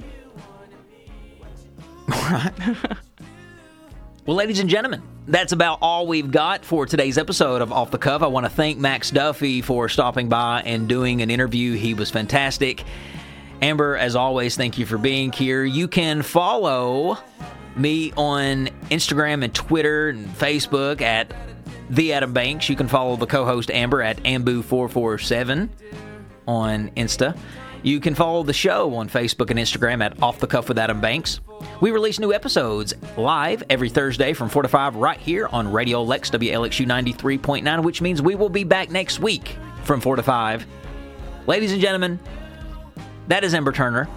All 2.12 2.20
right. 2.30 2.52
Well, 4.26 4.36
ladies 4.36 4.60
and 4.60 4.68
gentlemen, 4.68 5.02
that's 5.30 5.52
about 5.52 5.78
all 5.80 6.08
we've 6.08 6.30
got 6.30 6.64
for 6.64 6.86
today's 6.86 7.16
episode 7.16 7.62
of 7.62 7.72
Off 7.72 7.92
the 7.92 7.98
Cuff. 7.98 8.22
I 8.22 8.26
want 8.26 8.46
to 8.46 8.50
thank 8.50 8.78
Max 8.78 9.12
Duffy 9.12 9.62
for 9.62 9.88
stopping 9.88 10.28
by 10.28 10.62
and 10.66 10.88
doing 10.88 11.22
an 11.22 11.30
interview. 11.30 11.74
He 11.74 11.94
was 11.94 12.10
fantastic. 12.10 12.82
Amber, 13.62 13.96
as 13.96 14.16
always, 14.16 14.56
thank 14.56 14.76
you 14.76 14.86
for 14.86 14.98
being 14.98 15.30
here. 15.30 15.64
You 15.64 15.86
can 15.86 16.22
follow 16.22 17.16
me 17.76 18.12
on 18.16 18.70
Instagram 18.90 19.44
and 19.44 19.54
Twitter 19.54 20.08
and 20.08 20.26
Facebook 20.30 21.00
at 21.00 21.32
the 21.88 22.12
Adam 22.12 22.32
Banks. 22.32 22.68
You 22.68 22.74
can 22.74 22.88
follow 22.88 23.14
the 23.14 23.26
co-host 23.26 23.70
Amber 23.70 24.02
at 24.02 24.16
Ambu447 24.24 25.68
on 26.48 26.88
Insta. 26.96 27.38
You 27.82 27.98
can 27.98 28.14
follow 28.14 28.42
the 28.42 28.52
show 28.52 28.94
on 28.94 29.08
Facebook 29.08 29.50
and 29.50 29.58
Instagram 29.58 30.04
at 30.04 30.22
Off 30.22 30.38
the 30.38 30.46
Cuff 30.46 30.68
with 30.68 30.78
Adam 30.78 31.00
Banks. 31.00 31.40
We 31.80 31.90
release 31.92 32.18
new 32.18 32.32
episodes 32.32 32.92
live 33.16 33.62
every 33.70 33.88
Thursday 33.88 34.34
from 34.34 34.50
4 34.50 34.64
to 34.64 34.68
5 34.68 34.96
right 34.96 35.18
here 35.18 35.48
on 35.48 35.72
Radio 35.72 36.02
Lex 36.02 36.30
WLXU 36.30 36.86
93.9, 36.86 37.82
which 37.82 38.02
means 38.02 38.20
we 38.20 38.34
will 38.34 38.50
be 38.50 38.64
back 38.64 38.90
next 38.90 39.20
week 39.20 39.56
from 39.84 40.00
4 40.00 40.16
to 40.16 40.22
5. 40.22 40.66
Ladies 41.46 41.72
and 41.72 41.80
gentlemen, 41.80 42.20
that 43.28 43.44
is 43.44 43.54
Amber 43.54 43.72
Turner. 43.72 44.08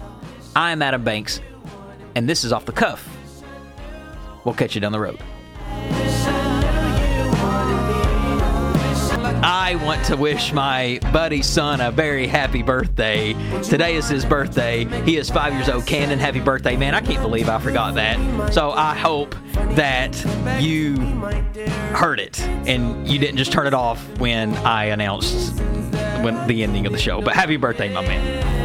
I 0.54 0.70
am 0.72 0.82
Adam 0.82 1.02
Banks, 1.02 1.40
and 2.14 2.28
this 2.28 2.44
is 2.44 2.52
Off 2.52 2.66
the 2.66 2.72
Cuff. 2.72 3.08
We'll 4.44 4.54
catch 4.54 4.74
you 4.74 4.80
down 4.82 4.92
the 4.92 5.00
road. 5.00 5.20
I 9.46 9.74
want 9.84 10.02
to 10.06 10.16
wish 10.16 10.54
my 10.54 10.98
buddy's 11.12 11.46
son 11.46 11.82
a 11.82 11.90
very 11.90 12.26
happy 12.26 12.62
birthday. 12.62 13.34
Today 13.62 13.94
is 13.94 14.08
his 14.08 14.24
birthday. 14.24 14.86
He 15.02 15.18
is 15.18 15.28
five 15.28 15.52
years 15.52 15.68
old. 15.68 15.84
Cannon, 15.84 16.18
happy 16.18 16.40
birthday, 16.40 16.78
man. 16.78 16.94
I 16.94 17.02
can't 17.02 17.20
believe 17.20 17.50
I 17.50 17.58
forgot 17.58 17.94
that. 17.96 18.54
So 18.54 18.70
I 18.70 18.94
hope 18.94 19.34
that 19.72 20.16
you 20.62 20.96
heard 21.92 22.20
it 22.20 22.40
and 22.40 23.06
you 23.06 23.18
didn't 23.18 23.36
just 23.36 23.52
turn 23.52 23.66
it 23.66 23.74
off 23.74 24.02
when 24.18 24.54
I 24.56 24.86
announced 24.86 25.60
when 26.22 26.46
the 26.46 26.62
ending 26.62 26.86
of 26.86 26.92
the 26.92 26.98
show. 26.98 27.20
But 27.20 27.34
happy 27.34 27.58
birthday, 27.58 27.92
my 27.92 28.00
man. 28.00 28.63